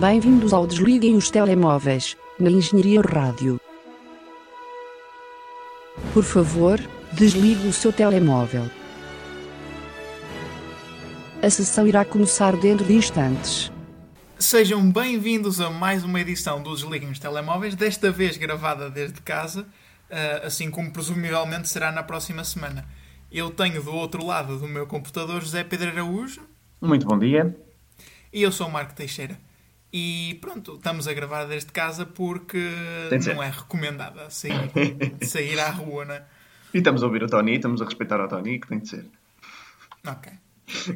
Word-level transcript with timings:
Bem-vindos 0.00 0.52
ao 0.52 0.66
Desliguem 0.66 1.16
os 1.16 1.30
Telemóveis, 1.30 2.16
na 2.38 2.50
Engenharia 2.50 3.00
Rádio. 3.00 3.60
Por 6.12 6.22
favor, 6.22 6.78
desligue 7.12 7.66
o 7.66 7.72
seu 7.72 7.92
telemóvel. 7.92 8.68
A 11.42 11.50
sessão 11.50 11.86
irá 11.86 12.04
começar 12.04 12.56
dentro 12.56 12.84
de 12.84 12.94
instantes. 12.94 13.72
Sejam 14.38 14.90
bem-vindos 14.90 15.60
a 15.60 15.70
mais 15.70 16.04
uma 16.04 16.20
edição 16.20 16.62
do 16.62 16.74
Desliguem 16.74 17.10
os 17.10 17.18
Telemóveis, 17.18 17.74
desta 17.74 18.10
vez 18.10 18.36
gravada 18.36 18.90
desde 18.90 19.20
casa, 19.22 19.66
eh, 20.10 20.42
assim 20.44 20.70
como 20.70 20.92
presumivelmente 20.92 21.68
será 21.68 21.90
na 21.90 22.02
próxima 22.02 22.44
semana. 22.44 22.84
Eu 23.32 23.50
tenho 23.50 23.82
do 23.82 23.94
outro 23.94 24.24
lado 24.24 24.58
do 24.58 24.68
meu 24.68 24.86
computador 24.86 25.40
José 25.40 25.64
Pedro 25.64 25.88
Araújo 25.88 26.42
Muito 26.80 27.06
bom 27.06 27.18
dia. 27.18 27.56
e 28.32 28.42
eu 28.42 28.52
sou 28.52 28.66
o 28.68 28.70
Marco 28.70 28.94
Teixeira. 28.94 29.38
E 29.92 30.38
pronto, 30.40 30.74
estamos 30.74 31.06
a 31.08 31.14
gravar 31.14 31.44
desde 31.44 31.72
casa 31.72 32.04
porque 32.04 32.58
não 33.34 33.42
é 33.42 33.48
recomendada 33.50 34.28
sair, 34.30 34.70
sair 35.22 35.58
à 35.60 35.70
rua, 35.70 36.04
né? 36.04 36.22
E 36.74 36.78
estamos 36.78 37.02
a 37.02 37.06
ouvir 37.06 37.22
o 37.22 37.26
Tony, 37.28 37.54
estamos 37.54 37.80
a 37.80 37.84
respeitar 37.84 38.20
o 38.20 38.28
Tony, 38.28 38.58
que 38.60 38.66
tem 38.68 38.78
de 38.80 38.88
ser. 38.88 39.06
Ok. 40.06 40.32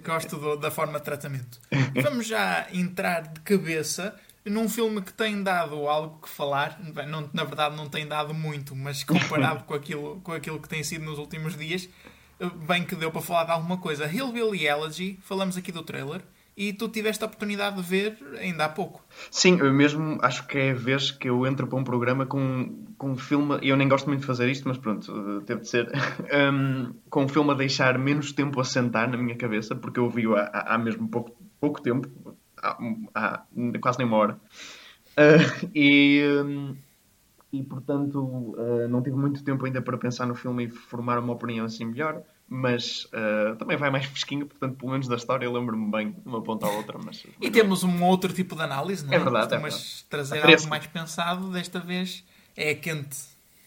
Gosto 0.05 0.37
do- 0.37 0.57
da 0.57 0.71
forma 0.71 0.99
de 0.99 1.05
tratamento. 1.05 1.59
Vamos 2.03 2.27
já 2.27 2.67
entrar 2.73 3.23
de 3.23 3.41
cabeça 3.41 4.15
num 4.45 4.69
filme 4.69 5.01
que 5.01 5.13
tem 5.13 5.43
dado 5.43 5.87
algo 5.89 6.19
que 6.21 6.29
falar. 6.29 6.79
Bem, 6.93 7.07
não- 7.07 7.31
na 7.33 7.45
verdade, 7.45 7.77
não 7.77 7.89
tem 7.89 8.07
dado 8.07 8.35
muito, 8.35 8.75
mas 8.75 9.05
comparado 9.05 9.65
com 9.65 9.73
aquilo, 9.75 10.21
com 10.23 10.33
aquilo 10.33 10.61
que 10.61 10.69
tem 10.69 10.83
sido 10.83 11.05
nos 11.05 11.19
últimos 11.19 11.57
dias, 11.57 11.89
bem 12.67 12.85
que 12.85 12.97
deu 12.97 13.11
para 13.13 13.23
falar 13.23 13.45
de 13.45 13.53
alguma 13.53 13.79
coisa. 13.79 14.07
Hillbilly 14.13 14.67
Elegy, 14.67 15.19
falamos 15.23 15.57
aqui 15.57 15.71
do 15.71 15.83
trailer, 15.85 16.21
e 16.61 16.75
tu 16.75 16.91
tiveste 16.91 17.25
a 17.25 17.27
oportunidade 17.27 17.77
de 17.77 17.83
ver 17.83 18.19
ainda 18.39 18.67
há 18.67 18.69
pouco. 18.69 19.03
Sim, 19.31 19.59
eu 19.61 19.73
mesmo 19.73 20.19
acho 20.21 20.47
que 20.47 20.59
é 20.59 20.73
a 20.73 20.75
vez 20.75 21.11
que 21.11 21.31
eu 21.31 21.47
entro 21.47 21.67
para 21.67 21.79
um 21.79 21.83
programa 21.83 22.27
com, 22.27 22.85
com 22.99 23.13
um 23.13 23.17
filme, 23.17 23.59
eu 23.63 23.79
nem 23.79 23.89
gosto 23.89 24.09
muito 24.09 24.21
de 24.21 24.27
fazer 24.27 24.47
isto, 24.51 24.69
mas 24.69 24.77
pronto, 24.77 25.41
teve 25.47 25.63
de 25.63 25.69
ser, 25.71 25.89
um, 26.53 26.93
com 27.09 27.25
um 27.25 27.29
filme 27.29 27.51
a 27.53 27.55
deixar 27.55 27.99
menos 27.99 28.33
tempo 28.33 28.61
a 28.61 28.65
sentar 28.65 29.09
na 29.09 29.17
minha 29.17 29.35
cabeça, 29.37 29.75
porque 29.75 29.99
eu 29.99 30.11
vi-o 30.11 30.37
há 30.37 30.51
há 30.53 30.77
mesmo 30.77 31.09
pouco, 31.09 31.35
pouco 31.59 31.81
tempo, 31.81 32.11
há, 32.63 32.77
há 33.15 33.43
quase 33.81 33.97
nem 33.97 34.07
uma 34.07 34.19
hora. 34.19 34.41
Uh, 35.17 35.67
e, 35.75 36.23
um, 36.45 36.77
e 37.51 37.63
portanto 37.63 38.21
uh, 38.21 38.87
não 38.87 39.03
tive 39.03 39.17
muito 39.17 39.43
tempo 39.43 39.65
ainda 39.65 39.81
para 39.81 39.97
pensar 39.97 40.27
no 40.27 40.35
filme 40.35 40.67
e 40.67 40.69
formar 40.69 41.19
uma 41.21 41.33
opinião 41.33 41.65
assim 41.65 41.87
melhor, 41.87 42.23
mas 42.53 43.05
uh, 43.05 43.55
também 43.57 43.77
vai 43.77 43.91
mais 43.91 44.07
fresquinho, 44.07 44.45
portanto, 44.45 44.77
pelo 44.77 44.91
menos 44.91 45.07
da 45.07 45.15
história, 45.15 45.47
eu 45.47 45.53
lembro-me 45.53 45.89
bem 45.89 46.11
de 46.11 46.29
uma 46.29 46.43
ponta 46.43 46.67
à 46.67 46.71
outra. 46.71 46.99
Mas, 46.99 47.25
E 47.41 47.49
temos 47.49 47.85
um 47.85 48.03
outro 48.03 48.33
tipo 48.33 48.57
de 48.57 48.63
análise, 48.63 49.07
não 49.07 49.13
é? 49.13 49.17
É 49.17 49.19
verdade, 49.21 49.55
é 49.55 49.61
Costumas 49.61 49.75
verdade. 49.75 50.05
trazer 50.11 50.45
algo 50.45 50.69
mais 50.69 50.87
pensado, 50.89 51.53
desta 51.53 51.79
vez 51.79 52.25
é 52.57 52.75
quente. 52.75 53.17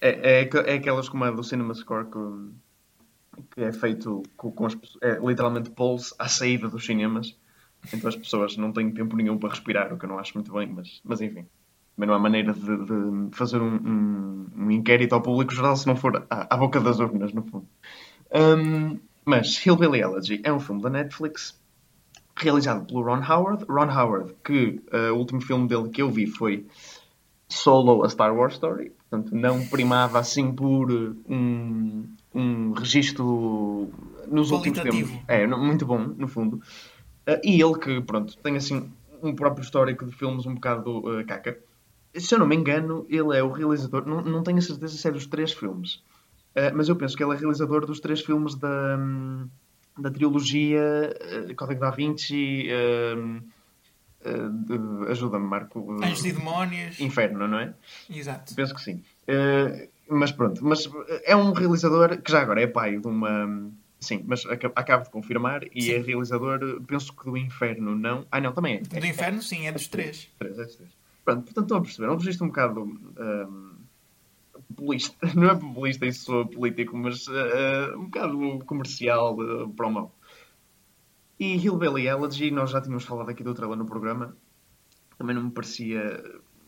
É, 0.01 0.41
é, 0.41 0.49
é 0.65 0.73
aquelas 0.73 1.07
como 1.07 1.23
a 1.23 1.31
do 1.31 1.41
Cinema 1.45 1.73
Score 1.73 2.07
que, 2.07 3.45
que 3.55 3.61
é 3.61 3.71
feito 3.71 4.21
com, 4.35 4.51
com 4.51 4.65
as 4.65 4.77
é 5.01 5.17
literalmente 5.25 5.69
polls 5.69 6.13
à 6.19 6.27
saída 6.27 6.67
dos 6.67 6.85
cinemas, 6.85 7.37
então 7.93 8.09
as 8.09 8.17
pessoas 8.17 8.57
não 8.57 8.73
têm 8.73 8.91
tempo 8.91 9.15
nenhum 9.15 9.37
para 9.37 9.47
respirar, 9.47 9.93
o 9.93 9.97
que 9.97 10.03
eu 10.03 10.09
não 10.09 10.19
acho 10.19 10.33
muito 10.33 10.51
bem, 10.51 10.67
mas, 10.67 10.99
mas 11.05 11.21
enfim. 11.21 11.45
Também 11.95 12.07
não 12.07 12.15
há 12.15 12.19
maneira 12.19 12.53
de, 12.53 12.85
de 13.29 13.37
fazer 13.37 13.61
um, 13.61 13.75
um, 13.75 14.47
um 14.57 14.71
inquérito 14.71 15.13
ao 15.13 15.21
público 15.21 15.53
geral 15.53 15.77
se 15.77 15.85
não 15.85 15.95
for 15.95 16.25
à, 16.29 16.53
à 16.53 16.57
boca 16.57 16.81
das 16.81 16.99
urnas, 16.99 17.31
no 17.33 17.43
fundo. 17.43 17.67
Um, 18.33 18.99
mas 19.25 19.63
Hillbilly 19.65 20.01
Elegy 20.01 20.41
é 20.43 20.51
um 20.51 20.59
filme 20.59 20.81
da 20.81 20.89
Netflix 20.89 21.57
realizado 22.35 22.85
pelo 22.85 23.03
Ron 23.03 23.21
Howard. 23.21 23.65
Ron 23.69 23.91
Howard, 23.91 24.33
que 24.43 24.81
eh, 24.91 25.11
o 25.11 25.17
último 25.17 25.39
filme 25.41 25.67
dele 25.67 25.89
que 25.89 26.01
eu 26.01 26.09
vi 26.09 26.25
foi 26.25 26.65
Solo, 27.47 28.03
a 28.03 28.09
Star 28.09 28.35
Wars 28.35 28.55
Story. 28.55 28.91
Portanto, 29.09 29.35
não 29.35 29.65
primava 29.67 30.19
assim 30.19 30.51
por 30.51 30.91
eh, 30.91 31.13
um, 31.29 32.05
um 32.33 32.71
registro 32.73 33.89
nos 34.27 34.51
últimos 34.51 34.79
tempos. 34.79 35.11
É, 35.27 35.45
muito 35.45 35.85
bom, 35.85 35.99
no 35.99 36.27
fundo. 36.27 36.61
Eh, 37.25 37.41
e 37.43 37.61
ele 37.61 37.77
que, 37.77 38.01
pronto, 38.01 38.35
tem 38.37 38.57
assim 38.57 38.91
um 39.21 39.33
próprio 39.35 39.63
histórico 39.63 40.05
de 40.05 40.11
filmes 40.11 40.45
um 40.45 40.55
bocado 40.55 41.19
eh, 41.19 41.23
caca. 41.23 41.57
Se 42.15 42.33
eu 42.33 42.39
não 42.39 42.47
me 42.47 42.55
engano, 42.55 43.05
ele 43.09 43.37
é 43.37 43.43
o 43.43 43.51
realizador, 43.51 44.05
não, 44.07 44.21
não 44.21 44.43
tenho 44.43 44.57
a 44.57 44.61
certeza 44.61 44.97
se 44.97 45.07
é 45.07 45.11
dos 45.11 45.25
três 45.25 45.51
filmes, 45.51 46.03
eh, 46.55 46.71
mas 46.71 46.89
eu 46.89 46.95
penso 46.95 47.15
que 47.17 47.23
ele 47.23 47.33
é 47.33 47.37
realizador 47.37 47.85
dos 47.85 47.99
três 47.99 48.21
filmes 48.21 48.55
da, 48.55 48.97
hum, 48.97 49.47
da 49.97 50.09
trilogia 50.11 51.15
eh, 51.49 51.53
Código 51.55 51.79
da 51.81 51.91
Vinci. 51.91 52.67
hum, 53.17 53.41
eh, 54.25 54.49
de- 54.67 55.11
Ajuda-me, 55.11 55.45
Marco. 55.45 55.91
Anjos 56.03 56.25
e 56.25 56.31
Demónios. 56.31 56.99
Inferno, 56.99 57.47
não 57.47 57.59
é? 57.59 57.73
Exato. 58.09 58.55
Penso 58.55 58.73
que 58.75 58.81
sim. 58.81 59.03
Mas 60.09 60.31
pronto, 60.31 60.63
mas 60.65 60.89
é 61.23 61.35
um 61.35 61.53
realizador 61.53 62.17
que 62.21 62.31
já 62.31 62.41
agora 62.41 62.61
é 62.61 62.67
pai 62.67 62.99
de 62.99 63.07
uma. 63.07 63.71
Sim, 63.99 64.21
mas 64.27 64.45
aca- 64.45 64.71
acabo 64.75 65.05
de 65.05 65.09
confirmar 65.09 65.61
e 65.73 65.81
Sim. 65.81 65.91
é 65.93 65.97
realizador, 65.99 66.59
penso 66.85 67.13
que 67.15 67.23
do 67.23 67.37
Inferno, 67.37 67.95
não. 67.95 68.25
Ah, 68.29 68.41
não, 68.41 68.51
também 68.51 68.75
é. 68.75 68.79
Do 68.81 69.05
Inferno, 69.05 69.41
sim, 69.41 69.65
é 69.65 69.71
dos 69.71 69.87
três. 69.87 70.29
Três, 70.37 70.59
é 70.59 70.65
dos 70.65 70.75
três. 70.75 70.91
Pronto, 71.23 71.43
portanto, 71.45 71.63
estão 71.63 71.77
a 71.77 71.81
perceber. 71.81 72.07
É 72.09 72.11
um 72.11 72.17
registro 72.17 72.43
um 72.45 72.49
bocado. 72.49 72.81
hum, 72.81 73.72
populista. 74.73 75.15
Não 75.35 75.49
é 75.49 75.55
populista, 75.55 76.05
isso 76.05 76.25
sou 76.25 76.45
político, 76.45 76.97
mas 76.97 77.25
eh, 77.27 77.95
um 77.95 78.05
bocado 78.05 78.59
comercial 78.65 79.37
uh, 79.39 79.69
para 79.69 79.87
o 79.87 79.91
mal. 79.91 80.15
E 81.39 81.55
Hillbilly 81.57 82.07
Elegy, 82.07 82.51
nós 82.51 82.71
já 82.71 82.81
tínhamos 82.81 83.03
falado 83.03 83.29
aqui 83.29 83.43
do 83.43 83.53
trailer 83.53 83.77
no 83.77 83.85
programa. 83.85 84.35
Também 85.17 85.35
não 85.35 85.43
me 85.43 85.51
parecia. 85.51 86.23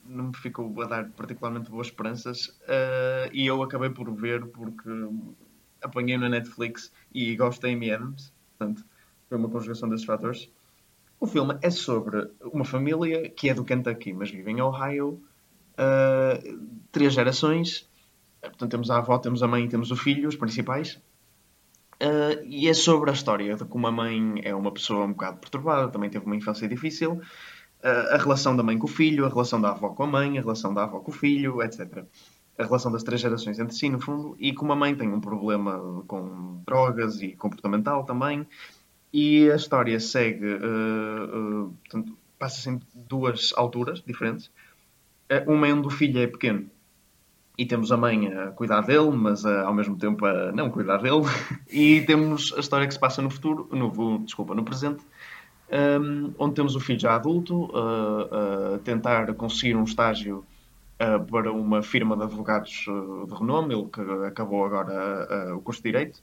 Não 0.06 0.26
me 0.26 0.38
ficou 0.38 0.82
a 0.82 0.86
dar 0.86 1.10
particularmente 1.12 1.70
boas 1.70 1.88
esperanças. 1.88 2.56
eh, 2.68 3.30
e 3.34 3.48
eu 3.48 3.62
acabei 3.64 3.90
por 3.90 4.14
ver 4.14 4.46
porque 4.48 4.90
apanhei 5.82 6.18
na 6.18 6.30
Netflix 6.30 6.92
e 7.14 7.36
gosto 7.36 7.62
da 7.62 7.70
Amy 7.70 7.92
Adams. 7.92 8.34
Portanto, 8.58 8.86
foi 9.30 9.38
uma 9.38 9.50
conjugação 9.50 9.90
desses 9.90 10.06
fatores. 10.06 10.50
O 11.20 11.28
filme 11.28 11.58
é 11.62 11.70
sobre 11.70 12.30
uma 12.42 12.66
família 12.66 13.30
que 13.30 13.50
é 13.50 13.54
do 13.54 13.64
Kentucky, 13.64 14.14
mas 14.14 14.30
vive 14.30 14.52
em 14.52 14.62
Ohio. 14.62 15.22
Uh, 15.74 16.60
três 16.92 17.14
gerações. 17.14 17.90
Portanto, 18.50 18.72
temos 18.72 18.90
a 18.90 18.98
avó, 18.98 19.18
temos 19.18 19.44
a 19.44 19.48
mãe 19.48 19.66
e 19.66 19.70
temos 19.70 19.92
o 19.92 19.96
filho, 19.96 20.28
os 20.28 20.36
principais. 20.36 21.00
Uh, 21.96 22.44
e 22.46 22.68
é 22.68 22.74
sobre 22.74 23.10
a 23.10 23.14
história 23.14 23.56
de 23.56 23.64
como 23.64 23.88
a 23.88 23.92
mãe 23.92 24.42
é 24.44 24.54
uma 24.54 24.72
pessoa 24.72 25.06
um 25.06 25.14
bocado 25.14 25.38
perturbada, 25.38 25.90
também 25.90 26.10
teve 26.10 26.26
uma 26.26 26.36
infância 26.36 26.68
difícil. 26.68 27.14
Uh, 27.14 28.14
a 28.14 28.18
relação 28.18 28.56
da 28.56 28.64
mãe 28.64 28.78
com 28.78 28.86
o 28.86 28.90
filho, 28.90 29.26
a 29.26 29.30
relação 29.30 29.62
da 29.62 29.70
avó 29.70 29.90
com 29.90 30.04
a 30.04 30.08
mãe, 30.08 30.38
a 30.38 30.42
relação 30.42 30.74
da 30.74 30.84
avó 30.84 31.00
com 31.00 31.12
o 31.12 31.14
filho, 31.14 31.62
etc. 31.62 32.04
A 32.58 32.64
relação 32.64 32.92
das 32.92 33.04
três 33.04 33.22
gerações 33.22 33.60
entre 33.60 33.76
si, 33.76 33.90
no 33.90 34.00
fundo. 34.00 34.36
E 34.40 34.54
como 34.54 34.74
a 34.74 34.76
mãe 34.76 34.94
tem 34.94 35.08
um 35.08 35.22
problema 35.22 36.04
com 36.08 36.62
drogas 36.66 37.22
e 37.22 37.34
comportamental 37.36 38.04
também. 38.04 38.46
E 39.14 39.50
a 39.50 39.56
história 39.56 39.98
segue, 40.00 40.46
uh, 40.46 41.74
portanto, 41.84 42.18
passa-se 42.38 42.70
em 42.70 42.82
duas 42.94 43.54
alturas 43.56 44.02
diferentes. 44.02 44.52
Uma 45.48 45.68
é 45.68 45.74
onde 45.74 45.88
o 45.88 45.90
filho 45.90 46.20
é 46.20 46.28
pequeno 46.28 46.70
e 47.58 47.66
temos 47.66 47.92
a 47.92 47.98
mãe 47.98 48.28
a 48.34 48.52
cuidar 48.52 48.82
dele, 48.82 49.12
mas 49.12 49.46
uh, 49.46 49.66
ao 49.66 49.74
mesmo 49.74 49.98
tempo 49.98 50.26
a 50.26 50.52
não 50.52 50.70
cuidar 50.70 50.98
dele. 50.98 51.24
E 51.72 52.02
temos 52.02 52.54
a 52.56 52.60
história 52.60 52.88
que 52.88 52.94
se 52.94 53.00
passa 53.00 53.22
no 53.22 53.30
futuro, 53.30 53.68
no, 53.72 54.20
desculpa, 54.20 54.54
no 54.56 54.64
presente, 54.64 55.04
um, 55.72 56.34
onde 56.38 56.56
temos 56.56 56.76
o 56.76 56.80
filho 56.80 57.00
já 57.00 57.16
adulto 57.16 57.66
uh, 57.66 58.76
a 58.76 58.80
tentar 58.80 59.34
conseguir 59.34 59.76
um 59.76 59.84
estágio 59.84 60.46
uh, 61.00 61.24
para 61.26 61.52
uma 61.52 61.82
firma 61.82 62.16
de 62.16 62.24
advogados 62.24 62.86
uh, 62.88 63.26
de 63.28 63.34
renome, 63.34 63.74
ele 63.74 63.86
que 63.86 64.02
acabou 64.28 64.66
agora 64.66 65.56
o 65.56 65.62
curso 65.62 65.82
de 65.82 65.92
Direito. 65.92 66.22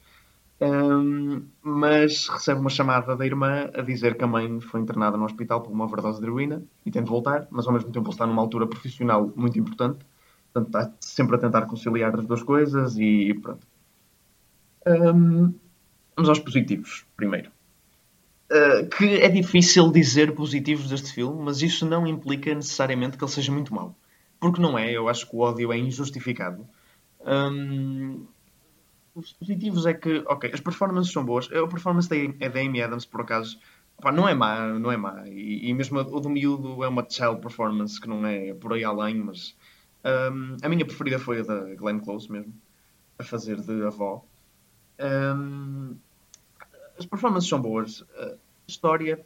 Um, 0.60 1.42
mas 1.60 2.28
recebe 2.28 2.60
uma 2.60 2.70
chamada 2.70 3.16
da 3.16 3.26
irmã 3.26 3.68
a 3.74 3.82
dizer 3.82 4.16
que 4.16 4.22
a 4.22 4.28
mãe 4.28 4.60
foi 4.60 4.80
internada 4.80 5.16
no 5.16 5.24
hospital 5.24 5.60
por 5.60 5.72
uma 5.72 5.86
overdose 5.86 6.20
de 6.20 6.26
heroína 6.26 6.62
e 6.86 6.90
tem 6.90 7.02
de 7.02 7.10
voltar, 7.10 7.48
mas 7.50 7.66
ao 7.66 7.72
mesmo 7.72 7.90
tempo 7.90 8.06
ele 8.06 8.14
está 8.14 8.28
numa 8.28 8.40
altura 8.40 8.68
profissional 8.68 9.32
muito 9.34 9.58
importante, 9.58 9.98
portanto 10.52 10.66
está 10.66 10.92
sempre 11.00 11.36
a 11.36 11.38
tentar 11.38 11.62
conciliar 11.62 12.14
as 12.14 12.26
duas 12.26 12.42
coisas 12.42 12.96
e, 12.98 13.34
pronto. 13.34 13.66
Um, 14.86 15.54
vamos 16.16 16.28
aos 16.28 16.38
positivos, 16.38 17.06
primeiro. 17.16 17.50
Uh, 18.50 18.86
que 18.88 19.16
é 19.20 19.28
difícil 19.28 19.90
dizer 19.90 20.34
positivos 20.34 20.88
deste 20.90 21.12
filme, 21.12 21.42
mas 21.42 21.62
isso 21.62 21.86
não 21.86 22.06
implica 22.06 22.54
necessariamente 22.54 23.16
que 23.16 23.24
ele 23.24 23.30
seja 23.30 23.50
muito 23.50 23.74
mau. 23.74 23.96
Porque 24.38 24.60
não 24.60 24.78
é, 24.78 24.90
eu 24.92 25.08
acho 25.08 25.28
que 25.28 25.34
o 25.34 25.38
ódio 25.38 25.72
é 25.72 25.78
injustificado. 25.78 26.66
Um, 27.24 28.26
os 29.14 29.32
positivos 29.32 29.86
é 29.86 29.94
que, 29.94 30.22
ok, 30.26 30.50
as 30.52 30.60
performances 30.60 31.12
são 31.12 31.24
boas. 31.24 31.50
A 31.52 31.66
performance 31.66 32.08
da, 32.08 32.16
é 32.16 32.48
da 32.48 32.60
Amy 32.60 32.82
Adams, 32.82 33.06
por 33.06 33.22
acaso, 33.22 33.58
não 34.12 34.28
é 34.28 34.34
má, 34.34 34.66
não 34.78 34.90
é 34.90 34.96
má. 34.96 35.22
E, 35.28 35.68
e 35.68 35.74
mesmo 35.74 36.00
o 36.00 36.20
do 36.20 36.28
miúdo 36.28 36.82
é 36.82 36.88
uma 36.88 37.06
child 37.08 37.40
performance 37.40 38.00
que 38.00 38.08
não 38.08 38.26
é 38.26 38.52
por 38.54 38.72
aí 38.72 38.84
além, 38.84 39.14
mas 39.16 39.54
um, 40.04 40.56
a 40.62 40.68
minha 40.68 40.84
preferida 40.84 41.18
foi 41.18 41.40
a 41.40 41.42
da 41.42 41.74
Glenn 41.74 42.00
Close 42.00 42.30
mesmo, 42.30 42.52
a 43.18 43.24
fazer 43.24 43.60
de 43.60 43.84
avó. 43.84 44.24
Um, 45.00 45.96
as 46.98 47.06
performances 47.06 47.48
são 47.48 47.60
boas. 47.60 48.04
A 48.16 48.34
história 48.66 49.24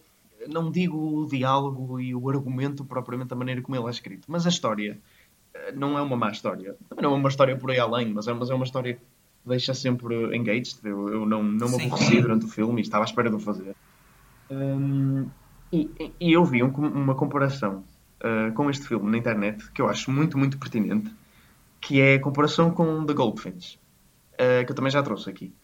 não 0.48 0.70
digo 0.70 0.98
o 0.98 1.26
diálogo 1.26 1.98
e 2.00 2.14
o 2.14 2.28
argumento 2.28 2.84
propriamente 2.84 3.30
da 3.30 3.36
maneira 3.36 3.62
como 3.62 3.76
ele 3.76 3.86
é 3.86 3.90
escrito, 3.90 4.26
mas 4.28 4.46
a 4.46 4.48
história 4.48 4.98
eh, 5.54 5.72
não 5.72 5.98
é 5.98 6.02
uma 6.02 6.16
má 6.16 6.30
história. 6.30 6.76
Também 6.88 7.02
não 7.02 7.14
é 7.14 7.16
uma 7.16 7.28
história 7.28 7.56
por 7.56 7.70
aí 7.70 7.78
além, 7.78 8.12
mas 8.12 8.28
é, 8.28 8.32
mas 8.32 8.50
é 8.50 8.54
uma 8.54 8.64
história 8.64 8.94
que 8.94 9.00
deixa 9.44 9.74
sempre 9.74 10.36
engaged. 10.36 10.78
Eu, 10.84 11.08
eu 11.08 11.26
não, 11.26 11.42
não 11.42 11.68
me 11.68 11.86
aborreci 11.86 12.20
durante 12.20 12.44
o 12.44 12.48
filme 12.48 12.80
e 12.80 12.82
estava 12.82 13.04
à 13.04 13.06
espera 13.06 13.30
de 13.30 13.36
o 13.36 13.40
fazer. 13.40 13.74
Um, 14.50 15.28
e, 15.72 15.90
e, 16.20 16.32
eu 16.32 16.44
vi 16.44 16.62
um, 16.62 16.68
uma 16.68 17.14
comparação 17.14 17.82
uh, 18.22 18.52
com 18.54 18.70
este 18.70 18.86
filme 18.86 19.10
na 19.10 19.18
internet 19.18 19.70
que 19.72 19.80
eu 19.80 19.88
acho 19.88 20.10
muito, 20.10 20.38
muito 20.38 20.58
pertinente, 20.58 21.12
que 21.80 22.00
é 22.00 22.14
a 22.14 22.20
comparação 22.20 22.70
com 22.70 23.04
The 23.04 23.14
Goldfinch, 23.14 23.78
uh, 24.34 24.64
que 24.64 24.72
eu 24.72 24.76
também 24.76 24.90
já 24.90 25.02
trouxe 25.02 25.30
aqui. 25.30 25.54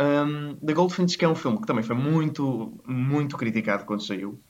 Um, 0.00 0.54
The 0.64 0.72
Goldfinch, 0.72 1.18
que 1.18 1.24
é 1.24 1.28
um 1.28 1.34
filme 1.34 1.60
que 1.60 1.66
também 1.66 1.82
foi 1.82 1.96
muito, 1.96 2.72
muito 2.86 3.36
criticado 3.36 3.84
quando 3.84 4.02
saiu, 4.02 4.40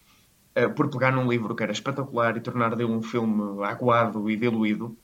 uh, 0.56 0.71
por 0.75 0.91
pegar 0.91 1.11
num 1.11 1.29
livro 1.29 1.55
que 1.55 1.62
era 1.62 1.73
espetacular 1.73 2.37
e 2.37 2.41
tornar 2.41 2.75
dele 2.77 2.93
um 2.93 3.03
filme 3.03 3.65
aguado 3.65 4.31
e 4.31 4.37
diluído. 4.37 4.97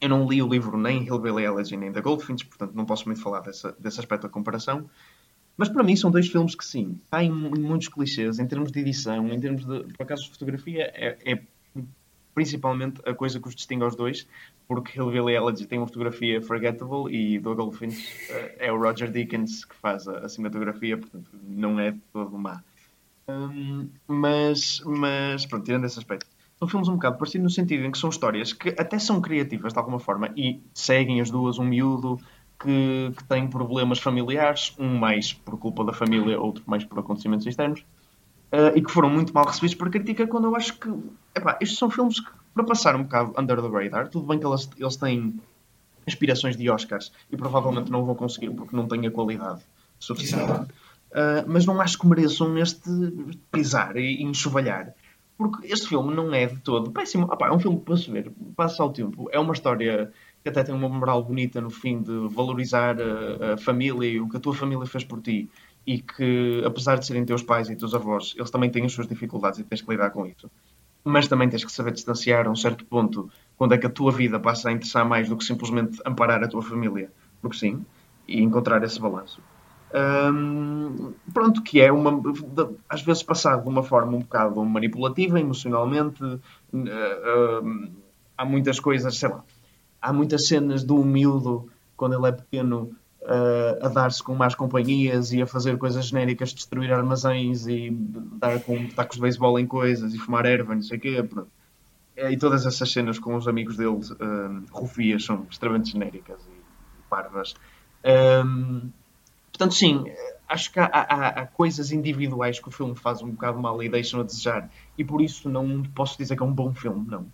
Eu 0.00 0.10
não 0.10 0.28
li 0.28 0.42
o 0.42 0.48
livro 0.48 0.76
nem 0.76 1.04
Hillbilly 1.04 1.44
Elegy 1.44 1.76
nem 1.76 1.92
The 1.92 2.00
Goldfinch, 2.00 2.46
portanto 2.46 2.74
não 2.74 2.84
posso 2.84 3.06
muito 3.06 3.20
falar 3.20 3.40
dessa, 3.40 3.74
desse 3.78 3.98
aspecto 4.00 4.24
da 4.24 4.28
comparação. 4.28 4.88
Mas 5.56 5.70
para 5.70 5.82
mim 5.82 5.96
são 5.96 6.10
dois 6.10 6.28
filmes 6.28 6.54
que 6.54 6.64
sim, 6.64 7.00
têm 7.10 7.32
muitos 7.32 7.88
clichês 7.88 8.38
em 8.38 8.46
termos 8.46 8.70
de 8.70 8.80
edição, 8.80 9.28
em 9.32 9.40
termos 9.40 9.64
de. 9.64 9.84
Por 9.94 10.02
acaso, 10.02 10.24
de 10.24 10.30
fotografia 10.30 10.92
é, 10.94 11.16
é 11.24 11.42
principalmente 12.36 13.00
a 13.06 13.14
coisa 13.14 13.40
que 13.40 13.48
os 13.48 13.54
distingue 13.54 13.82
aos 13.82 13.96
dois, 13.96 14.28
porque 14.68 14.98
Hillbilly 14.98 15.34
Elegy 15.34 15.66
tem 15.66 15.78
uma 15.78 15.86
fotografia 15.86 16.42
forgettable 16.42 17.10
e 17.10 17.38
do 17.38 17.54
Goldfinch 17.54 17.96
uh, 18.28 18.56
é 18.58 18.70
o 18.70 18.78
Roger 18.78 19.10
Deakins 19.10 19.64
que 19.64 19.74
faz 19.74 20.06
a, 20.06 20.18
a 20.18 20.28
cinematografia, 20.28 20.98
portanto 20.98 21.30
não 21.42 21.80
é 21.80 21.94
todo 22.12 22.36
má. 22.36 22.62
Um, 23.26 23.88
mas, 24.06 24.82
mas, 24.84 25.46
pronto, 25.46 25.64
tirando 25.64 25.86
esse 25.86 25.98
aspecto. 25.98 26.26
São 26.58 26.68
filmes 26.68 26.88
um 26.88 26.96
bocado 26.96 27.16
parecidos 27.16 27.44
no 27.44 27.50
sentido 27.50 27.86
em 27.86 27.90
que 27.90 27.96
são 27.96 28.10
histórias 28.10 28.52
que 28.52 28.68
até 28.78 28.98
são 28.98 29.18
criativas 29.18 29.72
de 29.72 29.78
alguma 29.78 29.98
forma 29.98 30.30
e 30.36 30.60
seguem 30.74 31.22
as 31.22 31.30
duas, 31.30 31.58
um 31.58 31.64
miúdo 31.64 32.20
que, 32.60 33.12
que 33.16 33.24
tem 33.24 33.48
problemas 33.48 33.98
familiares, 33.98 34.74
um 34.78 34.98
mais 34.98 35.32
por 35.32 35.58
culpa 35.58 35.82
da 35.84 35.92
família, 35.94 36.38
outro 36.38 36.62
mais 36.66 36.84
por 36.84 36.98
acontecimentos 36.98 37.46
externos, 37.46 37.82
uh, 38.52 38.76
e 38.76 38.82
que 38.82 38.90
foram 38.90 39.10
muito 39.10 39.32
mal 39.32 39.46
recebidos 39.46 39.74
por 39.74 39.90
crítica 39.90 40.26
quando 40.26 40.44
eu 40.44 40.56
acho 40.56 40.78
que, 40.78 40.88
epá, 41.34 41.58
estes 41.60 41.78
são 41.78 41.90
filmes 41.90 42.20
que 42.20 42.30
para 42.56 42.64
passar 42.64 42.96
um 42.96 43.02
bocado 43.02 43.34
under 43.38 43.60
the 43.60 43.68
radar. 43.68 44.08
Tudo 44.08 44.26
bem 44.26 44.38
que 44.38 44.46
eles, 44.46 44.68
eles 44.78 44.96
têm 44.96 45.38
aspirações 46.06 46.56
de 46.56 46.70
Oscars 46.70 47.12
e 47.30 47.36
provavelmente 47.36 47.90
não 47.90 48.04
vão 48.04 48.14
conseguir 48.14 48.50
porque 48.50 48.74
não 48.74 48.88
têm 48.88 49.06
a 49.06 49.10
qualidade 49.10 49.60
suficiente. 49.98 50.62
Uh, 51.12 51.44
mas 51.46 51.66
não 51.66 51.80
acho 51.80 51.98
que 51.98 52.06
mereçam 52.06 52.56
este 52.56 52.90
pisar 53.52 53.96
e, 53.96 54.22
enxovalhar. 54.22 54.94
Porque 55.36 55.70
este 55.70 55.88
filme 55.88 56.14
não 56.14 56.32
é 56.32 56.46
de 56.46 56.58
todo 56.60 56.90
péssimo. 56.90 57.28
é 57.30 57.52
um 57.52 57.58
filme 57.58 57.78
para 57.78 57.96
se 57.98 58.10
ver, 58.10 58.32
passa 58.56 58.82
ao 58.82 58.90
tempo. 58.90 59.28
É 59.30 59.38
uma 59.38 59.52
história 59.52 60.10
que 60.42 60.48
até 60.48 60.64
tem 60.64 60.74
uma 60.74 60.88
moral 60.88 61.22
bonita 61.22 61.60
no 61.60 61.68
fim 61.68 62.00
de 62.00 62.28
valorizar 62.28 62.96
a, 62.98 63.52
a, 63.52 63.56
família 63.58 64.08
e 64.08 64.20
o 64.20 64.28
que 64.28 64.38
a 64.38 64.40
tua 64.40 64.54
família 64.54 64.86
fez 64.86 65.04
por 65.04 65.20
ti. 65.20 65.50
E 65.86 66.00
que, 66.00 66.62
apesar 66.64 66.98
de 66.98 67.06
serem 67.06 67.24
teus 67.24 67.42
pais 67.42 67.70
e 67.70 67.76
teus 67.76 67.94
avós, 67.94 68.34
eles 68.36 68.50
também 68.50 68.70
têm 68.70 68.84
as 68.84 68.92
suas 68.92 69.06
dificuldades 69.06 69.60
e 69.60 69.64
tens 69.64 69.82
que 69.82 69.90
lidar 69.90 70.10
com 70.10 70.26
isso 70.26 70.50
mas 71.06 71.28
também 71.28 71.48
tens 71.48 71.64
que 71.64 71.70
saber 71.70 71.92
distanciar 71.92 72.48
a 72.48 72.50
um 72.50 72.56
certo 72.56 72.84
ponto 72.84 73.30
quando 73.56 73.72
é 73.72 73.78
que 73.78 73.86
a 73.86 73.90
tua 73.90 74.10
vida 74.10 74.40
passa 74.40 74.68
a 74.68 74.72
interessar 74.72 75.06
mais 75.06 75.28
do 75.28 75.36
que 75.36 75.44
simplesmente 75.44 76.00
amparar 76.04 76.42
a 76.42 76.48
tua 76.48 76.60
família, 76.60 77.12
porque 77.40 77.56
sim, 77.56 77.86
e 78.26 78.42
encontrar 78.42 78.82
esse 78.82 79.00
balanço. 79.00 79.40
Hum, 79.94 81.14
pronto, 81.32 81.62
que 81.62 81.80
é 81.80 81.92
uma 81.92 82.20
às 82.88 83.02
vezes 83.02 83.22
passado 83.22 83.62
de 83.62 83.68
uma 83.68 83.84
forma 83.84 84.16
um 84.16 84.18
bocado 84.18 84.62
manipulativa 84.64 85.38
emocionalmente. 85.38 86.24
Uh, 86.24 87.92
há 88.36 88.44
muitas 88.44 88.80
coisas, 88.80 89.16
sei 89.16 89.28
lá, 89.28 89.44
há 90.02 90.12
muitas 90.12 90.48
cenas 90.48 90.82
do 90.82 91.04
miúdo 91.04 91.70
quando 91.96 92.16
ele 92.16 92.26
é 92.26 92.32
pequeno 92.32 92.90
uh, 93.26 93.84
a 93.84 93.88
dar-se 93.88 94.22
com 94.22 94.34
más 94.34 94.54
companhias 94.54 95.32
e 95.32 95.42
a 95.42 95.46
fazer 95.46 95.76
coisas 95.76 96.06
genéricas, 96.06 96.54
destruir 96.54 96.92
armazéns 96.92 97.66
e 97.66 97.90
dar 97.90 98.60
com 98.60 98.86
tacos 98.88 99.16
de 99.16 99.22
beisebol 99.22 99.58
em 99.58 99.66
coisas 99.66 100.14
e 100.14 100.18
fumar 100.18 100.46
erva, 100.46 100.74
não 100.74 100.82
sei 100.82 100.96
o 100.96 101.00
quê. 101.00 101.28
É, 102.16 102.32
e 102.32 102.36
todas 102.38 102.64
essas 102.64 102.90
cenas 102.90 103.18
com 103.18 103.34
os 103.34 103.46
amigos 103.46 103.76
dele, 103.76 103.90
uh, 103.90 104.64
rufias, 104.70 105.24
são 105.24 105.46
extremamente 105.50 105.92
genéricas 105.92 106.40
e 106.40 107.08
parvas. 107.10 107.54
Um, 108.44 108.90
portanto, 109.52 109.74
sim, 109.74 110.04
acho 110.48 110.72
que 110.72 110.80
há, 110.80 110.86
há, 110.86 111.28
há, 111.28 111.46
coisas 111.46 111.92
individuais 111.92 112.58
que 112.58 112.68
o 112.68 112.70
filme 112.70 112.94
faz 112.94 113.20
um 113.20 113.30
bocado 113.30 113.60
mal 113.60 113.82
e 113.82 113.88
deixam 113.88 114.20
a 114.20 114.22
desejar, 114.22 114.70
e 114.96 115.04
por 115.04 115.20
isso 115.20 115.48
não 115.48 115.82
posso 115.82 116.16
dizer 116.16 116.36
que 116.36 116.42
é 116.42 116.46
um 116.46 116.52
bom 116.52 116.72
filme, 116.72 117.06
não. 117.06 117.26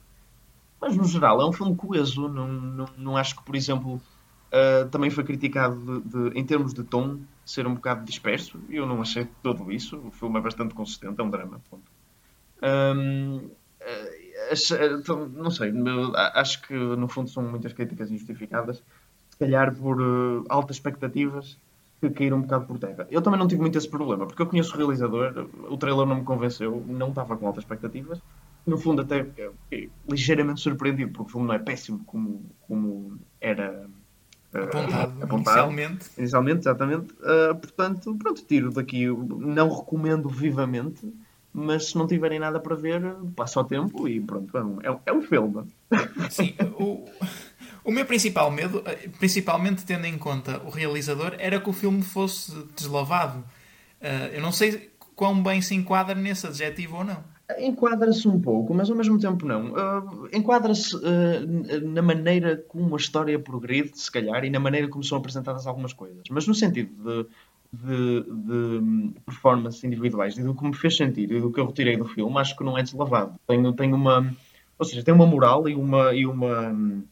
Mas 0.81 0.97
no 0.97 1.05
geral 1.05 1.41
é 1.41 1.47
um 1.47 1.53
filme 1.53 1.77
coeso, 1.77 2.29
não, 2.29 2.49
não, 2.49 2.89
não 2.97 3.17
acho 3.17 3.37
que, 3.37 3.45
por 3.45 3.55
exemplo, 3.55 4.01
Uh, 4.53 4.87
também 4.91 5.09
foi 5.09 5.25
criticado 5.25 6.03
de, 6.03 6.31
de, 6.31 6.39
em 6.39 6.45
termos 6.45 6.75
de 6.75 6.85
tom 6.85 7.21
ser 7.43 7.67
um 7.67 7.75
bocado 7.75 8.05
disperso. 8.05 8.61
Eu 8.69 8.87
não 8.87 9.01
achei 9.01 9.27
tudo 9.43 9.73
isso. 9.73 9.97
O 9.97 10.11
filme 10.11 10.39
é 10.39 10.43
bastante 10.43 10.75
consistente, 10.75 11.19
é 11.19 11.25
um 11.25 11.31
drama. 11.31 11.59
Um, 12.63 13.37
uh, 13.39 13.49
uh, 15.11 15.29
não 15.35 15.51
sei, 15.51 15.73
acho 16.35 16.61
que 16.63 16.75
no 16.75 17.09
fundo 17.09 17.31
são 17.31 17.43
muitas 17.43 17.73
críticas 17.73 18.11
injustificadas, 18.11 18.83
se 19.31 19.39
calhar 19.39 19.75
por 19.75 20.01
uh, 20.01 20.45
altas 20.51 20.77
expectativas 20.77 21.59
que 21.99 22.11
caíram 22.11 22.37
um 22.37 22.43
bocado 22.43 22.67
por 22.67 22.79
terra. 22.79 23.07
Eu 23.11 23.23
também 23.23 23.41
não 23.41 23.49
tive 23.49 23.63
muito 23.63 23.79
esse 23.79 23.89
problema, 23.89 24.27
porque 24.27 24.43
eu 24.43 24.47
conheço 24.47 24.75
o 24.75 24.77
realizador, 24.77 25.49
o 25.71 25.79
trailer 25.79 26.05
não 26.05 26.17
me 26.17 26.25
convenceu, 26.25 26.85
não 26.87 27.09
estava 27.09 27.39
com 27.39 27.47
altas 27.47 27.65
expectativas. 27.65 28.21
No 28.67 28.77
fundo, 28.77 29.01
até 29.01 29.25
fiquei 29.25 29.91
ligeiramente 30.09 30.61
surpreendido, 30.61 31.11
porque 31.11 31.31
o 31.31 31.33
filme 31.33 31.47
não 31.47 31.55
é 31.55 31.59
péssimo 31.59 32.05
como, 32.05 32.45
como 32.69 33.19
era 33.41 33.89
apontado, 34.59 35.19
uh, 35.19 35.25
apontado 35.25 35.37
inicialmente. 35.37 36.11
Inicialmente, 36.19 36.59
exatamente. 36.61 37.13
Uh, 37.15 37.55
portanto, 37.55 38.15
pronto, 38.17 38.43
tiro 38.43 38.71
daqui. 38.71 39.07
Não 39.07 39.75
recomendo 39.75 40.29
vivamente, 40.29 41.13
mas 41.53 41.91
se 41.91 41.97
não 41.97 42.07
tiverem 42.07 42.39
nada 42.39 42.61
para 42.61 42.75
ver, 42.75 43.03
passa 43.37 43.61
o 43.61 43.65
tempo 43.65 44.09
e 44.09 44.21
pronto, 44.21 44.57
é 44.57 44.91
um, 44.91 45.01
é 45.07 45.13
um 45.13 45.23
filme. 45.23 45.65
Sim, 46.31 46.55
o, 46.79 47.09
o 47.85 47.91
meu 47.91 48.05
principal 48.05 48.51
medo, 48.51 48.83
principalmente 49.19 49.85
tendo 49.85 50.07
em 50.07 50.17
conta 50.17 50.61
o 50.65 50.71
realizador, 50.71 51.35
era 51.39 51.61
que 51.61 51.69
o 51.69 51.73
filme 51.73 52.03
fosse 52.03 52.53
deslavado. 52.77 53.39
Uh, 54.01 54.35
eu 54.35 54.41
não 54.41 54.53
sei 54.53 54.93
quão 55.15 55.43
bem 55.43 55.61
se 55.63 55.75
enquadra 55.75 56.15
nesse 56.15 56.47
adjetivo 56.47 56.97
ou 56.97 57.05
não. 57.05 57.32
Enquadra-se 57.59 58.27
um 58.29 58.41
pouco, 58.41 58.75
mas 58.75 58.91
ao 58.91 58.97
mesmo 58.97 59.19
tempo 59.19 59.47
não. 59.47 59.73
Uh, 59.73 60.29
Enquadra-se 60.33 60.97
uh, 60.97 61.01
na 61.89 62.03
maneira 62.03 62.57
como 62.69 62.95
a 62.95 62.99
história 62.99 63.39
progride, 63.39 63.99
se 63.99 64.11
calhar, 64.11 64.45
e 64.45 64.51
na 64.51 64.61
maneira 64.61 64.89
como 64.89 65.03
são 65.03 65.19
apresentadas 65.19 65.67
algumas 65.67 65.93
coisas. 65.93 66.23
Mas 66.31 66.47
no 66.47 66.55
sentido 66.55 66.93
de, 66.93 67.27
de, 67.73 68.23
de 68.31 69.21
performance 69.25 69.87
individuais 69.87 70.37
e 70.37 70.43
do 70.43 70.55
que 70.55 70.65
me 70.65 70.75
fez 70.75 70.97
sentir 70.97 71.31
e 71.31 71.41
do 71.41 71.51
que 71.51 71.61
eu 71.61 71.67
retirei 71.67 71.97
do 71.97 72.05
filme, 72.05 72.39
acho 72.39 72.57
que 72.57 72.65
não 72.65 72.77
é 72.77 72.83
deslavado. 72.83 73.35
Tem, 73.47 73.73
tem 73.75 73.93
uma. 73.93 74.33
Ou 74.79 74.85
seja, 74.85 75.03
tem 75.03 75.15
uma 75.15 75.27
moral 75.27 75.69
e 75.69 75.75
uma, 75.75 76.15
e 76.15 76.27
uma 76.27 76.69
um, 76.71 77.03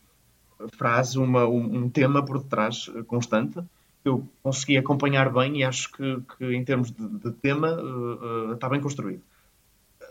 frase, 0.73 1.19
uma, 1.19 1.47
um, 1.47 1.85
um, 1.85 1.89
tema 1.89 2.25
por 2.25 2.43
detrás 2.43 2.91
constante. 3.07 3.61
Eu 4.05 4.27
consegui 4.43 4.79
acompanhar 4.79 5.31
bem 5.33 5.59
e 5.59 5.65
acho 5.65 5.93
que, 5.93 6.23
que 6.37 6.55
em 6.55 6.65
termos 6.65 6.91
de, 6.91 7.07
de 7.07 7.33
tema, 7.33 7.73
uh, 7.73 8.55
está 8.55 8.69
bem 8.69 8.81
construído 8.81 9.23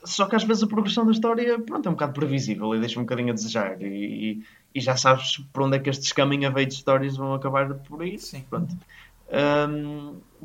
só 0.03 0.25
que 0.25 0.35
às 0.35 0.43
vezes 0.43 0.63
a 0.63 0.67
progressão 0.67 1.05
da 1.05 1.11
história 1.11 1.59
pronto, 1.59 1.85
é 1.85 1.89
um 1.89 1.93
bocado 1.93 2.13
previsível 2.13 2.73
e 2.75 2.79
deixa 2.79 2.99
um 2.99 3.03
bocadinho 3.03 3.31
a 3.31 3.33
desejar. 3.33 3.81
E, 3.81 4.43
e 4.73 4.79
já 4.79 4.95
sabes 4.95 5.37
por 5.51 5.63
onde 5.63 5.77
é 5.77 5.79
que 5.79 5.89
estes 5.89 6.11
of 6.11 6.59
age 6.59 6.71
stories 6.71 7.17
vão 7.17 7.33
acabar 7.33 7.73
por 7.73 8.01
aí. 8.01 8.17
Sim. 8.17 8.43
Pronto. 8.49 8.75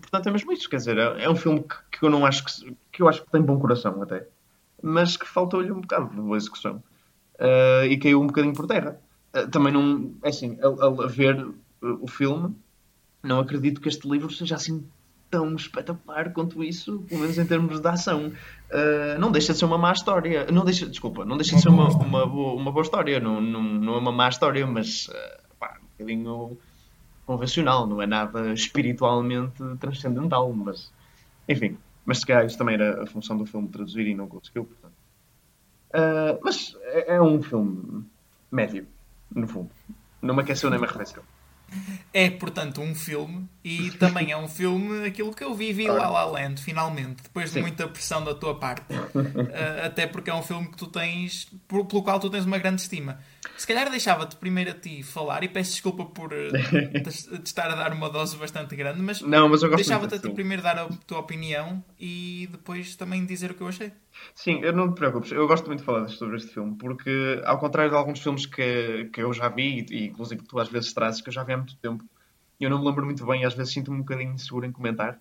Portanto, 0.00 0.28
é 0.28 0.32
mesmo 0.32 0.52
isso. 0.52 0.68
Quer 0.68 0.76
dizer, 0.76 0.98
é, 0.98 1.24
é 1.24 1.30
um 1.30 1.36
filme 1.36 1.60
que, 1.60 1.98
que, 1.98 2.04
eu 2.04 2.10
não 2.10 2.24
acho 2.26 2.44
que, 2.44 2.76
que 2.92 3.02
eu 3.02 3.08
acho 3.08 3.22
que 3.22 3.30
tem 3.30 3.42
bom 3.42 3.58
coração 3.58 4.02
até, 4.02 4.26
mas 4.82 5.16
que 5.16 5.26
faltou-lhe 5.26 5.72
um 5.72 5.80
bocado 5.80 6.10
de 6.10 6.20
boa 6.20 6.36
execução 6.36 6.82
uh, 7.36 7.84
e 7.86 7.96
caiu 7.96 8.20
um 8.20 8.26
bocadinho 8.26 8.54
por 8.54 8.66
terra. 8.66 9.00
Uh, 9.34 9.48
também 9.48 9.72
não. 9.72 10.14
É 10.22 10.28
assim, 10.28 10.58
a, 10.60 11.04
a 11.04 11.06
ver 11.06 11.46
o 11.80 12.06
filme, 12.06 12.54
não 13.22 13.40
acredito 13.40 13.80
que 13.80 13.88
este 13.88 14.08
livro 14.08 14.30
seja 14.30 14.56
assim 14.56 14.86
tão 15.30 15.54
espetacular 15.56 16.32
quanto 16.32 16.62
isso, 16.62 17.04
pelo 17.08 17.22
menos 17.22 17.38
em 17.38 17.46
termos 17.46 17.80
de 17.80 17.88
ação. 17.88 18.32
Uh, 18.70 19.18
não 19.18 19.32
deixa 19.32 19.52
de 19.52 19.58
ser 19.58 19.64
uma 19.64 19.78
má 19.78 19.92
história. 19.92 20.46
Não 20.50 20.64
deixa, 20.64 20.86
desculpa, 20.86 21.24
não 21.24 21.36
deixa 21.36 21.56
de 21.56 21.62
ser 21.62 21.68
uma, 21.68 21.88
uma, 21.88 22.26
boa, 22.26 22.54
uma 22.54 22.72
boa 22.72 22.82
história. 22.82 23.18
Não, 23.20 23.40
não, 23.40 23.62
não 23.62 23.94
é 23.94 23.98
uma 23.98 24.12
má 24.12 24.28
história, 24.28 24.66
mas 24.66 25.08
uh, 25.08 25.56
pá, 25.58 25.78
um 25.82 25.86
bocadinho 25.92 26.58
convencional, 27.26 27.86
não 27.86 28.00
é 28.00 28.06
nada 28.06 28.52
espiritualmente 28.52 29.62
transcendental. 29.80 30.52
Mas, 30.52 30.92
enfim, 31.48 31.76
mas 32.04 32.20
se 32.20 32.26
calhar 32.26 32.44
isso 32.46 32.58
também 32.58 32.74
era 32.74 33.02
a 33.02 33.06
função 33.06 33.36
do 33.36 33.46
filme 33.46 33.68
traduzir 33.68 34.06
e 34.06 34.14
não 34.14 34.28
conseguiu, 34.28 34.64
portanto. 34.64 34.94
Uh, 35.90 36.38
mas 36.42 36.76
é, 36.82 37.14
é, 37.14 37.22
um 37.22 37.40
filme 37.42 38.04
médio, 38.50 38.86
no 39.34 39.46
fundo. 39.46 39.70
Não 40.20 40.34
me 40.34 40.42
aqueceu 40.42 40.70
nem 40.70 40.78
me 40.78 40.86
arrefeceu. 40.86 41.22
É, 42.12 42.30
portanto, 42.30 42.80
um 42.80 42.94
filme 42.94 43.48
E 43.64 43.90
também 43.92 44.30
é 44.30 44.36
um 44.36 44.46
filme, 44.46 45.06
aquilo 45.06 45.34
que 45.34 45.42
eu 45.42 45.54
vi, 45.54 45.72
vi 45.72 45.88
La 45.88 46.10
La 46.10 46.24
Land, 46.26 46.60
finalmente, 46.60 47.22
depois 47.22 47.46
de 47.46 47.54
Sim. 47.54 47.60
muita 47.62 47.88
pressão 47.88 48.22
da 48.22 48.34
tua 48.34 48.58
parte. 48.58 48.92
Uh, 48.94 49.86
até 49.86 50.06
porque 50.06 50.28
é 50.28 50.34
um 50.34 50.42
filme 50.42 50.68
que 50.68 50.76
tu 50.76 50.86
tens, 50.86 51.50
por- 51.66 51.86
pelo 51.86 52.02
qual 52.02 52.20
tu 52.20 52.28
tens 52.28 52.44
uma 52.44 52.58
grande 52.58 52.82
estima. 52.82 53.18
Se 53.56 53.66
calhar 53.66 53.88
deixava-te 53.90 54.36
primeiro 54.36 54.70
a 54.70 54.74
ti 54.74 55.02
falar, 55.02 55.42
e 55.44 55.48
peço 55.48 55.70
desculpa 55.70 56.04
por 56.04 56.30
uh, 56.32 56.52
te, 56.52 57.42
estar 57.42 57.70
a 57.70 57.74
dar 57.74 57.92
uma 57.94 58.10
dose 58.10 58.36
bastante 58.36 58.76
grande, 58.76 59.00
mas 59.00 59.22
Não, 59.22 59.48
mas 59.48 59.62
deixava-te 59.62 60.16
a 60.16 60.18
ti 60.18 60.28
primeiro 60.28 60.62
dar 60.62 60.78
a 60.78 60.86
tua 61.06 61.20
opinião 61.20 61.82
e 61.98 62.46
depois 62.52 62.94
também 62.96 63.24
dizer 63.24 63.52
o 63.52 63.54
que 63.54 63.62
eu 63.62 63.68
achei. 63.68 63.92
Sim, 64.34 64.60
eu 64.62 64.72
não 64.74 64.92
te 64.92 64.96
preocupes, 64.98 65.32
eu 65.32 65.46
gosto 65.48 65.66
muito 65.66 65.80
de 65.80 65.86
falar 65.86 66.06
sobre 66.08 66.36
este 66.36 66.52
filme, 66.52 66.76
porque 66.76 67.40
ao 67.44 67.58
contrário 67.58 67.90
de 67.90 67.96
alguns 67.96 68.20
filmes 68.20 68.44
que, 68.44 69.08
que 69.12 69.22
eu 69.22 69.32
já 69.32 69.48
vi, 69.48 69.86
e 69.90 70.04
inclusive 70.06 70.42
que 70.42 70.48
tu 70.48 70.58
às 70.58 70.68
vezes 70.68 70.92
trazes, 70.92 71.20
que 71.22 71.28
eu 71.28 71.32
já 71.32 71.42
vi 71.42 71.52
há 71.54 71.56
muito 71.56 71.76
tempo, 71.76 72.04
eu 72.64 72.70
não 72.70 72.80
me 72.80 72.86
lembro 72.86 73.04
muito 73.04 73.24
bem 73.26 73.42
e 73.42 73.44
às 73.44 73.54
vezes 73.54 73.72
sinto-me 73.72 73.98
um 73.98 74.00
bocadinho 74.00 74.32
inseguro 74.32 74.66
em 74.66 74.72
comentar. 74.72 75.20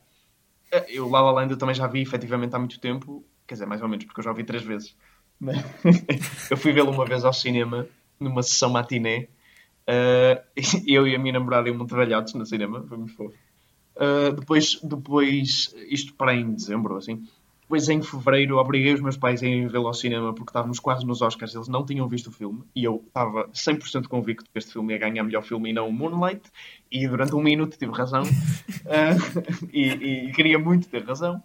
Eh, 0.72 0.86
Eu 0.90 1.10
La 1.10 1.22
La 1.22 1.32
Land 1.32 1.52
eu 1.52 1.58
também 1.58 1.76
já 1.76 1.88
vi 1.88 2.02
efetivamente 2.02 2.56
há 2.56 2.60
muito 2.60 2.80
tempo, 2.80 3.24
quer 3.48 3.56
dizer, 3.56 3.66
mais 3.66 3.82
ou 3.82 3.88
menos, 3.88 4.06
porque 4.06 4.20
eu 4.20 4.24
já 4.24 4.34
vi 4.34 4.44
três 4.44 4.64
vezes. 4.64 4.96
Eu 6.50 6.56
fui 6.56 6.72
vê-lo 6.72 6.92
uma 6.92 7.06
vez 7.06 7.26
ao 7.26 7.34
cinema, 7.34 7.86
numa 8.20 8.42
sessão 8.42 8.70
matiné, 8.70 9.28
eh, 9.86 10.42
eu 10.88 11.08
e 11.08 11.16
a 11.16 11.20
minha 11.20 11.34
namorada 11.34 11.68
iam 11.68 11.78
muito 11.78 11.96
velhotes 11.96 12.34
no 12.34 12.46
cinema, 12.46 12.86
foi 12.88 12.98
muito 12.98 13.14
fofo. 13.16 13.36
Uh, 13.96 14.32
depois, 14.34 14.80
depois, 14.82 15.74
isto 15.90 16.14
para 16.16 16.34
em 16.34 16.54
dezembro, 16.54 16.96
assim. 16.98 17.28
Depois, 17.63 17.89
em 17.89 18.01
fevereiro, 18.01 18.58
obriguei 18.58 18.93
os 18.93 19.01
meus 19.01 19.17
pais 19.17 19.41
a 19.41 19.48
irem 19.48 19.67
vê-lo 19.67 19.88
ao 19.88 19.93
cinema 19.93 20.34
porque 20.34 20.51
estávamos 20.51 20.79
quase 20.79 21.05
nos 21.05 21.22
Oscars. 21.22 21.55
Eles 21.55 21.67
não 21.67 21.86
tinham 21.86 22.08
visto 22.08 22.27
o 22.27 22.32
filme 22.32 22.63
e 22.75 22.84
eu 22.84 23.03
estava 23.08 23.48
100% 23.50 24.08
convicto 24.08 24.50
que 24.51 24.58
este 24.58 24.74
filme 24.74 24.93
ia 24.93 25.00
ganhar 25.00 25.24
melhor 25.24 25.43
filme 25.43 25.70
e 25.70 25.74
não 25.74 25.89
o 25.89 25.93
Moonlight. 25.93 26.41
E 26.91 27.08
durante 27.08 27.34
um 27.36 27.41
minuto 27.41 27.77
tive 27.77 27.91
razão 27.91 28.24
Uh, 28.24 29.15
e, 29.72 30.27
e 30.27 30.32
queria 30.34 30.60
muito 30.60 30.88
ter 30.88 31.03
razão. 31.03 31.41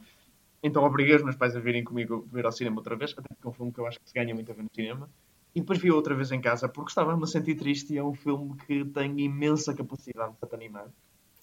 Então, 0.63 0.83
obriguei 0.83 1.15
os 1.15 1.23
meus 1.23 1.37
pais 1.37 1.55
a 1.55 1.61
virem 1.61 1.85
comigo 1.85 2.27
ver 2.33 2.45
ao 2.45 2.53
cinema 2.53 2.77
outra 2.79 2.97
vez, 2.97 3.13
até 3.13 3.29
porque 3.29 3.47
é 3.47 3.51
um 3.51 3.53
filme 3.53 3.73
que 3.73 3.79
eu 3.79 3.87
acho 3.87 4.01
que 4.01 4.09
se 4.09 4.15
ganha 4.15 4.35
muito 4.35 4.51
a 4.51 4.55
ver 4.55 4.63
no 4.63 4.71
cinema. 4.75 5.09
E 5.55 5.61
depois 5.61 5.79
vi 5.79 5.91
outra 5.91 6.15
vez 6.15 6.31
em 6.31 6.41
casa 6.41 6.69
porque 6.69 6.91
estava-me 6.91 7.23
a 7.23 7.27
sentir 7.27 7.55
triste 7.55 7.95
e 7.95 7.99
é 7.99 8.03
um 8.03 8.15
filme 8.15 8.55
que 8.67 8.85
tem 8.87 9.21
imensa 9.21 9.73
capacidade 9.75 10.35
para 10.39 10.49
te 10.49 10.55
animar. 10.55 10.89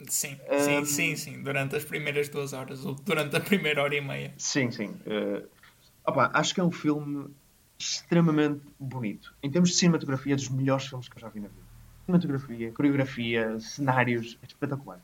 Sim, 0.07 0.37
Um, 0.51 0.59
sim, 0.59 0.85
sim, 0.85 1.15
sim. 1.15 1.43
Durante 1.43 1.75
as 1.75 1.85
primeiras 1.85 2.27
duas 2.27 2.53
horas, 2.53 2.85
ou 2.85 2.95
durante 2.95 3.35
a 3.35 3.39
primeira 3.39 3.81
hora 3.81 3.95
e 3.95 4.01
meia. 4.01 4.33
Sim, 4.37 4.69
sim. 4.69 4.87
Uh, 5.05 5.47
opa, 6.05 6.29
acho 6.33 6.53
que 6.53 6.59
é 6.59 6.63
um 6.63 6.71
filme 6.71 7.27
extremamente 7.79 8.61
bonito. 8.79 9.33
Em 9.41 9.49
termos 9.49 9.69
de 9.69 9.75
cinematografia, 9.75 10.33
é 10.33 10.35
dos 10.35 10.49
melhores 10.49 10.85
filmes 10.85 11.07
que 11.07 11.17
eu 11.17 11.21
já 11.21 11.29
vi 11.29 11.39
na 11.39 11.47
vida. 11.47 11.61
Cinematografia, 12.05 12.71
coreografia, 12.71 13.59
cenários, 13.59 14.37
é 14.43 14.45
espetacular. 14.45 14.99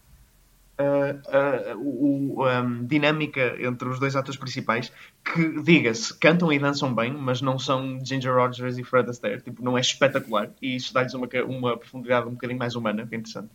Uh, 0.79 1.75
uh, 1.75 1.77
o, 1.77 2.39
o, 2.39 2.49
um, 2.49 2.85
dinâmica 2.85 3.55
entre 3.59 3.87
os 3.87 3.99
dois 3.99 4.15
atores 4.15 4.39
principais, 4.39 4.91
que, 5.23 5.61
diga-se, 5.61 6.13
cantam 6.17 6.51
e 6.51 6.59
dançam 6.59 6.93
bem, 6.93 7.13
mas 7.13 7.41
não 7.41 7.59
são 7.59 8.03
Ginger 8.03 8.33
Rogers 8.33 8.77
e 8.77 8.83
Fred 8.83 9.09
Astaire. 9.09 9.41
Tipo, 9.41 9.63
não 9.63 9.77
é 9.77 9.81
espetacular. 9.81 10.49
E 10.61 10.75
isso 10.75 10.93
dá-lhes 10.93 11.13
uma, 11.13 11.27
uma 11.47 11.77
profundidade 11.77 12.27
um 12.27 12.31
bocadinho 12.31 12.59
mais 12.59 12.75
humana, 12.75 13.05
que 13.05 13.15
é 13.15 13.17
interessante. 13.17 13.49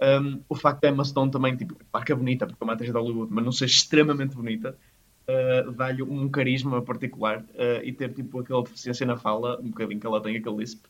Um, 0.00 0.42
o 0.48 0.54
facto 0.54 0.80
de 0.80 0.88
Emma 0.88 1.04
Stone 1.04 1.30
também, 1.30 1.56
tipo, 1.56 1.76
claro 1.90 2.04
que 2.04 2.12
é 2.12 2.14
bonita, 2.14 2.46
porque 2.46 2.62
é 2.62 2.64
uma 2.64 2.72
atriz 2.72 2.90
de 2.90 2.98
Hollywood, 2.98 3.32
mas 3.32 3.44
não 3.44 3.52
ser 3.52 3.66
extremamente 3.66 4.34
bonita, 4.34 4.76
uh, 5.28 5.72
dá-lhe 5.72 6.02
um 6.02 6.28
carisma 6.28 6.82
particular 6.82 7.40
uh, 7.40 7.82
e 7.82 7.92
ter, 7.92 8.12
tipo, 8.12 8.40
aquela 8.40 8.62
deficiência 8.62 9.06
na 9.06 9.16
fala, 9.16 9.58
um 9.60 9.68
bocadinho 9.68 10.00
que 10.00 10.06
ela 10.06 10.20
tem, 10.20 10.36
aquele 10.36 10.56
lisp, 10.56 10.84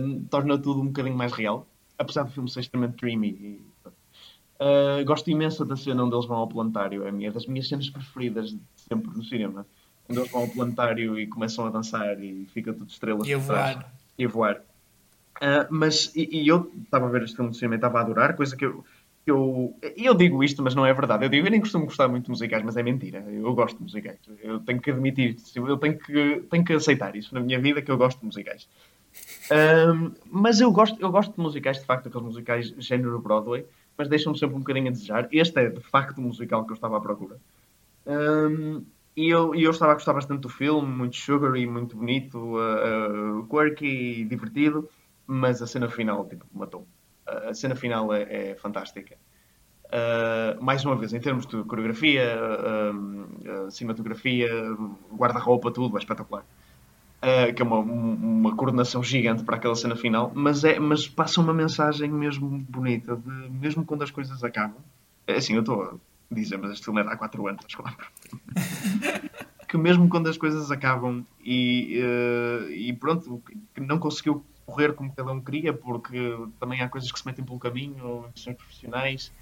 um, 0.00 0.24
torna 0.24 0.56
tudo 0.58 0.80
um 0.80 0.86
bocadinho 0.86 1.16
mais 1.16 1.32
real, 1.32 1.66
apesar 1.98 2.22
do 2.22 2.30
filme 2.30 2.48
ser 2.48 2.60
extremamente 2.60 2.96
dreamy. 3.00 3.28
E, 3.28 3.62
uh, 4.60 5.04
gosto 5.04 5.28
imenso 5.28 5.64
da 5.64 5.76
cena 5.76 6.04
onde 6.04 6.14
eles 6.14 6.26
vão 6.26 6.38
ao 6.38 6.48
planetário, 6.48 7.06
é 7.06 7.12
minha, 7.12 7.32
das 7.32 7.46
minhas 7.46 7.68
cenas 7.68 7.90
preferidas 7.90 8.50
de 8.50 8.60
sempre 8.76 9.10
no 9.16 9.24
cinema. 9.24 9.66
Quando 10.06 10.18
eles 10.18 10.30
vão 10.30 10.42
ao 10.42 10.48
planetário 10.48 11.18
e 11.18 11.26
começam 11.26 11.66
a 11.66 11.70
dançar 11.70 12.20
e 12.22 12.46
fica 12.46 12.72
tudo 12.72 12.90
estrelas 12.90 13.28
E 13.28 13.34
a 13.34 13.38
voar. 13.38 13.92
E 14.18 14.24
a 14.24 14.28
voar. 14.28 14.62
Uh, 15.40 15.66
mas, 15.70 16.12
e, 16.14 16.42
e 16.42 16.48
eu 16.48 16.70
estava 16.84 17.06
a 17.06 17.10
ver 17.10 17.22
este 17.22 17.36
filme 17.36 17.50
de 17.50 17.56
cinema 17.56 17.74
e 17.74 17.78
estava 17.78 17.98
a 17.98 18.02
adorar, 18.02 18.36
coisa 18.36 18.54
que 18.56 18.64
eu, 18.64 18.84
eu. 19.26 19.74
Eu 19.96 20.14
digo 20.14 20.44
isto, 20.44 20.62
mas 20.62 20.74
não 20.74 20.84
é 20.84 20.92
verdade. 20.92 21.24
Eu 21.24 21.28
digo, 21.28 21.46
eu 21.46 21.50
nem 21.50 21.60
costumo 21.60 21.86
gostar 21.86 22.08
muito 22.08 22.24
de 22.24 22.30
musicais, 22.30 22.62
mas 22.62 22.76
é 22.76 22.82
mentira. 22.82 23.24
Eu 23.28 23.54
gosto 23.54 23.76
de 23.78 23.84
musicais. 23.84 24.18
Eu 24.42 24.60
tenho 24.60 24.80
que 24.80 24.90
admitir 24.90 25.36
isso. 25.36 25.58
Eu 25.58 25.76
tenho 25.78 25.98
que, 25.98 26.42
tenho 26.50 26.64
que 26.64 26.72
aceitar 26.72 27.16
isso 27.16 27.34
na 27.34 27.40
minha 27.40 27.58
vida, 27.58 27.80
que 27.80 27.90
eu 27.90 27.96
gosto 27.96 28.18
de 28.20 28.26
musicais. 28.26 28.68
Mas 30.30 30.60
eu 30.60 30.70
gosto, 30.70 31.00
eu 31.00 31.10
gosto 31.10 31.34
de 31.34 31.40
musicais, 31.40 31.78
de 31.78 31.84
facto, 31.84 32.08
aqueles 32.08 32.26
musicais 32.26 32.74
género 32.78 33.18
Broadway, 33.18 33.64
mas 33.96 34.08
deixam-me 34.08 34.38
sempre 34.38 34.56
um 34.56 34.60
bocadinho 34.60 34.88
a 34.88 34.90
desejar. 34.90 35.28
Este 35.32 35.58
é, 35.60 35.68
de 35.68 35.80
facto, 35.80 36.18
o 36.18 36.22
musical 36.22 36.64
que 36.64 36.72
eu 36.72 36.74
estava 36.74 36.96
à 36.98 37.00
procura. 37.00 37.36
E 39.16 39.28
eu, 39.28 39.54
eu 39.54 39.70
estava 39.70 39.92
a 39.92 39.94
gostar 39.94 40.12
bastante 40.12 40.40
do 40.40 40.48
filme, 40.48 40.88
muito 40.88 41.16
sugary, 41.16 41.66
muito 41.66 41.96
bonito, 41.96 42.38
uh, 42.38 43.40
uh, 43.40 43.46
quirky 43.48 44.20
e 44.20 44.24
divertido, 44.24 44.88
mas 45.30 45.62
a 45.62 45.66
cena 45.66 45.88
final, 45.88 46.26
tipo, 46.26 46.44
matou. 46.52 46.84
A 47.24 47.54
cena 47.54 47.76
final 47.76 48.12
é, 48.12 48.50
é 48.50 48.54
fantástica. 48.56 49.16
Uh, 49.86 50.60
mais 50.62 50.84
uma 50.84 50.96
vez, 50.96 51.12
em 51.12 51.20
termos 51.20 51.46
de 51.46 51.62
coreografia, 51.62 52.36
uh, 52.36 53.66
uh, 53.66 53.70
cinematografia, 53.70 54.48
guarda-roupa, 55.12 55.70
tudo, 55.70 55.96
é 55.96 56.00
espetacular. 56.00 56.44
Que 57.54 57.60
é 57.60 57.64
uma, 57.64 57.78
uma 57.78 58.56
coordenação 58.56 59.02
gigante 59.02 59.44
para 59.44 59.56
aquela 59.56 59.76
cena 59.76 59.94
final, 59.94 60.32
mas, 60.34 60.64
é, 60.64 60.80
mas 60.80 61.06
passa 61.06 61.38
uma 61.40 61.52
mensagem 61.52 62.10
mesmo 62.10 62.48
bonita, 62.48 63.14
de, 63.14 63.50
mesmo 63.50 63.84
quando 63.84 64.02
as 64.02 64.10
coisas 64.10 64.42
acabam. 64.42 64.78
É 65.26 65.34
assim, 65.34 65.52
eu 65.52 65.60
estou 65.60 65.82
a 65.82 66.34
dizer, 66.34 66.56
mas 66.56 66.72
este 66.72 66.86
filme 66.86 67.02
é 67.02 67.04
de 67.04 67.10
há 67.10 67.16
4 67.18 67.46
anos, 67.46 67.64
acho 67.66 67.78
que 69.68 69.76
mesmo 69.76 70.08
quando 70.08 70.28
as 70.28 70.38
coisas 70.38 70.70
acabam 70.70 71.24
e, 71.44 72.02
uh, 72.02 72.70
e 72.70 72.92
pronto, 72.94 73.42
que 73.74 73.80
não 73.82 73.98
conseguiu 73.98 74.42
correr 74.70 74.94
como 74.94 75.12
cada 75.12 75.32
um 75.32 75.40
queria, 75.40 75.72
porque 75.72 76.38
também 76.58 76.80
há 76.80 76.88
coisas 76.88 77.10
que 77.10 77.18
se 77.18 77.26
metem 77.26 77.44
pelo 77.44 77.58
caminho, 77.58 78.24
questões 78.34 78.56
profissionais, 78.56 79.32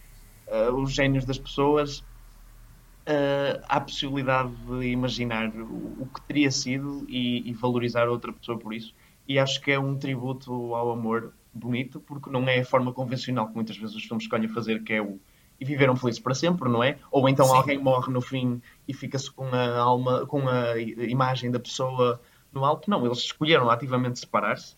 uh, 0.46 0.74
os 0.74 0.92
génios 0.92 1.24
das 1.24 1.38
pessoas, 1.38 1.98
uh, 1.98 3.62
há 3.68 3.76
a 3.76 3.80
possibilidade 3.80 4.50
de 4.50 4.86
imaginar 4.88 5.48
o, 5.48 6.02
o 6.02 6.08
que 6.12 6.20
teria 6.22 6.50
sido 6.50 7.04
e, 7.08 7.48
e, 7.48 7.52
valorizar 7.52 8.08
outra 8.08 8.32
pessoa 8.32 8.58
por 8.58 8.72
isso. 8.72 8.94
E 9.26 9.38
acho 9.38 9.60
que 9.60 9.70
é 9.70 9.78
um 9.78 9.96
tributo 9.96 10.74
ao 10.74 10.90
amor 10.90 11.34
bonito, 11.52 12.00
porque 12.00 12.30
não 12.30 12.48
é 12.48 12.60
a 12.60 12.64
forma 12.64 12.92
convencional 12.92 13.48
que 13.48 13.54
muitas 13.54 13.76
vezes 13.76 13.94
os 13.94 14.04
filmes 14.04 14.24
escolhem 14.24 14.48
fazer, 14.48 14.82
que 14.82 14.94
é 14.94 15.02
o 15.02 15.20
e 15.60 15.64
viveram 15.64 15.96
felizes 15.96 16.20
para 16.20 16.34
sempre, 16.34 16.68
não 16.68 16.82
é? 16.82 16.98
Ou 17.10 17.28
então 17.28 17.46
Sim. 17.46 17.56
alguém 17.56 17.78
morre 17.78 18.12
no 18.12 18.20
fim 18.20 18.62
e 18.86 18.94
fica-se 18.94 19.30
com 19.30 19.46
a 19.46 19.76
alma, 19.76 20.24
com 20.26 20.48
a 20.48 20.78
imagem 20.78 21.50
da 21.50 21.58
pessoa 21.58 22.20
no 22.52 22.64
alto. 22.64 22.88
Não, 22.88 23.04
eles 23.04 23.18
escolheram 23.18 23.68
ativamente 23.68 24.20
separar-se, 24.20 24.76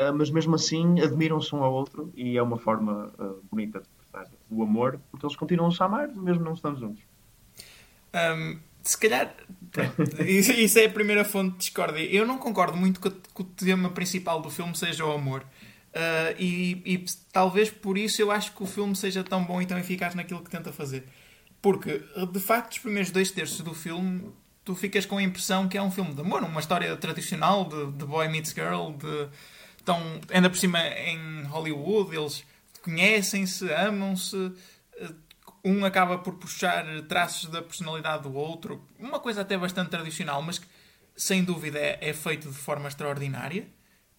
uh, 0.00 0.14
mas 0.14 0.30
mesmo 0.30 0.54
assim 0.54 1.00
admiram-se 1.00 1.54
um 1.54 1.62
ao 1.62 1.72
outro 1.72 2.12
e 2.14 2.36
é 2.36 2.42
uma 2.42 2.58
forma 2.58 3.12
uh, 3.18 3.42
bonita 3.50 3.80
de 3.80 3.86
expressar 3.86 4.30
o 4.50 4.62
amor, 4.62 5.00
porque 5.10 5.26
eles 5.26 5.36
continuam-se 5.36 5.82
a 5.82 5.86
amar, 5.86 6.08
mesmo 6.08 6.44
não 6.44 6.54
estando 6.54 6.78
juntos. 6.78 7.02
Um, 8.14 8.58
se 8.82 8.96
calhar, 8.96 9.34
isso, 10.26 10.52
isso 10.52 10.78
é 10.78 10.86
a 10.86 10.90
primeira 10.90 11.24
fonte 11.24 11.52
de 11.52 11.58
discórdia. 11.58 12.02
Eu 12.04 12.26
não 12.26 12.38
concordo 12.38 12.76
muito 12.76 13.00
que, 13.00 13.10
que 13.10 13.42
o 13.42 13.44
tema 13.44 13.90
principal 13.90 14.40
do 14.40 14.50
filme 14.50 14.74
seja 14.76 15.04
o 15.04 15.12
amor. 15.12 15.44
Uh, 15.88 16.34
e, 16.38 16.82
e, 16.84 17.04
talvez 17.32 17.70
por 17.70 17.98
isso 17.98 18.20
eu 18.20 18.30
acho 18.30 18.54
que 18.54 18.62
o 18.62 18.66
filme 18.66 18.94
seja 18.94 19.24
tão 19.24 19.42
bom 19.42 19.60
e 19.60 19.66
tão 19.66 19.78
eficaz 19.78 20.14
naquilo 20.14 20.42
que 20.42 20.50
tenta 20.50 20.72
fazer. 20.72 21.04
Porque, 21.60 22.02
de 22.32 22.40
facto, 22.40 22.72
os 22.72 22.78
primeiros 22.78 23.10
dois 23.10 23.30
terços 23.30 23.60
do 23.60 23.74
filme, 23.74 24.30
tu 24.64 24.74
ficas 24.74 25.04
com 25.04 25.18
a 25.18 25.22
impressão 25.22 25.68
que 25.68 25.76
é 25.76 25.82
um 25.82 25.90
filme 25.90 26.14
de 26.14 26.20
amor, 26.20 26.42
uma 26.44 26.60
história 26.60 26.96
tradicional 26.96 27.64
de, 27.64 27.92
de 27.92 28.04
boy 28.04 28.28
meets 28.28 28.52
girl, 28.52 28.92
de, 28.92 29.28
tão, 29.84 30.00
ainda 30.30 30.48
por 30.50 30.56
cima 30.56 30.80
em 30.80 31.42
Hollywood, 31.44 32.16
eles 32.16 32.44
conhecem-se, 32.82 33.72
amam-se, 33.72 34.52
um 35.64 35.84
acaba 35.84 36.18
por 36.18 36.34
puxar 36.34 36.84
traços 37.02 37.50
da 37.50 37.62
personalidade 37.62 38.22
do 38.22 38.34
outro, 38.34 38.82
uma 38.98 39.18
coisa 39.18 39.42
até 39.42 39.56
bastante 39.56 39.90
tradicional, 39.90 40.40
mas 40.42 40.58
que 40.58 40.66
sem 41.16 41.42
dúvida 41.42 41.78
é, 41.78 41.98
é 42.00 42.12
feito 42.12 42.48
de 42.48 42.56
forma 42.56 42.88
extraordinária. 42.88 43.66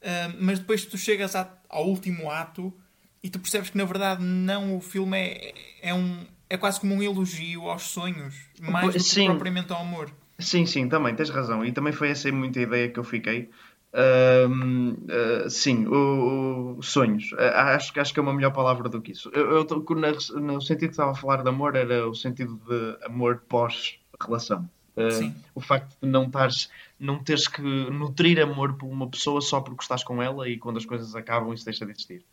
Uh, 0.02 0.38
mas 0.40 0.60
depois 0.60 0.86
tu 0.86 0.98
chegas 0.98 1.36
a, 1.36 1.52
ao 1.68 1.88
último 1.88 2.32
ato 2.32 2.74
e 3.22 3.30
tu 3.30 3.38
percebes 3.40 3.70
que 3.70 3.78
na 3.78 3.84
verdade 3.84 4.24
não 4.24 4.78
o 4.78 4.82
filme 4.82 5.18
é, 5.18 5.54
é, 5.82 5.94
um, 5.94 6.26
é 6.50 6.58
quase 6.58 6.80
como 6.80 6.96
um 6.96 7.04
elogio 7.04 7.70
aos 7.70 7.84
sonhos, 7.84 8.36
mais 8.62 8.94
do 8.94 9.04
que 9.04 9.26
propriamente 9.26 9.74
ao 9.74 9.82
amor. 9.82 10.10
Sim, 10.38 10.66
sim, 10.66 10.88
também 10.88 11.14
tens 11.16 11.30
razão. 11.30 11.66
E 11.66 11.72
também 11.74 11.92
foi 11.92 12.10
essa 12.10 12.32
muita 12.32 12.62
ideia 12.62 12.88
que 12.88 12.98
eu 12.98 13.04
fiquei. 13.04 13.50
Uh, 13.92 15.46
uh, 15.46 15.50
sim, 15.50 15.88
o, 15.88 16.76
o 16.78 16.84
sonhos. 16.84 17.32
acho, 17.34 18.00
acho 18.00 18.14
que 18.14 18.20
é 18.20 18.24
uma 18.24 18.34
melhor 18.34 18.52
palavra 18.52 18.88
do 18.88 19.02
que 19.02 19.12
isso. 19.12 19.30
Eu, 19.34 19.66
eu, 19.68 19.96
na, 19.96 20.12
no 20.40 20.62
sentido 20.62 20.90
que 20.90 20.94
estava 20.94 21.12
a 21.12 21.16
falar 21.16 21.42
de 21.42 21.50
amor, 21.50 21.76
era 21.76 22.08
o 22.08 22.14
sentido 22.14 22.60
de 22.68 23.06
amor 23.06 23.44
pós-relação. 23.50 24.70
Uh, 24.96 25.34
o 25.56 25.62
facto 25.62 25.96
de 26.02 26.08
não 26.08 26.26
estares, 26.26 26.70
não 27.00 27.24
teres 27.24 27.48
que 27.48 27.62
nutrir 27.62 28.40
amor 28.42 28.74
por 28.74 28.88
uma 28.88 29.08
pessoa 29.08 29.40
só 29.40 29.62
porque 29.62 29.82
estás 29.82 30.04
com 30.04 30.22
ela 30.22 30.48
e 30.48 30.58
quando 30.58 30.78
as 30.78 30.86
coisas 30.86 31.16
acabam 31.16 31.54
isso 31.54 31.66
deixa 31.66 31.86
de 31.86 31.92
existir. 31.92 32.24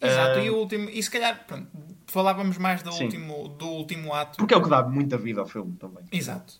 Exato, 0.00 0.40
Ah, 0.40 0.42
e 0.42 0.50
o 0.50 0.56
último, 0.56 0.90
e 0.90 1.00
se 1.00 1.08
calhar, 1.08 1.46
pronto, 1.46 1.68
falávamos 2.06 2.58
mais 2.58 2.82
do 2.82 2.92
Sim. 2.92 3.04
último, 3.04 3.48
do 3.50 3.66
último 3.68 4.12
ato. 4.12 4.36
Porque 4.38 4.52
é 4.52 4.56
o 4.56 4.62
que 4.62 4.68
dá 4.68 4.82
muita 4.82 5.16
vida 5.16 5.40
ao 5.40 5.46
filme 5.46 5.76
também. 5.76 6.04
Exato. 6.10 6.54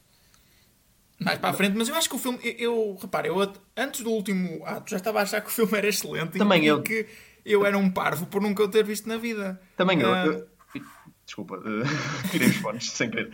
Mais 1.24 1.38
para 1.38 1.50
a 1.50 1.52
frente, 1.52 1.76
mas 1.76 1.88
eu 1.88 1.94
acho 1.94 2.08
que 2.08 2.14
o 2.16 2.18
filme, 2.18 2.38
eu, 2.42 2.54
eu 2.58 2.98
repara, 3.00 3.26
eu 3.26 3.52
antes 3.76 4.00
do 4.02 4.10
último 4.10 4.64
ato 4.64 4.90
já 4.90 4.96
estava 4.96 5.20
a 5.20 5.22
achar 5.22 5.40
que 5.40 5.48
o 5.48 5.50
filme 5.50 5.76
era 5.76 5.88
excelente 5.88 6.38
Também 6.38 6.64
e, 6.64 6.66
eu. 6.66 6.82
que 6.82 7.06
eu 7.44 7.66
era 7.66 7.76
um 7.76 7.90
parvo 7.90 8.26
por 8.26 8.40
nunca 8.40 8.62
o 8.62 8.68
ter 8.68 8.84
visto 8.84 9.08
na 9.08 9.16
vida. 9.16 9.60
Também 9.76 10.00
eu. 10.00 10.12
Ah, 10.12 10.26
eu- 10.26 10.52
Desculpa, 11.24 11.56
eh, 11.64 11.82
tirei 12.30 12.48
os 12.48 12.56
fones 12.56 12.90
sem 12.90 13.08
querer. 13.08 13.30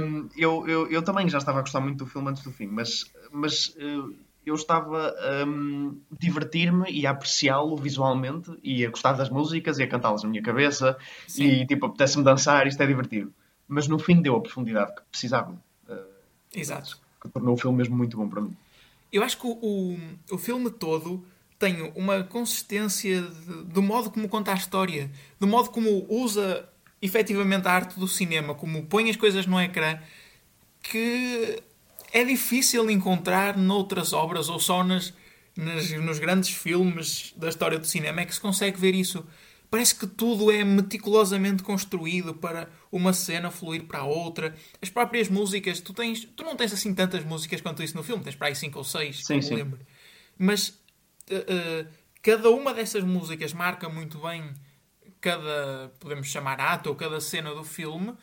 Um, 0.00 0.28
eu, 0.36 0.66
eu, 0.66 0.90
eu 0.90 1.02
também 1.02 1.28
já 1.28 1.38
estava 1.38 1.58
a 1.58 1.60
gostar 1.60 1.80
muito 1.80 1.98
do 1.98 2.06
filme 2.06 2.30
antes 2.30 2.42
do 2.42 2.50
fim, 2.52 2.66
mas, 2.66 3.04
mas 3.32 3.74
eh, 3.78 4.14
eu 4.46 4.54
estava 4.54 5.08
a 5.18 5.44
um, 5.44 6.00
divertir-me 6.18 6.90
e 6.90 7.06
a 7.06 7.10
apreciá-lo 7.10 7.76
visualmente 7.76 8.56
e 8.62 8.86
a 8.86 8.90
gostar 8.90 9.12
das 9.14 9.28
músicas 9.28 9.78
e 9.78 9.82
a 9.82 9.88
cantá-las 9.88 10.22
na 10.22 10.30
minha 10.30 10.42
cabeça 10.42 10.96
Sim. 11.26 11.44
e 11.44 11.66
tipo, 11.66 11.86
apetece-me 11.86 12.24
dançar, 12.24 12.66
isto 12.66 12.80
é 12.82 12.86
divertido. 12.86 13.34
Mas 13.68 13.88
no 13.88 13.98
fim 13.98 14.22
deu 14.22 14.36
a 14.36 14.40
profundidade 14.40 14.94
que 14.94 15.02
precisava, 15.10 15.60
eh, 15.88 16.04
Exato. 16.54 16.98
Que 17.26 17.32
tornou 17.32 17.54
o 17.54 17.58
filme 17.58 17.76
mesmo 17.78 17.96
muito 17.96 18.16
bom 18.16 18.28
para 18.28 18.40
mim. 18.40 18.56
Eu 19.12 19.22
acho 19.22 19.38
que 19.38 19.46
o, 19.46 19.98
o, 20.30 20.38
filme 20.38 20.70
todo 20.70 21.24
tem 21.58 21.92
uma 21.94 22.22
consistência 22.24 23.22
de- 23.22 23.64
do 23.64 23.82
modo 23.82 24.10
como 24.10 24.28
conta 24.28 24.52
a 24.52 24.54
história, 24.54 25.10
do 25.40 25.46
modo 25.46 25.70
como 25.70 26.06
usa 26.08 26.68
efetivamente 27.00 27.66
a 27.68 27.72
arte 27.72 27.98
do 27.98 28.08
cinema, 28.08 28.54
como 28.54 28.84
põe 28.86 29.08
as 29.10 29.16
coisas 29.16 29.46
no 29.46 29.60
ecrã, 29.60 29.98
que 30.82 31.62
é 32.12 32.24
difícil 32.24 32.88
encontrar 32.90 33.56
noutras 33.56 34.12
obras 34.12 34.48
ou 34.48 34.58
só 34.58 34.82
nas, 34.84 35.12
nas- 35.56 35.90
nos 35.92 36.18
grandes 36.18 36.50
filmes 36.50 37.32
da 37.36 37.48
história 37.48 37.78
do 37.78 37.86
cinema 37.86 38.20
é 38.20 38.24
que 38.24 38.34
se 38.34 38.40
consegue 38.40 38.78
ver 38.78 38.94
isso. 38.94 39.24
Parece 39.70 39.94
que 39.94 40.06
tudo 40.06 40.50
é 40.50 40.62
meticulosamente 40.64 41.62
construído 41.62 42.34
para 42.34 42.68
uma 42.90 43.12
cena 43.12 43.50
fluir 43.50 43.84
para 43.84 44.00
a 44.00 44.04
outra. 44.04 44.54
As 44.80 44.88
próprias 44.88 45.28
músicas, 45.28 45.80
tu, 45.80 45.92
tens, 45.92 46.24
tu 46.24 46.44
não 46.44 46.56
tens 46.56 46.72
assim 46.72 46.94
tantas 46.94 47.24
músicas 47.24 47.60
quanto 47.60 47.82
isso 47.82 47.96
no 47.96 48.02
filme, 48.02 48.22
tens 48.22 48.36
para 48.36 48.48
aí 48.48 48.54
5 48.54 48.78
ou 48.78 48.84
6, 48.84 49.24
Sim, 49.24 49.40
me 49.40 49.42
sim. 49.42 49.54
lembro. 49.54 49.80
Mas 50.38 50.68
uh, 51.30 51.84
uh, 51.84 51.88
cada 52.22 52.50
uma 52.50 52.72
dessas 52.72 53.02
músicas 53.04 53.52
marca 53.52 53.88
muito 53.88 54.18
bem 54.18 54.54
cada, 55.20 55.92
podemos 56.00 56.28
chamar 56.28 56.60
ato 56.60 56.88
ou 56.88 56.94
cada 56.96 57.20
cena 57.20 57.54
do 57.54 57.64
filme, 57.64 58.14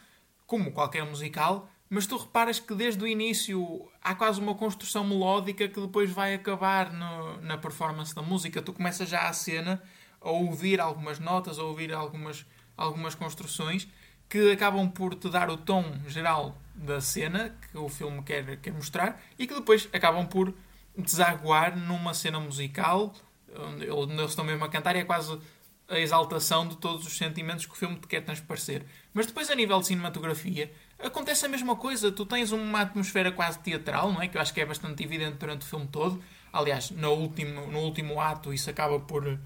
como 0.46 0.72
qualquer 0.72 1.06
musical, 1.06 1.70
mas 1.90 2.08
tu 2.08 2.18
reparas 2.18 2.60
que 2.60 2.74
desde 2.74 3.04
o 3.04 3.08
início 3.08 3.88
há 4.02 4.16
quase 4.16 4.40
uma 4.40 4.56
construção 4.56 5.04
melódica 5.04 5.68
que 5.68 5.80
depois 5.80 6.10
vai 6.10 6.34
acabar 6.34 6.92
no- 6.92 7.42
na 7.42 7.58
performance 7.58 8.16
da 8.16 8.22
música. 8.22 8.62
Tu 8.62 8.74
começas 8.74 9.08
já 9.10 9.28
a 9.28 9.34
cena 9.34 9.82
a 10.24 10.32
ouvir 10.32 10.80
algumas 10.80 11.20
notas, 11.20 11.60
a 11.60 11.64
ouvir 11.64 11.94
algumas, 11.94 12.46
algumas 12.78 13.14
construções 13.14 13.88
que 14.30 14.52
acabam 14.52 14.90
por 14.90 15.14
te 15.14 15.30
dar 15.30 15.50
o 15.50 15.58
tom 15.58 15.84
geral 16.08 16.58
da 16.74 17.00
cena 17.02 17.56
que 17.72 17.78
o 17.78 17.90
filme 17.90 18.24
quer, 18.24 18.58
quer 18.58 18.74
mostrar 18.74 19.22
e 19.38 19.46
que 19.46 19.54
depois 19.54 19.88
acabam 19.94 20.26
por 20.26 20.54
desaguar 20.98 21.78
numa 21.78 22.14
cena 22.14 22.40
musical 22.40 23.14
onde 23.60 23.86
eles 23.86 24.30
estão 24.30 24.44
mesmo 24.44 24.64
a 24.66 24.70
cantar 24.70 24.96
e 24.96 25.00
é 25.00 25.04
quase 25.04 25.40
a 25.88 26.00
exaltação 26.00 26.68
de 26.68 26.78
todos 26.78 27.06
os 27.06 27.18
sentimentos 27.18 27.66
que 27.66 27.74
o 27.74 27.76
filme 27.76 27.98
te 27.98 28.08
quer 28.08 28.22
transparecer. 28.22 28.86
Mas 29.14 29.26
depois, 29.26 29.50
a 29.50 29.56
nível 29.56 29.80
de 29.80 29.88
cinematografia, 29.88 30.72
acontece 30.98 31.46
a 31.46 31.50
mesma 31.50 31.76
coisa. 31.76 32.12
Tu 32.12 32.26
tens 32.26 32.52
uma 32.52 32.82
atmosfera 32.82 33.32
quase 33.32 33.60
teatral, 33.60 34.12
não 34.12 34.22
é? 34.22 34.28
Que 34.28 34.38
eu 34.38 34.42
acho 34.42 34.54
que 34.54 34.62
é 34.62 34.66
bastante 34.66 35.04
evidente 35.04 35.38
durante 35.38 35.62
o 35.62 35.66
filme 35.66 35.88
todo. 35.88 36.24
Aliás, 36.52 36.90
no 36.92 37.12
último, 37.12 37.68
no 37.68 37.80
último 37.80 38.20
ato, 38.20 38.54
isso 38.54 38.70
acaba 38.70 39.00
por, 39.00 39.40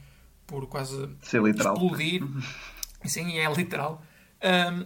por 0.48 0.66
quase 0.68 1.10
Ser 1.22 1.44
literal. 1.44 1.74
explodir. 1.74 2.24
Sim, 3.06 3.38
é 3.38 3.54
literal. 3.54 4.02
Ahm, 4.42 4.86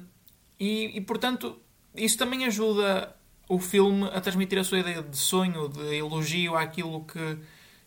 e, 0.59 0.97
e, 0.97 1.01
portanto, 1.01 1.59
isso 1.95 2.17
também 2.17 2.45
ajuda 2.45 3.15
o 3.47 3.59
filme 3.59 4.05
a 4.13 4.19
transmitir 4.19 4.59
a 4.59 4.63
sua 4.63 4.79
ideia 4.79 5.01
de 5.01 5.17
sonho, 5.17 5.69
de 5.69 5.95
elogio 5.95 6.55
àquilo 6.55 7.03
que, 7.05 7.37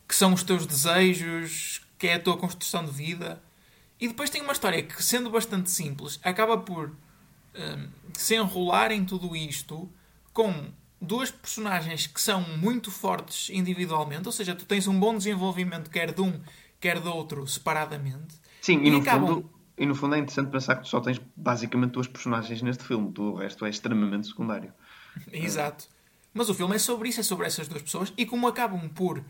que 0.08 0.14
são 0.14 0.32
os 0.32 0.42
teus 0.42 0.66
desejos, 0.66 1.82
que 1.98 2.06
é 2.06 2.14
a 2.14 2.20
tua 2.20 2.36
construção 2.36 2.84
de 2.84 2.90
vida. 2.90 3.42
E 4.00 4.08
depois 4.08 4.30
tem 4.30 4.42
uma 4.42 4.52
história 4.52 4.82
que, 4.82 5.02
sendo 5.02 5.30
bastante 5.30 5.70
simples, 5.70 6.20
acaba 6.22 6.58
por 6.58 6.90
hum, 7.54 7.88
se 8.12 8.34
enrolar 8.34 8.92
em 8.92 9.04
tudo 9.04 9.34
isto 9.34 9.88
com 10.32 10.66
duas 11.00 11.30
personagens 11.30 12.06
que 12.06 12.20
são 12.20 12.40
muito 12.58 12.90
fortes 12.90 13.50
individualmente, 13.50 14.26
ou 14.26 14.32
seja, 14.32 14.54
tu 14.54 14.64
tens 14.64 14.86
um 14.86 14.98
bom 14.98 15.16
desenvolvimento 15.16 15.90
quer 15.90 16.12
de 16.12 16.20
um, 16.20 16.40
quer 16.84 17.00
do 17.00 17.10
outro 17.14 17.46
separadamente. 17.46 18.34
Sim, 18.60 18.78
e, 18.82 18.88
E 18.88 18.90
no, 18.90 18.98
acabam- 18.98 19.26
fundo, 19.36 19.50
e 19.78 19.86
no 19.86 19.94
fundo 19.94 20.14
é 20.14 20.18
interessante 20.18 20.50
pensar 20.50 20.76
que 20.76 20.82
tu 20.82 20.88
só 20.88 21.00
tens 21.00 21.20
basicamente 21.34 21.92
duas 21.92 22.06
personagens 22.06 22.60
neste 22.62 22.84
filme, 22.84 23.10
tudo 23.12 23.32
o 23.32 23.36
resto 23.36 23.64
é 23.64 23.70
extremamente 23.70 24.26
secundário. 24.28 24.72
Exato. 25.32 25.86
Mas 26.32 26.48
o 26.50 26.54
filme 26.54 26.74
é 26.76 26.78
sobre 26.78 27.08
isso, 27.08 27.20
é 27.20 27.22
sobre 27.22 27.46
essas 27.46 27.68
duas 27.68 27.82
pessoas 27.82 28.12
e 28.16 28.26
como 28.26 28.46
acabam 28.48 28.88
por 28.88 29.24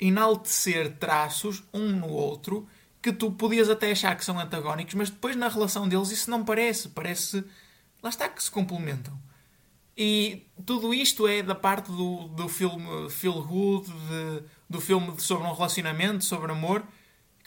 enaltecer 0.00 0.96
traços 0.98 1.62
um 1.72 1.88
no 1.90 2.08
outro 2.08 2.66
que 3.00 3.12
tu 3.12 3.30
podias 3.30 3.68
até 3.70 3.90
achar 3.92 4.16
que 4.16 4.24
são 4.24 4.38
antagónicos, 4.38 4.94
mas 4.94 5.08
depois 5.10 5.36
na 5.36 5.48
relação 5.48 5.88
deles 5.88 6.10
isso 6.10 6.30
não 6.30 6.44
parece. 6.44 6.88
Parece. 6.88 7.44
Lá 8.02 8.10
está 8.10 8.28
que 8.28 8.42
se 8.42 8.50
complementam. 8.50 9.18
E 9.96 10.46
tudo 10.64 10.92
isto 10.94 11.26
é 11.26 11.42
da 11.42 11.54
parte 11.54 11.90
do, 11.90 12.28
do 12.28 12.48
filme 12.48 13.08
Feel 13.10 13.42
Good, 13.42 13.88
de- 13.90 14.42
do 14.70 14.80
filme 14.80 15.12
de- 15.12 15.22
sobre 15.22 15.46
um 15.46 15.52
relacionamento, 15.52 16.24
sobre 16.24 16.52
amor, 16.52 16.82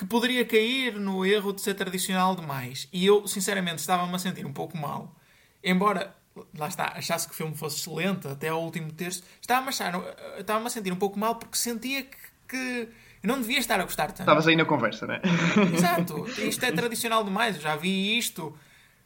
que 0.02 0.08
poderia 0.08 0.44
cair 0.44 1.00
no 1.00 1.24
erro 1.24 1.54
de 1.54 1.62
ser 1.62 1.76
tradicional 1.76 2.36
demais. 2.36 2.88
E 2.92 3.06
eu, 3.06 3.28
sinceramente, 3.28 3.78
estava-me 3.82 4.16
a 4.16 4.18
sentir 4.18 4.48
um 4.48 4.52
pouco 4.52 4.76
mal. 4.76 5.16
Embora, 5.64 6.16
lá 6.58 6.68
está, 6.68 6.94
achasse 6.96 7.28
que 7.28 7.34
o 7.34 7.38
filme 7.38 7.56
fosse 7.56 7.78
excelente 7.78 8.28
até 8.28 8.48
ao 8.50 8.64
último 8.64 8.92
terço, 8.92 9.22
estava-me 9.40 9.68
a, 9.68 9.70
achar- 9.70 9.94
estava-me 10.40 10.66
a 10.66 10.70
sentir 10.72 10.92
um 10.92 10.96
pouco 10.96 11.20
mal 11.20 11.36
porque 11.36 11.56
sentia 11.56 12.02
que, 12.02 12.18
que 12.50 12.90
não 13.22 13.40
devia 13.40 13.60
estar 13.60 13.80
a 13.80 13.84
gostar 13.84 14.08
tanto. 14.08 14.22
Estavas 14.22 14.48
aí 14.48 14.56
na 14.56 14.66
conversa, 14.66 15.06
não 15.06 15.14
é? 15.14 15.22
Exato, 15.72 16.26
isto 16.42 16.66
é 16.66 16.72
tradicional 16.72 17.24
demais. 17.24 17.58
Eu 17.58 17.62
já 17.62 17.76
vi 17.76 18.18
isto, 18.18 18.58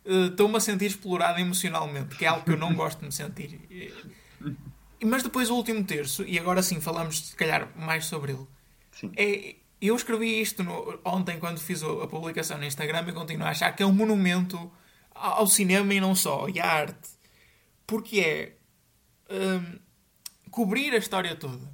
eh, 0.05 0.27
estou-me 0.27 0.55
a 0.55 0.61
sentir 0.61 0.85
explorado 0.85 1.41
emocionalmente, 1.41 2.15
que 2.15 2.23
é 2.23 2.29
algo 2.29 2.45
que 2.45 2.51
eu 2.51 2.57
não 2.57 2.73
gosto 2.73 2.99
de 2.99 3.05
me 3.07 3.11
sentir. 3.11 3.59
Mas 5.03 5.23
depois 5.23 5.49
o 5.49 5.55
último 5.55 5.83
terço, 5.83 6.23
e 6.23 6.39
agora 6.39 6.63
sim 6.63 6.79
falamos 6.79 7.19
se 7.31 7.35
calhar 7.35 7.67
mais 7.75 8.05
sobre 8.05 8.31
ele. 8.31 8.47
Sim. 8.93 9.11
É, 9.17 9.55
eu 9.81 9.95
escrevi 9.95 10.41
isto 10.41 10.63
no- 10.63 10.99
ontem 11.03 11.39
quando 11.39 11.59
fiz 11.59 11.83
a 11.83 12.07
publicação 12.07 12.57
no 12.57 12.65
Instagram 12.65 13.05
e 13.07 13.13
continuo 13.13 13.45
a 13.47 13.51
achar 13.51 13.75
que 13.75 13.83
é 13.83 13.85
um 13.85 13.93
monumento 13.93 14.71
ao 15.13 15.47
cinema 15.47 15.93
e 15.93 15.99
não 16.01 16.15
só, 16.15 16.47
e 16.49 16.59
à 16.59 16.65
arte. 16.65 17.09
Porque 17.87 18.19
é 18.19 18.57
hum, 19.33 19.79
cobrir 20.51 20.93
a 20.93 20.97
história 20.97 21.35
toda 21.35 21.71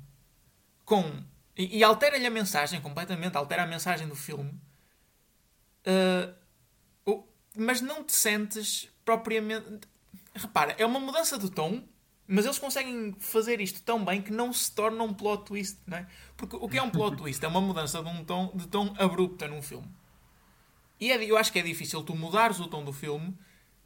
com. 0.86 1.24
E, 1.58 1.80
e 1.80 1.84
altera-lhe 1.84 2.26
a 2.26 2.32
mensagem 2.32 2.82
completamente, 2.82 3.38
altera 3.38 3.64
a 3.64 3.68
mensagem 3.68 4.08
do 4.08 4.16
filme. 4.16 4.52
Uh, 5.86 6.42
mas 7.56 7.82
não 7.82 8.04
te 8.04 8.14
sentes 8.14 8.90
propriamente. 9.04 9.88
Repara, 10.34 10.76
é 10.78 10.86
uma 10.86 11.00
mudança 11.00 11.38
de 11.38 11.50
tom, 11.50 11.84
mas 12.32 12.46
eles 12.46 12.58
conseguem 12.58 13.14
fazer 13.20 13.60
isto 13.60 13.82
tão 13.82 14.04
bem 14.06 14.22
que 14.22 14.32
não 14.32 14.54
se 14.54 14.72
torna 14.72 15.04
um 15.04 15.14
plot 15.14 15.44
twist, 15.46 15.78
não 15.86 15.98
é? 15.98 16.08
Porque 16.38 16.56
o 16.56 16.70
que 16.70 16.78
é 16.78 16.82
um 16.82 16.90
plot 16.90 17.18
twist? 17.18 17.44
É 17.44 17.48
uma 17.48 17.60
mudança 17.60 18.02
de 18.02 18.08
um 18.08 18.24
tom, 18.24 18.52
de 18.56 18.68
tom 18.68 18.94
abrupta 18.98 19.50
num 19.50 19.62
filme. 19.62 19.88
E 20.98 21.12
é- 21.12 21.24
eu 21.30 21.36
acho 21.38 21.52
que 21.52 21.60
é 21.60 21.62
difícil 21.62 22.02
tu 22.04 22.16
mudares 22.16 22.60
o 22.60 22.68
tom 22.68 22.86
do 22.86 22.94
filme 22.94 23.36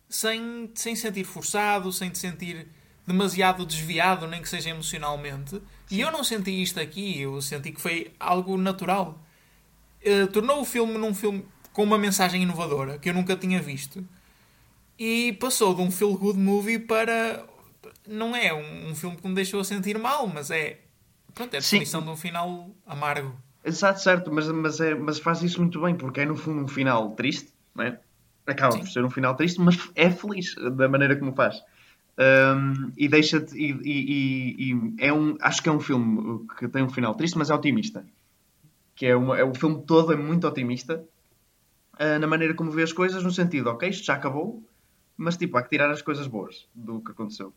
sem 0.07 0.67
te 0.67 0.79
sem 0.79 0.95
sentir 0.95 1.23
forçado, 1.23 1.91
sem 1.91 2.09
te 2.11 2.19
sentir 2.19 2.67
demasiado 3.07 3.65
desviado, 3.65 4.27
nem 4.27 4.41
que 4.41 4.49
seja 4.49 4.69
emocionalmente. 4.69 5.59
E 5.89 5.99
eu 5.99 6.11
não 6.11 6.23
senti 6.23 6.51
isto 6.61 6.79
aqui, 6.79 7.19
eu 7.21 7.41
senti 7.41 7.71
que 7.71 7.81
foi 7.81 8.13
algo 8.19 8.57
natural. 8.57 9.19
Eh, 10.01 10.27
tornou 10.27 10.61
o 10.61 10.65
filme 10.65 10.97
num 10.99 11.13
filme 11.15 11.45
com 11.73 11.83
uma 11.83 11.97
mensagem 11.97 12.43
inovadora 12.43 12.99
que 12.99 13.09
eu 13.09 13.13
nunca 13.13 13.35
tinha 13.35 13.59
visto 13.61 14.07
e 14.99 15.33
passou 15.33 15.73
de 15.73 15.81
um 15.81 15.91
feel 15.91 16.15
good 16.17 16.37
movie 16.39 16.79
para 16.79 17.43
não 18.07 18.35
é 18.35 18.53
um, 18.53 18.89
um 18.89 18.95
filme 18.95 19.15
que 19.17 19.27
me 19.27 19.33
deixou 19.35 19.59
a 19.59 19.63
sentir 19.63 19.97
mal, 19.97 20.27
mas 20.27 20.51
é 20.51 20.79
pronto, 21.33 21.53
é 21.53 21.57
a 21.57 21.61
Sim. 21.61 21.77
definição 21.77 22.01
de 22.01 22.09
um 22.09 22.15
final 22.17 22.69
amargo. 22.85 23.35
Exato, 23.63 23.99
certo, 24.01 24.31
mas, 24.31 24.47
mas, 24.49 24.79
é, 24.79 24.93
mas 24.93 25.19
faz 25.19 25.41
isso 25.41 25.59
muito 25.59 25.81
bem, 25.81 25.95
porque 25.95 26.21
é 26.21 26.25
no 26.25 26.35
fundo 26.35 26.63
um 26.63 26.67
final 26.67 27.11
triste, 27.15 27.51
não 27.73 27.83
é? 27.83 27.99
Acaba 28.45 28.73
Sim. 28.73 28.79
por 28.81 28.89
ser 28.89 29.03
um 29.03 29.09
final 29.09 29.35
triste, 29.35 29.59
mas 29.59 29.77
é 29.95 30.09
feliz 30.11 30.53
da 30.75 30.87
maneira 30.87 31.15
como 31.15 31.33
faz. 31.33 31.63
Um, 32.17 32.91
e 32.95 33.07
deixa-te. 33.09 33.55
E, 33.57 33.71
e- 33.71 34.11
e- 34.71 34.71
e 34.71 34.93
é 34.99 35.11
um, 35.11 35.35
acho 35.41 35.61
que 35.63 35.67
é 35.67 35.71
um 35.71 35.79
filme 35.79 36.47
que 36.57 36.67
tem 36.67 36.83
um 36.83 36.89
final 36.89 37.15
triste, 37.15 37.37
mas 37.37 37.49
é 37.49 37.55
otimista. 37.55 38.05
Que 38.95 39.07
é, 39.07 39.15
uma, 39.15 39.37
é 39.37 39.43
o 39.43 39.53
filme 39.53 39.83
todo 39.85 40.13
é 40.13 40.15
muito 40.15 40.47
otimista 40.47 41.03
uh, 41.99 42.19
na 42.19 42.27
maneira 42.27 42.53
como 42.53 42.71
vê 42.71 42.83
as 42.83 42.93
coisas, 42.93 43.23
no 43.23 43.31
sentido, 43.31 43.69
ok, 43.69 43.89
isto 43.89 44.05
já 44.05 44.13
acabou, 44.13 44.63
mas 45.17 45.35
tipo, 45.35 45.57
há 45.57 45.63
que 45.63 45.69
tirar 45.69 45.89
as 45.91 46.01
coisas 46.01 46.27
boas 46.27 46.67
do 46.73 47.01
que 47.01 47.11
aconteceu. 47.11 47.51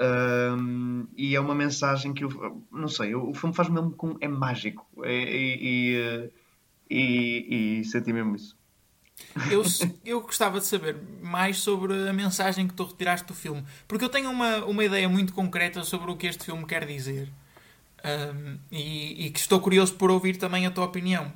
Um, 0.00 1.06
e 1.14 1.36
é 1.36 1.40
uma 1.40 1.54
mensagem 1.54 2.14
que 2.14 2.24
eu 2.24 2.64
não 2.72 2.88
sei, 2.88 3.14
o, 3.14 3.34
filme 3.34 3.54
faz 3.54 3.68
mesmo 3.68 3.90
com. 3.92 4.16
é 4.20 4.28
mágico. 4.28 4.86
É- 5.02 5.10
E, 5.12 6.30
e, 6.90 6.98
e, 6.98 7.80
e 7.80 7.84
senti 7.84 8.12
mesmo 8.12 8.34
isso. 8.34 8.56
Eu, 9.50 9.62
eu 10.04 10.20
gostava 10.22 10.58
de 10.58 10.66
saber 10.66 10.96
mais 11.22 11.58
sobre 11.58 12.08
a 12.08 12.12
mensagem 12.12 12.66
que 12.66 12.74
tu 12.74 12.84
retiraste 12.84 13.26
do 13.26 13.34
filme. 13.34 13.64
Porque 13.86 14.04
eu 14.04 14.08
tenho 14.08 14.30
uma, 14.30 14.64
uma 14.64 14.84
ideia 14.84 15.08
muito 15.08 15.34
concreta 15.34 15.84
sobre 15.84 16.10
o 16.10 16.16
que 16.16 16.26
este 16.26 16.44
filme 16.44 16.64
quer 16.64 16.86
dizer. 16.86 17.30
Um, 18.02 18.58
e, 18.72 19.26
e, 19.26 19.30
que 19.30 19.38
estou 19.38 19.60
curioso 19.60 19.94
por 19.94 20.10
ouvir 20.10 20.38
também 20.38 20.66
a 20.66 20.70
tua 20.70 20.86
opinião. 20.86 21.30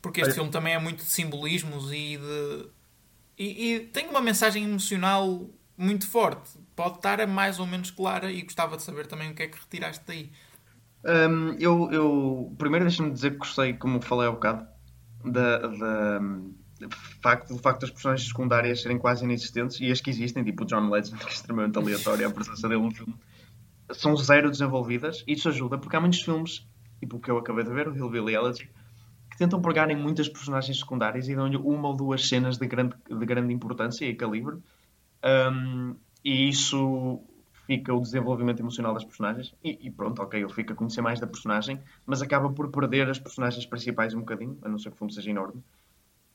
Porque 0.00 0.20
este 0.20 0.34
filme 0.34 0.50
também 0.50 0.74
é 0.74 0.78
muito 0.78 1.04
de 1.04 1.10
simbolismos 1.10 1.92
e 1.92 2.18
de. 2.18 2.66
E, 3.38 3.74
e, 3.74 3.80
tem 3.80 4.08
uma 4.08 4.20
mensagem 4.20 4.64
emocional 4.64 5.48
muito 5.78 6.08
forte. 6.08 6.50
Pode 6.82 6.96
estar 6.96 7.24
mais 7.28 7.60
ou 7.60 7.66
menos 7.66 7.92
clara 7.92 8.32
e 8.32 8.42
gostava 8.42 8.76
de 8.76 8.82
saber 8.82 9.06
também 9.06 9.30
o 9.30 9.34
que 9.36 9.44
é 9.44 9.46
que 9.46 9.56
retiraste 9.56 10.02
daí. 10.04 10.32
Um, 11.04 11.52
eu, 11.60 11.88
eu, 11.92 12.54
primeiro 12.58 12.84
deixa-me 12.84 13.12
dizer 13.12 13.30
que 13.30 13.38
gostei, 13.38 13.74
como 13.74 14.02
falei 14.02 14.26
há 14.26 14.32
bocado, 14.32 14.66
da, 15.24 15.58
da, 15.58 16.20
facto, 17.22 17.54
do 17.54 17.58
facto 17.60 17.82
das 17.82 17.90
personagens 17.90 18.26
secundárias 18.26 18.82
serem 18.82 18.98
quase 18.98 19.24
inexistentes 19.24 19.78
e 19.78 19.92
as 19.92 20.00
que 20.00 20.10
existem, 20.10 20.42
tipo 20.42 20.64
o 20.64 20.66
John 20.66 20.90
Legend, 20.90 21.18
que 21.24 21.30
é 21.30 21.32
extremamente 21.32 21.78
aleatório 21.78 22.26
a 22.26 22.30
presença 22.32 22.68
dele 22.68 22.82
no 22.82 22.90
filme, 22.90 23.14
são 23.92 24.16
zero 24.16 24.50
desenvolvidas 24.50 25.22
e 25.24 25.34
isso 25.34 25.48
ajuda 25.48 25.78
porque 25.78 25.94
há 25.94 26.00
muitos 26.00 26.22
filmes, 26.22 26.66
tipo 26.98 27.18
o 27.18 27.20
que 27.20 27.30
eu 27.30 27.38
acabei 27.38 27.62
de 27.62 27.70
ver, 27.70 27.86
o 27.86 27.94
Hillbilly 27.94 28.34
Elegy, 28.34 28.68
que 29.30 29.38
tentam 29.38 29.62
pegar 29.62 29.88
em 29.88 29.96
muitas 29.96 30.28
personagens 30.28 30.80
secundárias 30.80 31.28
e 31.28 31.36
dão-lhe 31.36 31.56
uma 31.58 31.90
ou 31.90 31.94
duas 31.94 32.28
cenas 32.28 32.58
de 32.58 32.66
grande, 32.66 32.96
de 33.08 33.24
grande 33.24 33.54
importância 33.54 34.04
e 34.04 34.16
calibre. 34.16 34.56
Um, 35.24 35.94
e 36.24 36.48
isso 36.48 37.20
fica 37.66 37.94
o 37.94 38.00
desenvolvimento 38.00 38.60
emocional 38.60 38.92
das 38.92 39.04
personagens 39.04 39.54
e, 39.62 39.78
e, 39.80 39.90
pronto, 39.90 40.20
ok, 40.20 40.40
ele 40.40 40.52
fica 40.52 40.72
a 40.72 40.76
conhecer 40.76 41.00
mais 41.00 41.20
da 41.20 41.26
personagem, 41.26 41.80
mas 42.04 42.20
acaba 42.22 42.50
por 42.50 42.70
perder 42.70 43.08
as 43.08 43.18
personagens 43.18 43.64
principais 43.66 44.14
um 44.14 44.20
bocadinho, 44.20 44.58
a 44.62 44.68
não 44.68 44.78
ser 44.78 44.90
que 44.90 44.96
o 44.96 44.98
filme 44.98 45.12
seja 45.12 45.30
enorme. 45.30 45.62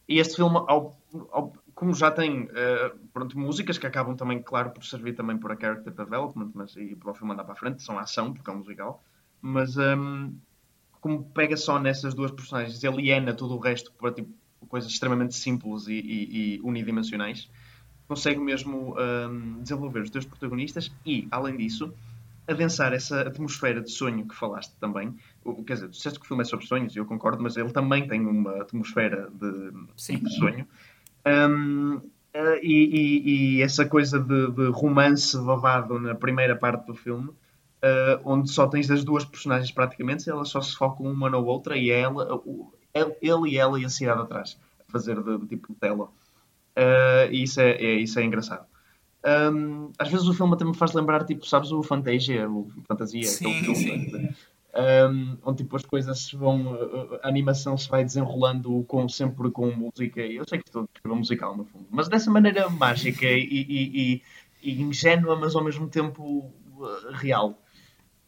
E 0.07 0.19
este 0.19 0.37
filme, 0.37 0.55
ao, 0.55 0.97
ao, 1.31 1.53
como 1.75 1.93
já 1.93 2.09
tem 2.09 2.43
uh, 2.43 2.97
pronto, 3.13 3.37
músicas 3.37 3.77
que 3.77 3.85
acabam 3.85 4.15
também, 4.15 4.41
claro, 4.41 4.71
por 4.71 4.83
servir 4.85 5.13
também 5.15 5.37
para 5.37 5.57
character 5.59 5.93
development 5.93 6.51
mas, 6.53 6.75
e 6.77 6.95
para 6.95 7.11
o 7.11 7.13
filme 7.13 7.33
andar 7.33 7.43
para 7.43 7.53
a 7.53 7.57
frente, 7.57 7.83
são 7.83 7.99
ação, 7.99 8.33
porque 8.33 8.49
é 8.49 8.53
um 8.53 8.57
musical, 8.57 9.03
mas 9.41 9.77
um, 9.77 9.81
ehm, 9.81 10.33
como 11.01 11.25
pega 11.31 11.57
só 11.57 11.77
nessas 11.77 12.13
duas 12.13 12.31
personagens, 12.31 12.83
aliena 12.85 13.33
todo 13.33 13.53
o 13.53 13.59
resto 13.59 13.91
para 13.93 14.13
tipo, 14.13 14.33
coisas 14.69 14.91
extremamente 14.91 15.35
simples 15.35 15.87
e, 15.87 15.93
e, 15.93 16.55
e 16.55 16.61
unidimensionais, 16.61 17.49
consegue 18.07 18.39
mesmo 18.39 18.95
um, 18.97 19.61
desenvolver 19.61 20.01
os 20.01 20.09
dois 20.09 20.25
protagonistas 20.25 20.91
e, 21.05 21.27
além 21.29 21.57
disso, 21.57 21.93
adensar 22.47 22.93
essa 22.93 23.21
atmosfera 23.21 23.81
de 23.81 23.91
sonho 23.91 24.25
que 24.25 24.35
falaste 24.35 24.73
também. 24.79 25.13
Quer 25.65 25.73
dizer, 25.73 25.89
disseste 25.89 26.19
que 26.19 26.25
o 26.25 26.27
filme 26.27 26.41
é 26.41 26.45
sobre 26.45 26.65
sonhos, 26.65 26.95
e 26.95 26.99
eu 26.99 27.05
concordo, 27.05 27.43
mas 27.43 27.57
ele 27.57 27.71
também 27.71 28.07
tem 28.07 28.25
uma 28.25 28.61
atmosfera 28.61 29.29
de, 29.33 29.71
de 29.71 30.35
sonho. 30.35 30.65
Um, 31.25 32.01
eh, 32.33 32.59
e, 32.63 32.73
e, 32.73 33.57
e, 33.57 33.61
essa 33.61 33.85
coisa 33.85 34.19
de, 34.19 34.51
de, 34.51 34.67
romance 34.69 35.37
babado 35.37 35.99
na 35.99 36.15
primeira 36.15 36.55
parte 36.55 36.85
do 36.85 36.93
filme, 36.93 37.29
uh, 37.29 38.21
onde 38.23 38.49
só 38.49 38.67
tens 38.67 38.89
as 38.89 39.03
duas 39.03 39.25
personagens 39.25 39.71
praticamente, 39.71 40.29
elas 40.29 40.49
só 40.49 40.61
se 40.61 40.75
focam 40.75 41.05
uma 41.05 41.29
na 41.29 41.37
outra 41.37 41.75
e 41.75 41.89
é 41.89 42.01
ela, 42.01 42.41
ele 43.21 43.49
e 43.49 43.57
ela 43.57 43.79
e 43.79 43.85
a 43.85 43.89
cidade 43.89 44.21
atrás, 44.21 44.57
a 44.79 44.91
fazer 44.91 45.21
de, 45.21 45.37
de 45.39 45.47
tipo 45.47 45.73
tela. 45.75 46.09
Uh, 46.77 47.31
e 47.31 47.43
isso 47.43 47.59
é, 47.59 47.71
é, 47.71 47.95
isso 47.95 48.19
é 48.19 48.23
engraçado. 48.23 48.65
Um, 49.25 49.91
às 49.97 50.09
vezes 50.09 50.27
o 50.27 50.33
filme 50.33 50.53
até 50.53 50.63
me 50.63 50.75
faz 50.75 50.93
lembrar, 50.93 51.25
tipo, 51.25 51.45
sabes, 51.45 51.71
o 51.71 51.81
Fantasia, 51.81 52.47
o 52.49 52.71
Fantasia, 52.87 53.23
sim, 53.23 53.51
filme 53.63 54.35
um, 54.77 55.37
onde 55.43 55.63
tipo, 55.63 55.75
as 55.75 55.83
coisas 55.83 56.31
vão, 56.31 56.77
a 57.23 57.27
animação 57.27 57.75
se 57.77 57.89
vai 57.89 58.03
desenrolando 58.03 58.83
com, 58.87 59.09
sempre 59.09 59.49
com 59.49 59.71
música. 59.71 60.21
Eu 60.21 60.43
sei 60.47 60.59
que 60.59 60.67
estou 60.67 60.87
a 61.03 61.15
musical 61.15 61.57
no 61.57 61.65
fundo, 61.65 61.87
mas 61.89 62.07
dessa 62.07 62.29
maneira 62.29 62.69
mágica 62.69 63.25
e, 63.25 63.41
e, 63.41 64.21
e, 64.61 64.71
e 64.71 64.81
ingênua, 64.81 65.35
mas 65.35 65.55
ao 65.55 65.63
mesmo 65.63 65.87
tempo 65.87 66.51
uh, 66.77 67.11
real. 67.13 67.59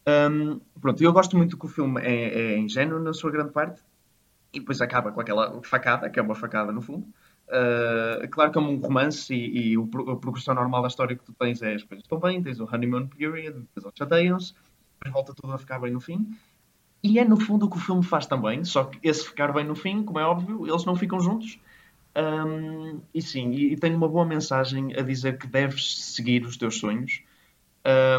Um, 0.06 0.60
pronto, 0.80 1.02
eu 1.02 1.12
gosto 1.12 1.36
muito 1.36 1.56
que 1.56 1.66
o 1.66 1.68
filme 1.68 2.00
é, 2.00 2.54
é 2.54 2.58
ingênuo 2.58 2.98
na 2.98 3.12
sua 3.12 3.30
grande 3.30 3.52
parte 3.52 3.80
e 4.52 4.58
depois 4.58 4.80
acaba 4.80 5.12
com 5.12 5.20
aquela 5.20 5.62
facada, 5.62 6.10
que 6.10 6.18
é 6.18 6.22
uma 6.22 6.34
facada 6.34 6.72
no 6.72 6.80
fundo. 6.80 7.06
Uh, 7.50 8.28
claro 8.28 8.52
que 8.52 8.58
é 8.58 8.60
um 8.60 8.76
romance 8.76 9.34
e, 9.34 9.70
e 9.70 9.78
o, 9.78 9.82
a 10.08 10.16
progressão 10.16 10.54
normal 10.54 10.82
da 10.82 10.88
história 10.88 11.16
que 11.16 11.24
tu 11.24 11.32
tens 11.32 11.60
é 11.62 11.74
as 11.74 11.82
coisas 11.82 12.04
estão 12.04 12.20
bem, 12.20 12.40
tens 12.40 12.60
o 12.60 12.64
honeymoon 12.64 13.08
period, 13.08 13.54
depois 13.54 13.84
eles 13.84 13.94
chateiam-se, 13.98 14.54
depois 14.94 15.12
volta 15.12 15.34
tudo 15.34 15.52
a 15.52 15.58
ficar 15.58 15.80
bem 15.80 15.92
no 15.92 16.00
fim. 16.00 16.32
E 17.02 17.18
é 17.18 17.24
no 17.24 17.40
fundo 17.40 17.66
o 17.66 17.70
que 17.70 17.76
o 17.76 17.80
filme 17.80 18.04
faz 18.04 18.26
também, 18.26 18.62
só 18.64 18.84
que 18.84 19.00
esse 19.02 19.26
ficar 19.26 19.52
bem 19.52 19.64
no 19.64 19.74
fim, 19.74 20.02
como 20.04 20.20
é 20.20 20.24
óbvio, 20.24 20.64
eles 20.66 20.84
não 20.84 20.94
ficam 20.94 21.18
juntos. 21.18 21.58
Um, 22.14 23.00
e 23.14 23.22
sim, 23.22 23.50
e, 23.52 23.72
e 23.72 23.76
tem 23.76 23.94
uma 23.94 24.08
boa 24.08 24.24
mensagem 24.24 24.94
a 24.96 25.02
dizer 25.02 25.38
que 25.38 25.46
deves 25.46 25.96
seguir 25.96 26.44
os 26.44 26.56
teus 26.56 26.78
sonhos. 26.78 27.22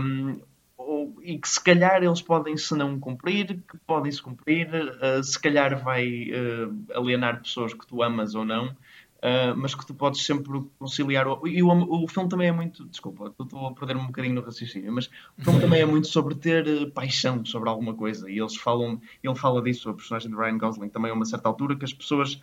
Um, 0.01 0.41
ou, 0.77 1.15
e 1.21 1.37
que 1.37 1.47
se 1.47 1.63
calhar 1.63 2.03
eles 2.03 2.21
podem 2.21 2.57
se 2.57 2.75
não 2.75 2.99
cumprir, 2.99 3.61
que 3.69 3.77
podem 3.85 4.11
se 4.11 4.21
cumprir, 4.21 4.67
uh, 4.73 5.23
se 5.23 5.39
calhar 5.39 5.81
vai 5.81 6.31
uh, 6.31 6.97
alienar 6.97 7.41
pessoas 7.41 7.73
que 7.73 7.85
tu 7.85 8.01
amas 8.01 8.33
ou 8.33 8.43
não, 8.43 8.75
Uh, 9.21 9.55
mas 9.55 9.75
que 9.75 9.86
tu 9.86 9.93
podes 9.93 10.25
sempre 10.25 10.63
conciliar. 10.79 11.27
O, 11.27 11.47
e 11.47 11.62
o, 11.62 11.67
o 11.67 12.07
filme 12.07 12.27
também 12.27 12.47
é 12.47 12.51
muito. 12.51 12.84
Desculpa, 12.86 13.31
estou 13.39 13.67
a 13.67 13.71
perder 13.71 13.95
um 13.95 14.07
bocadinho 14.07 14.34
no 14.34 14.41
raciocínio, 14.41 14.91
mas 14.91 15.12
o 15.38 15.43
filme 15.43 15.60
também 15.60 15.79
é 15.79 15.86
muito 15.86 16.07
sobre 16.07 16.34
ter 16.34 16.67
uh, 16.67 16.89
paixão 16.89 17.45
sobre 17.45 17.69
alguma 17.69 17.93
coisa. 17.93 18.27
E 18.31 18.39
eles 18.39 18.55
falam. 18.55 18.99
Ele 19.21 19.36
fala 19.36 19.62
disso, 19.62 19.91
a 19.91 19.93
personagem 19.93 20.31
de 20.31 20.36
Ryan 20.36 20.57
Gosling, 20.57 20.89
também 20.89 21.12
a 21.12 21.13
uma 21.13 21.25
certa 21.25 21.47
altura, 21.47 21.75
que 21.75 21.86
as 21.86 21.93
pessoas 21.93 22.41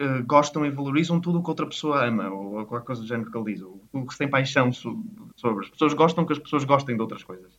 uh, 0.00 0.24
gostam 0.26 0.64
e 0.64 0.70
valorizam 0.70 1.20
tudo 1.20 1.38
o 1.38 1.42
que 1.42 1.50
outra 1.50 1.66
pessoa 1.66 2.06
ama, 2.06 2.30
ou 2.30 2.64
qualquer 2.64 2.86
coisa 2.86 3.02
do 3.02 3.06
género 3.06 3.30
que 3.30 3.36
ele 3.36 3.52
diz, 3.52 3.62
ou 3.62 3.82
tudo 3.92 4.06
que 4.06 4.12
se 4.12 4.18
tem 4.18 4.30
paixão 4.30 4.72
sobre. 4.72 5.64
As 5.64 5.68
pessoas 5.68 5.92
gostam 5.92 6.24
que 6.24 6.32
as 6.32 6.38
pessoas 6.38 6.64
gostem 6.64 6.96
de 6.96 7.02
outras 7.02 7.22
coisas. 7.22 7.52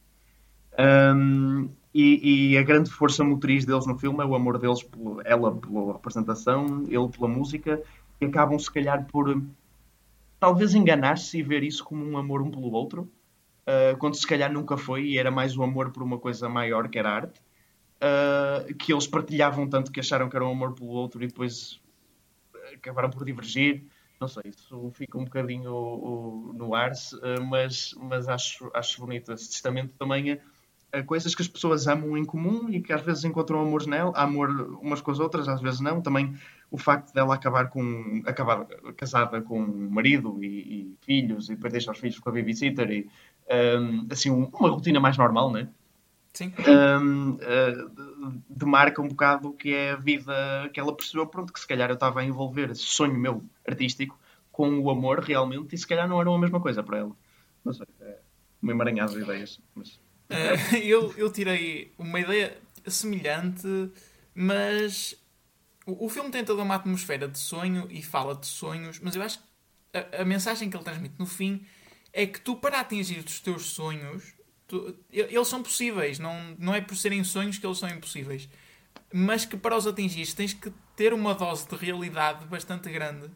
Um, 0.80 1.70
e, 1.94 2.52
e, 2.52 2.58
a 2.58 2.64
grande 2.64 2.92
força 2.92 3.24
motriz 3.24 3.66
deles 3.66 3.88
no 3.88 3.98
filme 3.98 4.22
é 4.22 4.26
o 4.26 4.36
amor 4.36 4.60
deles, 4.60 4.84
por 4.84 5.22
ela 5.26 5.56
pela 5.56 5.94
representação, 5.94 6.84
ele 6.88 7.08
pela 7.08 7.28
música 7.28 7.82
acabam 8.26 8.58
se 8.58 8.72
calhar 8.72 9.06
por 9.06 9.42
talvez 10.40 10.76
enganar-se 10.76 11.38
e 11.40 11.44
ver 11.44 11.64
isso 11.64 11.84
como 11.84 12.06
um 12.06 12.18
amor 12.18 12.42
um 12.42 12.52
pelo 12.52 12.72
outro, 12.72 13.12
uh, 13.68 13.98
quando 13.98 14.16
se 14.16 14.26
calhar 14.26 14.52
nunca 14.52 14.78
foi 14.78 15.06
e 15.06 15.18
era 15.18 15.32
mais 15.32 15.58
o 15.58 15.64
amor 15.64 15.92
por 15.92 16.04
uma 16.04 16.18
coisa 16.18 16.48
maior 16.48 16.88
que 16.90 17.00
era 17.00 17.10
arte, 17.10 17.40
uh, 17.98 18.74
que 18.76 18.94
eles 18.94 19.08
partilhavam 19.08 19.68
tanto 19.68 19.92
que 19.92 20.00
acharam 20.00 20.30
que 20.30 20.36
era 20.36 20.46
um 20.46 20.52
amor 20.52 20.74
pelo 20.74 20.90
outro 20.90 21.24
e 21.24 21.28
depois 21.28 21.80
acabaram 22.74 23.10
por 23.10 23.26
divergir. 23.26 23.84
Não 24.20 24.28
sei, 24.28 24.44
isso 24.48 24.92
fica 24.96 25.18
um 25.18 25.26
bocadinho 25.26 25.72
uh, 25.72 26.54
no 26.54 26.74
ar, 26.74 26.92
mas, 27.48 27.94
mas 28.00 28.28
acho, 28.28 28.70
acho 28.74 29.00
bonito 29.00 29.32
esse 29.32 29.50
testamento 29.50 29.94
também 29.98 30.40
coisas 31.04 31.34
que 31.36 31.42
as 31.42 31.48
pessoas 31.48 31.88
amam 31.88 32.18
em 32.18 32.26
comum 32.26 32.70
e 32.70 32.82
que 32.82 32.94
às 32.94 33.02
vezes 33.02 33.24
encontram 33.24 33.62
amores 33.62 33.88
nela, 33.88 34.12
amor 34.16 34.50
umas 34.82 35.02
com 35.02 35.12
as 35.12 35.20
outras, 35.20 35.48
às 35.48 35.62
vezes 35.62 35.80
não. 35.80 36.02
Também 36.02 36.36
o 36.70 36.78
facto 36.78 37.14
dela 37.14 37.36
acabar 37.36 37.70
com 37.70 38.22
acabar 38.26 38.66
casada 38.96 39.42
com 39.42 39.62
um 39.62 39.90
marido 39.90 40.44
e, 40.44 40.48
e 40.48 40.98
filhos 41.02 41.50
e 41.50 41.56
depois 41.56 41.72
deixar 41.72 41.92
os 41.92 42.00
filhos 42.00 42.20
com 42.20 42.30
a 42.30 42.34
babysitter 42.34 42.92
e 42.92 43.10
um, 43.80 44.08
assim 44.12 44.30
uma 44.30 44.70
rotina 44.70 45.00
mais 45.00 45.18
normal, 45.18 45.52
né? 45.52 45.70
Sim. 46.34 46.54
Um, 46.68 47.32
uh, 47.32 48.42
demarca 48.48 49.02
um 49.02 49.08
bocado 49.08 49.50
o 49.50 49.54
que 49.54 49.74
é 49.74 49.92
a 49.92 49.96
vida 49.96 50.70
que 50.72 50.80
ela 50.80 50.96
percebeu, 50.96 51.26
pronto, 51.26 51.52
que 51.52 51.60
se 51.60 51.68
calhar 51.68 51.90
eu 51.90 51.96
estava 51.96 52.20
a 52.20 52.24
envolver 52.24 52.70
esse 52.70 52.84
sonho 52.84 53.16
meu 53.16 53.44
artístico 53.68 54.20
com 54.52 54.80
o 54.80 54.90
amor 54.90 55.20
realmente 55.20 55.74
e 55.74 55.78
se 55.78 55.88
calhar 55.88 56.08
não 56.08 56.22
era 56.22 56.30
a 56.30 56.38
mesma 56.38 56.60
coisa 56.60 56.84
para 56.84 57.00
ela. 57.00 57.12
Não 57.66 57.74
sei, 57.74 57.88
é 58.02 58.20
uma 58.62 58.72
emaranhada 58.72 59.14
de 59.14 59.22
ideias. 59.22 59.60
Mas... 59.74 60.00
Uh, 60.30 60.76
eu, 60.78 61.14
eu 61.18 61.32
tirei 61.32 61.94
uma 61.98 62.20
ideia 62.20 62.58
semelhante, 62.86 63.68
mas 64.34 65.16
o, 65.86 66.06
o 66.06 66.10
filme 66.10 66.30
tem 66.30 66.44
toda 66.44 66.62
uma 66.62 66.76
atmosfera 66.76 67.28
de 67.28 67.38
sonho 67.38 67.88
e 67.90 68.02
fala 68.04 68.36
de 68.36 68.48
sonhos, 68.48 69.00
mas 69.00 69.16
eu 69.16 69.22
acho 69.22 69.40
que 69.40 69.46
a, 69.94 70.22
a 70.22 70.26
mensagem 70.26 70.70
que 70.70 70.76
ele 70.76 70.84
transmite 70.84 71.16
no 71.18 71.26
fim 71.26 71.66
é 72.12 72.26
que 72.26 72.42
tu, 72.42 72.56
para 72.56 72.80
atingir 72.80 73.20
os 73.20 73.40
teus 73.40 73.68
sonhos, 73.68 74.34
tu, 74.68 74.98
eles 75.12 75.48
são 75.48 75.64
possíveis. 75.64 76.20
Não, 76.20 76.56
não 76.58 76.74
é 76.74 76.82
por 76.82 76.96
serem 76.96 77.24
sonhos 77.24 77.58
que 77.58 77.66
eles 77.66 77.78
são 77.78 77.90
impossíveis. 77.90 78.50
Mas 79.14 79.46
que 79.46 79.56
para 79.56 79.78
os 79.78 79.88
atingir 79.88 80.34
tens 80.34 80.54
que 80.54 80.72
ter 80.96 81.14
uma 81.14 81.34
dose 81.34 81.68
de 81.68 81.76
realidade 81.76 82.46
bastante 82.46 82.90
grande. 82.90 83.30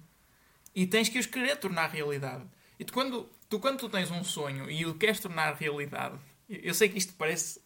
E 0.75 0.85
tens 0.85 1.09
que 1.09 1.19
os 1.19 1.25
querer 1.25 1.57
tornar 1.57 1.87
realidade. 1.87 2.43
E 2.79 2.83
tu, 2.83 2.91
quando, 2.91 3.29
tu, 3.47 3.59
quando 3.59 3.77
tu 3.77 3.89
tens 3.89 4.09
um 4.09 4.23
sonho 4.23 4.69
e 4.69 4.85
o 4.85 4.95
queres 4.95 5.19
tornar 5.19 5.53
realidade, 5.53 6.17
eu 6.63 6.73
sei 6.73 6.89
que 6.89 6.97
isto 6.97 7.13
parece 7.13 7.61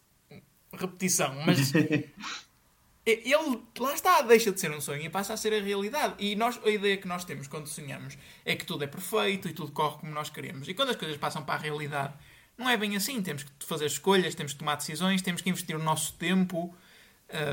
repetição, 0.74 1.36
mas 1.46 1.74
ele 3.06 3.64
lá 3.80 3.94
está, 3.94 4.22
deixa 4.22 4.52
de 4.52 4.60
ser 4.60 4.72
um 4.72 4.82
sonho 4.82 5.04
e 5.04 5.10
passa 5.10 5.34
a 5.34 5.38
ser 5.38 5.54
a 5.54 5.62
realidade. 5.62 6.16
E 6.20 6.36
nós, 6.36 6.60
a 6.64 6.70
ideia 6.70 6.98
que 6.98 7.08
nós 7.08 7.24
temos 7.24 7.48
quando 7.48 7.68
sonhamos 7.68 8.18
é 8.44 8.56
que 8.56 8.66
tudo 8.66 8.84
é 8.84 8.88
perfeito 8.88 9.48
e 9.48 9.54
tudo 9.54 9.72
corre 9.72 10.00
como 10.00 10.12
nós 10.12 10.30
queremos. 10.30 10.68
E 10.68 10.74
quando 10.74 10.90
as 10.90 10.96
coisas 10.96 11.18
passam 11.18 11.44
para 11.44 11.56
a 11.56 11.58
realidade, 11.58 12.14
não 12.58 12.70
é 12.70 12.78
bem 12.78 12.96
assim. 12.96 13.22
Temos 13.22 13.44
que 13.44 13.52
fazer 13.66 13.86
escolhas, 13.86 14.34
temos 14.36 14.54
que 14.54 14.60
tomar 14.60 14.76
decisões, 14.76 15.22
temos 15.22 15.42
que 15.42 15.50
investir 15.50 15.76
o 15.76 15.84
nosso 15.84 16.14
tempo, 16.14 16.76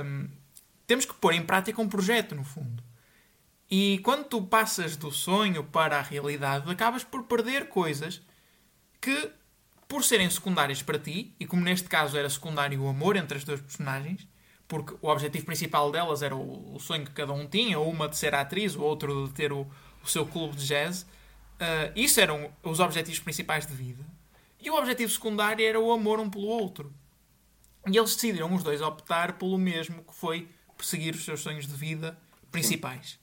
um, 0.05 0.29
temos 0.87 1.05
que 1.05 1.15
pôr 1.15 1.35
em 1.35 1.43
prática 1.43 1.81
um 1.81 1.89
projeto, 1.89 2.35
no 2.35 2.45
fundo. 2.45 2.83
E 3.71 4.01
quando 4.01 4.25
tu 4.25 4.43
passas 4.43 4.97
do 4.97 5.11
sonho 5.11 5.65
para 5.65 5.99
a 5.99 6.03
realidade, 6.03 6.71
acabas 6.71 7.05
por 7.05 7.25
perder 7.25 7.69
coisas 7.69 8.21
que, 9.01 9.31
por 9.93 10.03
serem 10.03 10.31
secundárias 10.31 10.83
para 10.83 10.99
ti, 10.99 11.35
e 11.39 11.45
como 11.45 11.61
neste 11.61 11.87
caso 11.87 12.17
era 12.17 12.31
secundário 12.31 12.81
o 12.83 12.89
amor 12.89 13.15
entre 13.15 13.37
as 13.37 13.45
duas 13.45 13.61
personagens, 13.61 14.27
porque 14.67 14.95
o 15.03 15.09
objetivo 15.09 15.45
principal 15.45 15.93
delas 15.93 16.23
era 16.23 16.35
o, 16.35 16.79
sonho 16.81 17.05
que 17.05 17.11
cada 17.11 17.31
um 17.35 17.47
tinha, 17.47 17.79
uma 17.79 18.09
de 18.09 18.17
ser 18.17 18.35
atriz, 18.35 18.75
o 18.75 18.81
outro 18.81 19.29
de 19.29 19.35
ter 19.35 19.53
o, 19.53 19.67
o 20.03 20.09
seu 20.09 20.25
clube 20.25 20.57
de 20.57 20.67
jazz. 20.67 21.03
Uh, 21.03 21.93
isso 21.95 22.19
eram 22.19 22.51
os 22.63 22.81
objetivos 22.81 23.21
principais 23.21 23.67
de 23.67 23.75
vida. 23.75 24.03
E 24.59 24.71
o 24.71 24.79
objetivo 24.79 25.13
secundário 25.13 25.63
era 25.63 25.79
o 25.79 25.93
amor 25.93 26.19
um 26.21 26.31
pelo 26.31 26.47
outro. 26.47 26.91
E 27.87 27.95
eles 27.95 28.15
decidiram 28.15 28.55
os 28.55 28.63
dois 28.63 28.81
optar 28.81 29.35
pelo 29.35 29.59
mesmo, 29.59 30.03
que 30.05 30.15
foi 30.15 30.49
perseguir 30.75 31.15
os 31.15 31.23
seus 31.23 31.41
sonhos 31.41 31.67
de 31.67 31.75
vida 31.75 32.19
principais. 32.51 33.19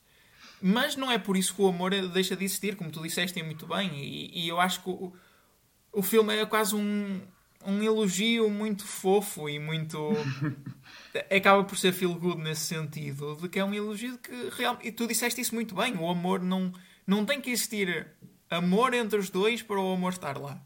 Mas 0.62 0.94
não 0.94 1.10
é 1.10 1.18
por 1.18 1.36
isso 1.36 1.52
que 1.52 1.62
o 1.62 1.66
amor 1.66 1.90
deixa 1.90 2.36
de 2.36 2.44
existir, 2.44 2.76
como 2.76 2.92
tu 2.92 3.02
disseste 3.02 3.42
muito 3.42 3.66
bem. 3.66 3.90
E, 3.92 4.44
e 4.44 4.48
eu 4.48 4.60
acho 4.60 4.84
que 4.84 4.90
o, 4.90 5.12
o 5.92 6.02
filme 6.02 6.34
é 6.36 6.46
quase 6.46 6.74
um, 6.74 7.20
um 7.64 7.82
elogio 7.82 8.48
muito 8.50 8.84
fofo 8.84 9.48
e 9.48 9.58
muito. 9.58 9.98
acaba 11.34 11.64
por 11.64 11.76
ser 11.76 11.92
feel 11.92 12.14
good 12.14 12.40
nesse 12.40 12.62
sentido, 12.62 13.36
de 13.36 13.48
que 13.48 13.58
é 13.58 13.64
um 13.64 13.74
elogio 13.74 14.18
que 14.18 14.50
realmente. 14.56 14.88
E 14.88 14.92
tu 14.92 15.06
disseste 15.06 15.40
isso 15.40 15.54
muito 15.54 15.74
bem: 15.74 15.96
o 15.96 16.08
amor 16.08 16.40
não, 16.40 16.72
não 17.06 17.24
tem 17.24 17.40
que 17.40 17.50
existir 17.50 18.06
amor 18.48 18.94
entre 18.94 19.18
os 19.18 19.30
dois 19.30 19.62
para 19.62 19.80
o 19.80 19.92
amor 19.92 20.12
estar 20.12 20.38
lá. 20.38 20.60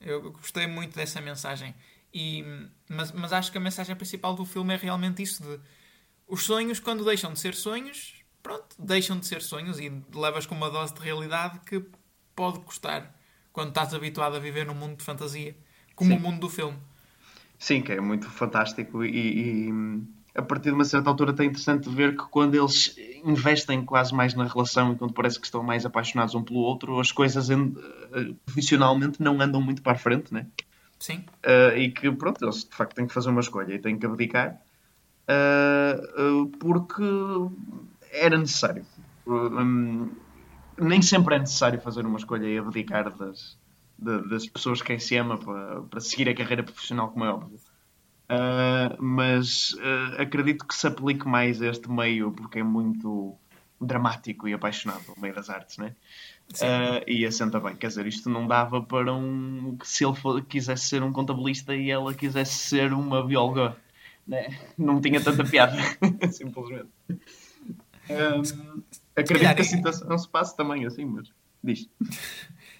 Eu 0.00 0.32
gostei 0.32 0.66
muito 0.66 0.94
dessa 0.94 1.20
mensagem. 1.20 1.74
E, 2.12 2.44
mas, 2.88 3.12
mas 3.12 3.32
acho 3.32 3.52
que 3.52 3.58
a 3.58 3.60
mensagem 3.60 3.94
principal 3.94 4.34
do 4.34 4.44
filme 4.44 4.74
é 4.74 4.76
realmente 4.76 5.22
isso: 5.22 5.42
de 5.42 5.60
os 6.30 6.44
sonhos, 6.44 6.78
quando 6.78 7.04
deixam 7.04 7.32
de 7.32 7.40
ser 7.40 7.54
sonhos, 7.54 8.14
pronto, 8.40 8.76
deixam 8.78 9.18
de 9.18 9.26
ser 9.26 9.42
sonhos 9.42 9.80
e 9.80 9.90
levas 10.14 10.46
com 10.46 10.54
uma 10.54 10.70
dose 10.70 10.94
de 10.94 11.00
realidade 11.00 11.58
que 11.66 11.84
pode 12.36 12.60
custar 12.60 13.12
quando 13.52 13.68
estás 13.70 13.94
habituado 13.94 14.36
a 14.36 14.38
viver 14.38 14.66
num 14.66 14.74
mundo 14.74 14.96
de 14.96 15.04
fantasia, 15.04 15.54
como 15.94 16.10
Sim. 16.10 16.16
o 16.16 16.20
mundo 16.20 16.40
do 16.40 16.48
filme. 16.48 16.76
Sim, 17.58 17.82
que 17.82 17.92
é 17.92 18.00
muito 18.00 18.28
fantástico 18.28 19.04
e, 19.04 19.68
e, 19.68 19.72
a 20.34 20.42
partir 20.42 20.70
de 20.70 20.74
uma 20.74 20.84
certa 20.84 21.10
altura 21.10 21.34
é 21.38 21.44
interessante 21.44 21.88
ver 21.88 22.16
que 22.16 22.24
quando 22.24 22.54
eles 22.54 22.96
investem 23.24 23.84
quase 23.84 24.14
mais 24.14 24.34
na 24.34 24.46
relação 24.46 24.92
e 24.92 24.96
quando 24.96 25.12
parece 25.12 25.38
que 25.38 25.44
estão 25.44 25.62
mais 25.62 25.84
apaixonados 25.84 26.34
um 26.34 26.42
pelo 26.42 26.60
outro, 26.60 26.98
as 27.00 27.12
coisas 27.12 27.50
uh, 27.50 28.34
profissionalmente 28.46 29.22
não 29.22 29.40
andam 29.40 29.60
muito 29.60 29.82
para 29.82 29.92
a 29.92 29.98
frente, 29.98 30.32
né? 30.32 30.46
Sim. 30.98 31.24
Uh, 31.44 31.76
e 31.76 31.90
que, 31.90 32.10
pronto, 32.12 32.44
eles 32.44 32.64
de 32.64 32.74
facto 32.74 32.94
têm 32.94 33.06
que 33.06 33.12
fazer 33.12 33.30
uma 33.30 33.40
escolha 33.40 33.74
e 33.74 33.78
têm 33.78 33.98
que 33.98 34.06
abdicar 34.06 34.60
uh, 35.30 36.46
porque 36.58 37.02
era 38.12 38.38
necessário. 38.38 38.84
Um, 39.26 40.10
nem 40.80 41.02
sempre 41.02 41.36
é 41.36 41.38
necessário 41.38 41.80
fazer 41.80 42.04
uma 42.04 42.18
escolha 42.18 42.46
e 42.46 42.58
abdicar 42.58 43.14
das, 43.16 43.58
das 43.98 44.46
pessoas 44.46 44.80
que 44.80 44.88
quem 44.88 44.98
se 44.98 45.16
ama 45.16 45.38
para, 45.38 45.82
para 45.82 46.00
seguir 46.00 46.28
a 46.28 46.34
carreira 46.34 46.62
profissional, 46.62 47.10
como 47.10 47.24
é 47.24 47.32
óbvio. 47.32 47.58
Uh, 48.30 49.02
mas 49.02 49.72
uh, 49.74 50.22
acredito 50.22 50.64
que 50.64 50.74
se 50.74 50.86
aplique 50.86 51.26
mais 51.26 51.60
a 51.60 51.66
este 51.66 51.90
meio 51.90 52.30
porque 52.30 52.60
é 52.60 52.62
muito 52.62 53.34
dramático 53.80 54.46
e 54.46 54.52
apaixonado, 54.52 55.02
o 55.16 55.20
meio 55.20 55.34
das 55.34 55.50
artes, 55.50 55.78
né? 55.78 55.96
Uh, 56.54 57.02
e 57.06 57.24
assenta 57.26 57.58
bem. 57.58 57.74
Quer 57.76 57.88
dizer, 57.88 58.06
isto 58.06 58.28
não 58.28 58.46
dava 58.46 58.82
para 58.82 59.12
um. 59.12 59.76
Se 59.82 60.04
ele 60.04 60.14
for, 60.14 60.42
quisesse 60.44 60.86
ser 60.86 61.02
um 61.02 61.12
contabilista 61.12 61.74
e 61.74 61.90
ela 61.90 62.14
quisesse 62.14 62.54
ser 62.54 62.92
uma 62.92 63.24
bióloga, 63.24 63.76
né? 64.26 64.58
não 64.76 65.00
tinha 65.00 65.20
tanta 65.20 65.44
piada, 65.44 65.76
simplesmente. 66.30 66.88
Um, 68.10 68.82
acredito 69.16 69.54
que 69.54 69.62
a 69.62 69.64
situação 69.64 70.18
se 70.18 70.28
passe 70.28 70.56
também 70.56 70.86
assim, 70.86 71.04
mas 71.04 71.30
diz. 71.62 71.88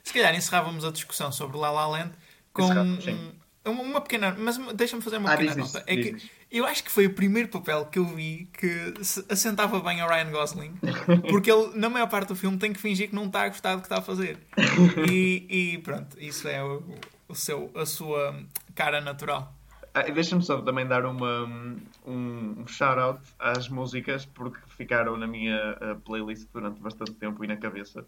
Se 0.03 0.15
calhar 0.15 0.35
encerrávamos 0.35 0.85
a 0.85 0.91
discussão 0.91 1.31
sobre 1.31 1.59
La 1.59 1.71
La 1.71 1.87
Land 1.87 2.13
com 2.53 2.65
um, 2.65 3.71
uma 3.71 4.01
pequena. 4.01 4.35
Mas 4.37 4.59
deixa-me 4.75 5.03
fazer 5.03 5.19
uma 5.19 5.33
ah, 5.33 5.37
pequena 5.37 5.57
nota. 5.57 5.85
É 5.87 5.97
que 5.97 6.17
eu 6.51 6.67
acho 6.67 6.83
que 6.83 6.91
foi 6.91 7.07
o 7.07 7.15
primeiro 7.15 7.49
papel 7.49 7.85
que 7.87 7.99
eu 7.99 8.05
vi 8.05 8.49
que 8.53 8.95
assentava 9.29 9.79
bem 9.81 10.01
ao 10.01 10.09
Ryan 10.09 10.31
Gosling, 10.31 10.75
porque 11.31 11.51
ele, 11.51 11.71
na 11.79 11.89
maior 11.89 12.09
parte 12.09 12.29
do 12.29 12.37
filme, 12.37 12.59
tem 12.59 12.73
que 12.73 12.81
fingir 12.81 13.09
que 13.09 13.15
não 13.15 13.27
está 13.27 13.43
a 13.43 13.49
gostar 13.49 13.77
do 13.77 13.83
que 13.83 13.87
está 13.87 13.99
a 13.99 14.03
fazer. 14.03 14.39
E, 15.11 15.47
e 15.49 15.79
pronto, 15.79 16.19
isso 16.19 16.49
é 16.49 16.63
o, 16.63 16.83
o 17.29 17.35
seu, 17.35 17.71
a 17.75 17.87
sua 17.87 18.35
cara 18.75 19.01
natural. 19.01 19.55
Ah, 19.93 20.03
Deixa-me 20.03 20.43
só 20.43 20.61
também 20.63 20.87
dar 20.87 21.05
uma, 21.05 21.45
um, 21.45 21.77
um 22.07 22.67
shout-out 22.67 23.21
às 23.39 23.69
músicas, 23.69 24.25
porque 24.25 24.61
ficaram 24.69 25.17
na 25.17 25.27
minha 25.27 25.77
uh, 25.81 26.01
playlist 26.01 26.49
durante 26.53 26.81
bastante 26.81 27.13
tempo 27.15 27.43
e 27.45 27.49
na 27.49 27.57
cabeça. 27.57 28.07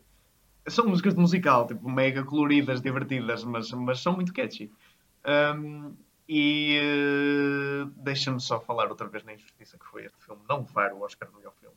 São 0.68 0.86
músicas 0.86 1.14
de 1.14 1.20
musical, 1.20 1.66
tipo, 1.66 1.90
mega 1.90 2.22
coloridas, 2.24 2.80
divertidas, 2.80 3.42
mas, 3.42 3.70
mas 3.72 4.00
são 4.00 4.14
muito 4.14 4.32
catchy. 4.32 4.70
Um, 5.26 5.94
e 6.28 6.80
uh, 6.80 7.86
deixa-me 7.96 8.40
só 8.40 8.60
falar 8.60 8.88
outra 8.88 9.08
vez 9.08 9.24
na 9.24 9.34
injustiça 9.34 9.76
que 9.76 9.84
foi 9.86 10.04
este 10.04 10.24
filme 10.24 10.40
não 10.48 10.60
levar 10.60 10.92
o 10.92 11.02
Oscar 11.02 11.28
do 11.28 11.36
melhor 11.36 11.52
filme 11.60 11.76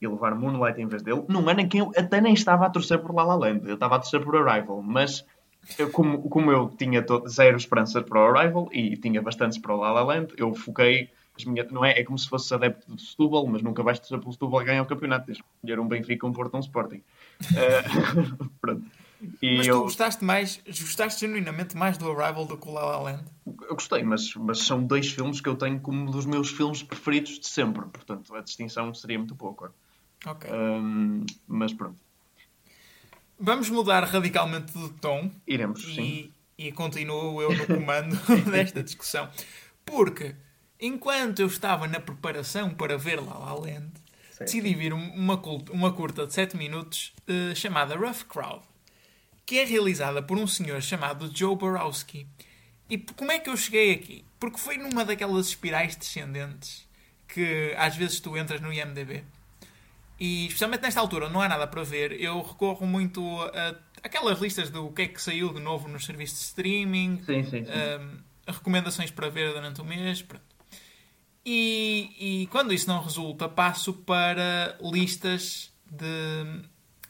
e 0.00 0.06
levar 0.06 0.34
Moonlight 0.34 0.80
em 0.80 0.86
vez 0.86 1.02
dele, 1.02 1.24
num 1.28 1.48
ano 1.48 1.60
em 1.60 1.68
que 1.68 1.78
eu 1.78 1.92
até 1.96 2.20
nem 2.20 2.32
estava 2.32 2.66
a 2.66 2.70
torcer 2.70 3.00
por 3.00 3.14
La 3.14 3.24
La 3.24 3.34
Land, 3.34 3.68
eu 3.68 3.74
estava 3.74 3.96
a 3.96 3.98
torcer 3.98 4.22
por 4.24 4.36
Arrival, 4.36 4.80
mas 4.80 5.24
eu, 5.76 5.90
como, 5.90 6.28
como 6.28 6.50
eu 6.50 6.68
tinha 6.70 7.04
zero 7.28 7.56
esperança 7.56 8.02
para 8.02 8.18
o 8.18 8.36
Arrival 8.36 8.68
e 8.72 8.96
tinha 8.96 9.20
bastantes 9.20 9.58
para 9.58 9.74
o 9.74 9.80
La 9.80 9.92
La 9.92 10.02
Land, 10.02 10.34
eu 10.36 10.54
foquei 10.54 11.10
as 11.36 11.44
minhas, 11.44 11.70
não 11.70 11.84
é, 11.84 11.98
é 11.98 12.04
como 12.04 12.18
se 12.18 12.28
fosse 12.28 12.52
adepto 12.52 12.92
do 12.92 13.00
Setúbal, 13.00 13.46
mas 13.46 13.62
nunca 13.62 13.82
vais 13.82 13.98
torcer 13.98 14.18
pelo 14.18 14.32
Setúbal 14.32 14.64
ganhar 14.64 14.82
o 14.82 14.86
campeonato, 14.86 15.26
tens 15.26 15.38
que 15.38 15.44
escolher 15.56 15.78
um 15.78 15.86
Benfica, 15.86 16.26
um 16.26 16.32
Porto, 16.32 16.56
um 16.56 16.60
Sporting. 16.60 17.02
Uh, 17.42 18.48
pronto. 18.60 18.84
E 19.42 19.56
mas 19.56 19.66
tu 19.66 19.72
eu... 19.72 19.82
gostaste 19.82 20.24
mais, 20.24 20.60
gostaste 20.64 21.20
genuinamente 21.20 21.76
mais 21.76 21.98
do 21.98 22.10
Arrival 22.10 22.46
do 22.46 22.56
que 22.56 22.68
o 22.68 22.72
La 22.72 22.84
La 22.84 22.98
Land? 22.98 23.24
Eu 23.46 23.74
gostei, 23.74 24.02
mas, 24.02 24.34
mas 24.34 24.60
são 24.60 24.82
dois 24.82 25.10
filmes 25.10 25.40
que 25.40 25.48
eu 25.48 25.56
tenho 25.56 25.80
como 25.80 26.10
dos 26.10 26.24
meus 26.24 26.50
filmes 26.50 26.82
preferidos 26.82 27.38
de 27.38 27.48
sempre, 27.48 27.84
portanto 27.86 28.34
a 28.34 28.40
distinção 28.40 28.94
seria 28.94 29.18
muito 29.18 29.34
pouco. 29.34 29.70
Ok. 30.24 30.50
Um, 30.52 31.24
mas 31.46 31.72
pronto. 31.72 31.98
Vamos 33.38 33.70
mudar 33.70 34.02
radicalmente 34.04 34.72
de 34.72 34.88
tom. 34.94 35.30
Iremos, 35.46 35.82
e, 35.84 35.94
sim. 35.94 36.32
E 36.56 36.72
continuo 36.72 37.40
eu 37.40 37.54
no 37.54 37.66
comando 37.66 38.16
desta 38.50 38.82
discussão. 38.82 39.30
Porque, 39.84 40.34
enquanto 40.80 41.40
eu 41.40 41.46
estava 41.46 41.86
na 41.86 42.00
preparação 42.00 42.74
para 42.74 42.98
ver 42.98 43.20
La 43.20 43.38
La 43.38 43.54
Land, 43.54 43.92
certo. 44.30 44.40
decidi 44.40 44.74
vir 44.74 44.92
uma, 44.92 45.40
uma 45.70 45.92
curta 45.92 46.26
de 46.26 46.34
7 46.34 46.56
minutos 46.56 47.12
uh, 47.28 47.54
chamada 47.54 47.96
Rough 47.96 48.24
Crowd, 48.28 48.62
que 49.46 49.58
é 49.58 49.64
realizada 49.64 50.20
por 50.20 50.36
um 50.36 50.46
senhor 50.46 50.82
chamado 50.82 51.30
Joe 51.32 51.54
Borowski. 51.54 52.26
E 52.90 52.98
como 52.98 53.30
é 53.30 53.38
que 53.38 53.48
eu 53.48 53.56
cheguei 53.56 53.92
aqui? 53.92 54.24
Porque 54.40 54.58
foi 54.58 54.78
numa 54.78 55.04
daquelas 55.04 55.46
espirais 55.46 55.94
descendentes 55.94 56.88
que 57.28 57.74
às 57.78 57.94
vezes 57.94 58.18
tu 58.18 58.36
entras 58.36 58.60
no 58.60 58.72
IMDB 58.72 59.22
e 60.18 60.46
especialmente 60.46 60.82
nesta 60.82 61.00
altura 61.00 61.28
não 61.28 61.40
há 61.40 61.48
nada 61.48 61.66
para 61.66 61.82
ver, 61.84 62.20
eu 62.20 62.40
recorro 62.42 62.86
muito 62.86 63.22
a, 63.54 63.74
aquelas 64.02 64.40
listas 64.40 64.70
do 64.70 64.90
que 64.90 65.02
é 65.02 65.08
que 65.08 65.22
saiu 65.22 65.52
de 65.52 65.60
novo 65.60 65.88
nos 65.88 66.04
serviços 66.04 66.38
de 66.38 66.44
streaming, 66.46 67.22
sim, 67.24 67.44
sim, 67.44 67.64
sim. 67.64 67.70
Um, 67.70 68.28
recomendações 68.52 69.10
para 69.10 69.28
ver 69.28 69.52
durante 69.52 69.80
o 69.80 69.84
mês. 69.84 70.24
E, 71.44 72.42
e, 72.42 72.46
quando 72.48 72.74
isso 72.74 72.88
não 72.88 73.02
resulta, 73.02 73.48
passo 73.48 73.92
para 73.92 74.76
listas 74.82 75.72
de, 75.90 76.62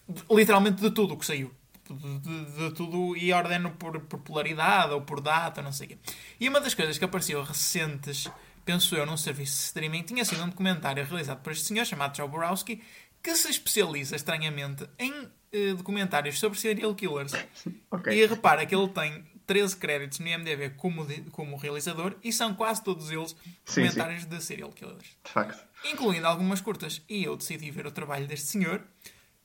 de 0.09 0.23
literalmente 0.31 0.81
de 0.81 0.91
tudo 0.91 1.15
o 1.15 1.17
que 1.17 1.27
saiu. 1.27 1.51
De, 1.91 2.19
de, 2.19 2.45
de, 2.45 2.75
tudo 2.75 3.17
e 3.17 3.33
ordeno 3.33 3.71
por 3.71 3.99
popularidade 4.01 4.93
ou 4.93 5.01
por 5.01 5.23
data, 5.23 5.63
não 5.63 5.73
sei 5.73 5.87
o 5.87 5.89
quê. 5.91 5.99
E 6.39 6.47
uma 6.47 6.61
das 6.61 6.75
coisas 6.75 6.99
que 6.99 7.05
apareceu 7.05 7.43
recentes 7.43 8.31
penso 8.69 8.95
eu, 8.95 9.07
num 9.07 9.17
serviço 9.17 9.57
de 9.57 9.63
streaming, 9.63 10.03
tinha 10.03 10.23
sido 10.27 10.43
um 10.43 10.49
documentário 10.51 11.03
realizado 11.03 11.41
por 11.41 11.53
este 11.53 11.65
senhor 11.65 11.87
chamado 11.87 12.15
Joe 12.15 12.29
Borowski, 12.29 12.83
que 13.23 13.35
se 13.35 13.49
especializa 13.49 14.15
estranhamente 14.15 14.87
em 14.99 15.11
uh, 15.11 15.75
documentários 15.75 16.39
sobre 16.39 16.59
serial 16.59 16.95
killers. 16.95 17.33
Okay. 17.91 18.23
E 18.23 18.27
repara 18.27 18.67
que 18.67 18.75
ele 18.75 18.89
tem 18.89 19.25
13 19.47 19.79
créditos 19.79 20.19
no 20.19 20.29
IMDb 20.29 20.69
como, 20.77 21.07
de, 21.07 21.23
como 21.31 21.57
realizador 21.57 22.15
e 22.23 22.31
são 22.31 22.55
quase 22.55 22.85
todos 22.85 23.11
eles 23.11 23.35
documentários 23.67 24.25
sim, 24.25 24.29
sim. 24.29 24.37
de 24.37 24.45
serial 24.45 24.71
killers. 24.71 25.17
De 25.25 25.33
facto. 25.33 25.65
Incluindo 25.91 26.27
algumas 26.27 26.61
curtas. 26.61 27.01
E 27.09 27.25
eu 27.25 27.35
decidi 27.35 27.71
ver 27.71 27.87
o 27.87 27.91
trabalho 27.91 28.27
deste 28.27 28.49
senhor. 28.49 28.87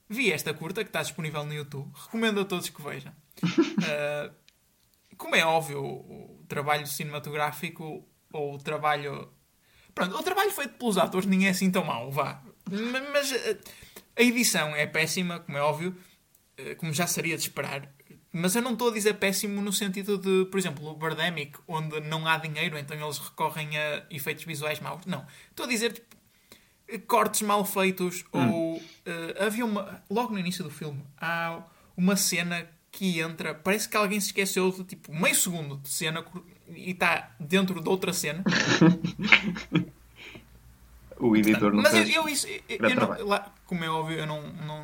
Vi 0.09 0.33
esta 0.33 0.53
curta 0.53 0.83
que 0.83 0.89
está 0.89 1.01
disponível 1.01 1.45
no 1.45 1.53
YouTube. 1.53 1.89
Recomendo 1.95 2.41
a 2.41 2.45
todos 2.45 2.67
que 2.67 2.81
vejam. 2.81 3.13
uh, 3.41 4.33
como 5.17 5.37
é 5.37 5.45
óbvio, 5.45 5.81
o 5.81 6.45
trabalho 6.49 6.85
cinematográfico 6.85 8.05
ou 8.33 8.55
o 8.55 8.57
trabalho. 8.57 9.29
Pronto, 9.95 10.17
o 10.17 10.23
trabalho 10.23 10.51
feito 10.51 10.73
pelos 10.73 10.97
atores 10.97 11.25
nem 11.25 11.47
é 11.47 11.51
assim 11.51 11.71
tão 11.71 11.85
mau, 11.85 12.11
vá. 12.11 12.41
Mas 13.11 13.31
eh, 13.31 13.57
a 14.17 14.21
edição 14.21 14.75
é 14.75 14.85
péssima, 14.85 15.39
como 15.39 15.57
é 15.57 15.61
óbvio, 15.61 15.95
eh, 16.57 16.75
como 16.75 16.91
já 16.91 17.07
seria 17.07 17.37
de 17.37 17.43
esperar. 17.43 17.89
Mas 18.31 18.55
eu 18.55 18.61
não 18.61 18.73
estou 18.73 18.89
a 18.89 18.93
dizer 18.93 19.13
péssimo 19.13 19.61
no 19.61 19.71
sentido 19.71 20.17
de, 20.17 20.49
por 20.49 20.59
exemplo, 20.59 20.85
o 20.87 20.95
Birdemic, 20.95 21.57
onde 21.67 21.99
não 22.01 22.27
há 22.27 22.37
dinheiro, 22.37 22.77
então 22.77 22.99
eles 22.99 23.19
recorrem 23.19 23.77
a 23.77 24.05
efeitos 24.09 24.43
visuais 24.43 24.79
maus. 24.79 25.05
Não. 25.05 25.23
Estou 25.51 25.67
a 25.67 25.69
dizer, 25.69 25.93
tipo, 25.93 26.13
cortes 27.07 27.41
mal 27.41 27.63
feitos 27.65 28.25
ou 28.31 28.81
eh, 29.05 29.45
havia 29.45 29.65
uma 29.65 30.03
logo 30.09 30.33
no 30.33 30.39
início 30.39 30.63
do 30.63 30.69
filme 30.69 31.03
há 31.17 31.63
uma 31.95 32.15
cena 32.15 32.67
que 32.91 33.19
entra 33.19 33.53
parece 33.55 33.87
que 33.87 33.97
alguém 33.97 34.19
se 34.19 34.27
esqueceu 34.27 34.71
de 34.71 34.83
tipo 34.83 35.13
meio 35.13 35.35
segundo 35.35 35.77
de 35.77 35.89
cena 35.89 36.23
e 36.75 36.91
está 36.91 37.31
dentro 37.39 37.81
de 37.81 37.89
outra 37.89 38.13
cena. 38.13 38.43
O 41.19 41.35
editor 41.37 41.71
não 41.71 41.83
mas 41.83 41.93
eu, 41.93 42.23
eu 42.23 42.27
isso 42.27 42.47
eu, 42.67 42.95
não, 42.95 43.27
lá, 43.27 43.53
como 43.65 43.83
é 43.83 43.89
óbvio 43.89 44.17
eu 44.19 44.25
não, 44.27 44.41
não 44.41 44.83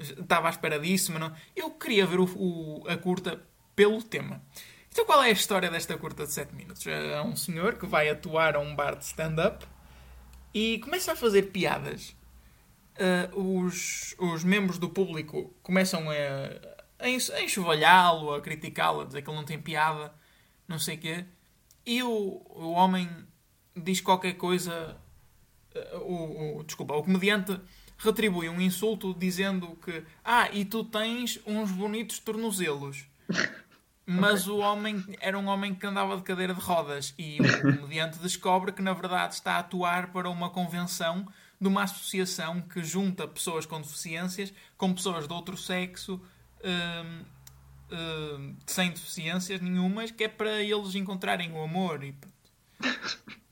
estava 0.00 0.48
à 0.48 0.50
espera 0.50 0.80
disso 0.80 1.12
mas 1.12 1.20
não, 1.20 1.32
eu 1.54 1.70
queria 1.70 2.04
ver 2.06 2.18
o, 2.18 2.24
o- 2.24 2.84
a 2.88 2.96
curta 2.96 3.40
pelo 3.76 4.02
tema. 4.02 4.42
Então 4.90 5.04
qual 5.04 5.22
é 5.22 5.26
a 5.28 5.32
história 5.32 5.70
desta 5.70 5.96
curta 5.96 6.24
de 6.24 6.32
7 6.32 6.54
minutos? 6.54 6.84
É 6.86 7.20
um 7.22 7.36
senhor 7.36 7.74
que 7.74 7.86
vai 7.86 8.08
atuar 8.08 8.56
a 8.56 8.58
um 8.58 8.74
bar 8.74 8.96
de 8.96 9.04
stand-up 9.04 9.64
e 10.54 10.78
começa 10.78 11.12
a 11.12 11.16
fazer 11.16 11.42
piadas. 11.52 12.16
Uh, 12.98 13.60
os, 13.60 14.14
os 14.18 14.42
membros 14.42 14.78
do 14.78 14.88
público 14.88 15.54
começam 15.62 16.08
a, 16.10 17.04
a 17.04 17.08
enxovalhá-lo, 17.42 18.34
a 18.34 18.40
criticá-lo, 18.40 19.02
a 19.02 19.04
dizer 19.04 19.20
que 19.20 19.28
ele 19.28 19.36
não 19.36 19.44
tem 19.44 19.60
piada, 19.60 20.14
não 20.68 20.78
sei 20.78 20.96
o 20.96 20.98
quê. 20.98 21.24
E 21.84 22.02
o, 22.02 22.08
o 22.10 22.72
homem 22.72 23.08
diz 23.76 24.00
qualquer 24.00 24.34
coisa. 24.34 24.96
uh, 25.74 25.98
o, 25.98 26.58
o- 26.60 26.64
desculpa, 26.64 26.94
o 26.94 27.02
comediante 27.02 27.58
retribui 27.98 28.48
um 28.48 28.60
insulto 28.60 29.14
dizendo 29.14 29.76
que 29.84 30.04
Ah, 30.24 30.50
e 30.52 30.64
tu 30.64 30.84
tens 30.84 31.38
uns 31.46 31.70
bonitos 31.70 32.18
tornozelos. 32.18 33.04
Mas 34.08 34.46
o 34.46 34.58
homem 34.58 35.04
era 35.20 35.36
um 35.36 35.46
homem 35.48 35.74
que 35.74 35.84
andava 35.84 36.16
de 36.16 36.22
cadeira 36.22 36.54
de 36.54 36.60
rodas 36.60 37.12
e 37.18 37.38
o 37.40 37.62
comediante 37.62 38.20
descobre 38.20 38.70
que 38.70 38.80
na 38.80 38.92
verdade 38.92 39.34
está 39.34 39.54
a 39.54 39.58
atuar 39.58 40.12
para 40.12 40.30
uma 40.30 40.48
convenção 40.48 41.26
de 41.60 41.66
uma 41.66 41.82
associação 41.82 42.60
que 42.60 42.84
junta 42.84 43.26
pessoas 43.26 43.66
com 43.66 43.80
deficiências 43.80 44.52
com 44.76 44.94
pessoas 44.94 45.26
de 45.26 45.32
outro 45.34 45.56
sexo 45.56 46.20
hum, 46.62 47.24
hum, 47.90 48.56
sem 48.66 48.90
deficiências 48.90 49.60
nenhumas, 49.60 50.10
que 50.10 50.24
é 50.24 50.28
para 50.28 50.62
eles 50.62 50.94
encontrarem 50.94 51.52
o 51.52 51.62
amor. 51.62 52.02
E. 52.04 52.14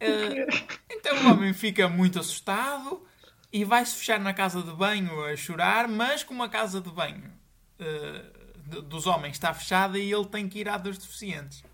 Eh, 0.00 0.46
então 0.90 1.24
o 1.24 1.32
homem 1.32 1.52
fica 1.52 1.88
muito 1.88 2.20
assustado 2.20 3.04
e 3.52 3.64
vai-se 3.64 3.96
fechar 3.96 4.20
na 4.20 4.32
casa 4.32 4.62
de 4.62 4.70
banho 4.70 5.24
a 5.24 5.34
chorar, 5.34 5.88
mas 5.88 6.22
como 6.22 6.40
a 6.44 6.48
casa 6.48 6.80
de 6.80 6.88
banho 6.88 7.32
de- 8.56 8.82
dos 8.82 9.06
homens 9.06 9.32
está 9.36 9.52
fechada 9.52 9.98
e 9.98 10.12
ele 10.12 10.26
tem 10.26 10.48
que 10.48 10.60
ir 10.60 10.68
à 10.68 10.76
dos 10.76 10.98
deficientes. 10.98 11.64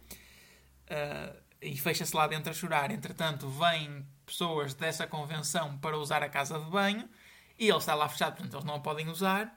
Eh, 0.87 1.37
e 1.63 1.77
fecha-se 1.79 2.15
lá 2.15 2.27
dentro 2.27 2.51
a 2.51 2.55
chorar. 2.55 2.91
Entretanto, 2.91 3.49
vêm 3.49 4.07
pessoas 4.27 4.75
dessa 4.75 5.07
convenção 5.07 5.77
para 5.79 5.97
usar 5.99 6.23
a 6.23 6.29
casa 6.29 6.59
de 6.59 6.71
banho 6.71 7.09
e 7.59 7.69
ele 7.69 7.79
está 7.79 7.95
lá 7.95 8.09
fechado, 8.09 8.35
portanto 8.37 8.55
eles 8.55 8.65
não 8.65 8.75
a 8.75 8.81
podem 8.81 9.09
usar. 9.09 9.55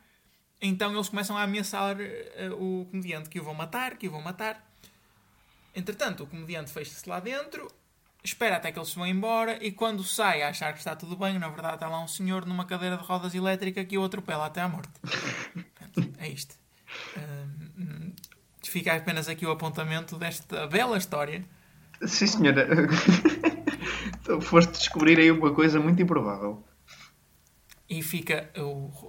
Então 0.62 0.94
eles 0.94 1.10
começam 1.10 1.38
a 1.38 1.44
ameaçar 1.44 1.98
eh, 2.00 2.50
o 2.52 2.88
comediante 2.90 3.30
que 3.30 3.40
o 3.40 3.44
vão 3.44 3.54
matar, 3.54 3.96
que 3.96 4.08
o 4.08 4.12
vão 4.12 4.22
matar. 4.22 4.66
Entretanto, 5.76 6.24
o 6.24 6.28
comediante 6.28 6.72
fecha-se 6.72 7.08
lá 7.08 7.20
dentro, 7.20 7.72
espera 8.24 8.58
até 8.58 8.72
que 8.72 8.80
eles 8.80 8.94
vão 8.94 9.06
embora 9.06 9.64
e 9.64 9.72
quando 9.72 10.04
sai 10.04 10.42
a 10.42 10.50
achar 10.50 10.74
que 10.74 10.80
está 10.80 10.96
tudo 10.96 11.16
bem, 11.16 11.38
na 11.38 11.48
verdade 11.50 11.76
está 11.76 11.88
lá 11.88 12.04
um 12.04 12.08
senhor 12.08 12.46
numa 12.46 12.66
cadeira 12.66 12.98
de 12.98 13.04
rodas 13.04 13.36
elétrica 13.36 13.86
que 13.86 13.98
o 13.98 14.04
atropela 14.04 14.48
até 14.48 14.62
à 14.62 14.68
morte. 14.68 14.92
Portanto, 15.00 16.14
é 16.18 16.28
isto. 16.28 16.56
Hum, 17.16 18.14
fica 18.64 18.96
apenas 18.96 19.30
aqui 19.30 19.46
o 19.46 19.52
apontamento 19.52 20.18
desta 20.18 20.66
bela 20.68 20.98
história. 20.98 21.46
Sim, 22.06 22.28
senhora. 22.28 22.68
Então, 24.22 24.42
Foste 24.42 24.74
descobrir 24.74 25.18
aí 25.20 25.32
uma 25.32 25.54
coisa 25.54 25.80
muito 25.80 26.02
improvável. 26.02 26.62
E 27.90 28.02
fica 28.04 28.50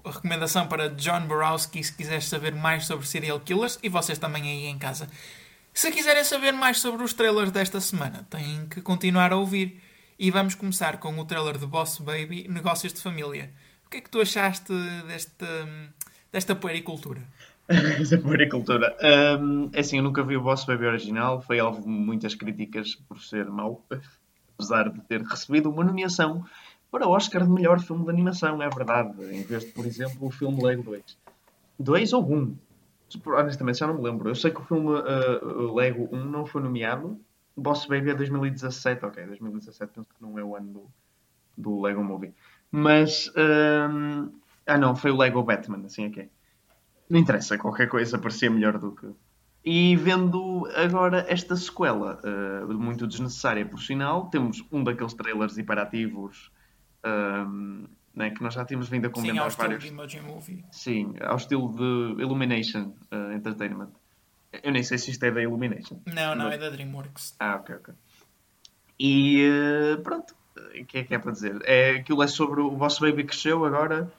a 0.05 0.11
recomendação 0.11 0.69
para 0.69 0.88
John 0.91 1.27
Borowski 1.27 1.83
se 1.83 1.93
quiseres 1.93 2.27
saber 2.27 2.55
mais 2.55 2.87
sobre 2.87 3.07
serial 3.07 3.41
killers 3.41 3.79
e 3.83 3.88
vocês 3.88 4.19
também 4.19 4.43
aí 4.43 4.67
em 4.67 4.79
casa. 4.79 5.09
Se 5.75 5.91
quiserem 5.91 6.25
saber 6.25 6.53
mais 6.53 6.81
sobre 6.81 7.05
os 7.05 7.12
trailers 7.12 7.51
desta 7.51 7.81
semana, 7.81 8.27
têm 8.31 8.67
que 8.69 8.81
continuar 8.81 9.33
a 9.33 9.37
ouvir. 9.37 9.81
E 10.19 10.31
vamos 10.31 10.57
começar 10.57 10.99
com 10.99 11.17
o 11.17 11.25
trailer 11.25 11.59
de 11.59 11.67
Boss 11.67 11.99
Baby 11.99 12.49
Negócios 12.49 12.93
de 12.93 13.01
Família. 13.01 13.53
O 13.87 13.91
que 13.91 13.99
é 13.99 14.01
que 14.01 14.11
tu 14.11 14.21
achaste 14.21 14.73
desta, 15.07 15.47
desta 16.33 16.57
puericultura? 16.57 17.23
Essa 17.69 18.19
puericultura. 18.19 18.97
Hum, 19.41 19.71
é 19.73 19.81
assim, 19.81 19.99
eu 19.99 20.03
nunca 20.03 20.25
vi 20.25 20.37
o 20.37 20.43
Boss 20.43 20.64
Baby 20.64 20.87
original. 20.87 21.41
Foi 21.41 21.61
alvo 21.61 21.83
de 21.83 21.88
muitas 21.88 22.35
críticas 22.35 22.97
por 22.97 23.21
ser 23.21 23.47
mau. 23.47 23.85
Apesar 24.59 24.88
de 24.88 25.01
ter 25.03 25.23
recebido 25.23 25.71
uma 25.71 25.85
nomeação 25.85 26.45
para 26.90 27.07
o 27.07 27.11
Oscar 27.11 27.44
de 27.44 27.51
melhor 27.51 27.81
filme 27.81 28.05
de 28.05 28.11
animação, 28.11 28.62
é 28.62 28.68
verdade. 28.68 29.22
Em 29.35 29.42
vez 29.42 29.64
de, 29.64 29.72
por 29.72 29.85
exemplo, 29.85 30.27
o 30.27 30.31
filme 30.31 30.62
Lego 30.62 30.83
2. 30.83 31.18
2 31.79 32.12
ou 32.12 32.33
1? 32.33 32.57
Honestamente, 33.27 33.79
já 33.79 33.87
não 33.87 33.94
me 33.94 34.03
lembro. 34.03 34.29
Eu 34.29 34.35
sei 34.35 34.51
que 34.51 34.61
o 34.61 34.64
filme 34.64 34.88
uh, 34.88 35.74
Lego 35.74 36.09
1 36.12 36.24
não 36.24 36.46
foi 36.46 36.62
nomeado. 36.62 37.18
Boss 37.57 37.87
Baby 37.87 38.11
é 38.11 38.14
2017. 38.14 39.05
Ok, 39.05 39.24
2017 39.27 39.92
penso 39.94 40.09
que 40.14 40.22
não 40.22 40.38
é 40.38 40.44
o 40.44 40.57
ano 40.57 40.72
do, 40.72 40.90
do 41.57 41.81
Lego 41.81 42.03
Movie. 42.03 42.35
Mas... 42.70 43.33
hum, 43.37 44.31
ah 44.66 44.77
não, 44.77 44.94
foi 44.94 45.11
o 45.11 45.16
Lego 45.16 45.42
Batman, 45.42 45.87
assim 45.87 46.05
é 46.05 46.11
que 46.11 46.20
é. 46.20 46.29
Não 47.09 47.18
interessa, 47.18 47.57
qualquer 47.57 47.88
coisa 47.88 48.18
parecia 48.18 48.51
melhor 48.51 48.79
do 48.79 48.92
que. 48.92 49.07
E 49.64 49.96
vendo 49.96 50.68
agora 50.77 51.24
esta 51.29 51.57
sequela, 51.57 52.20
eh, 52.22 52.64
muito 52.74 53.07
desnecessária 53.07 53.64
por 53.66 53.81
sinal, 53.81 54.27
temos 54.27 54.64
um 54.70 54.85
daqueles 54.85 55.14
trailers 55.14 55.57
hiperativos 55.57 56.51
ehm, 57.05 57.85
né, 58.15 58.31
que 58.31 58.43
nós 58.43 58.55
já 58.55 58.65
tínhamos 58.65 58.89
vindo 58.89 59.07
a 59.07 59.09
Sim, 59.09 59.15
comentar 59.15 59.43
ao 59.43 59.49
estilo 59.49 59.69
vários. 59.69 59.85
de 59.85 59.89
Emoji 59.91 60.21
Movie. 60.21 60.65
Sim, 60.73 61.15
ao 61.21 61.37
estilo 61.37 61.73
de 61.75 62.23
Illumination 62.23 62.95
eh, 63.11 63.35
Entertainment. 63.35 63.91
Eu 64.63 64.73
nem 64.73 64.83
sei 64.83 64.99
se 64.99 65.11
isto 65.11 65.23
é 65.25 65.31
da 65.31 65.43
Illumination. 65.43 66.01
Não, 66.07 66.35
não, 66.35 66.47
Mas- 66.47 66.55
é 66.55 66.59
da 66.59 66.71
DreamWorks. 66.71 67.37
Ah, 67.39 67.57
ok, 67.57 67.77
ok. 67.77 67.95
E 68.99 69.43
eh, 69.45 69.97
pronto, 70.03 70.35
o 70.81 70.85
que 70.85 70.99
é 70.99 71.05
que 71.05 71.15
é 71.15 71.19
para 71.19 71.33
dizer? 71.33 71.59
É, 71.65 71.91
aquilo 71.97 72.23
é 72.23 72.27
sobre 72.27 72.61
o 72.61 72.77
vosso 72.77 73.01
baby 73.01 73.23
que 73.23 73.29
cresceu 73.29 73.65
agora 73.65 74.11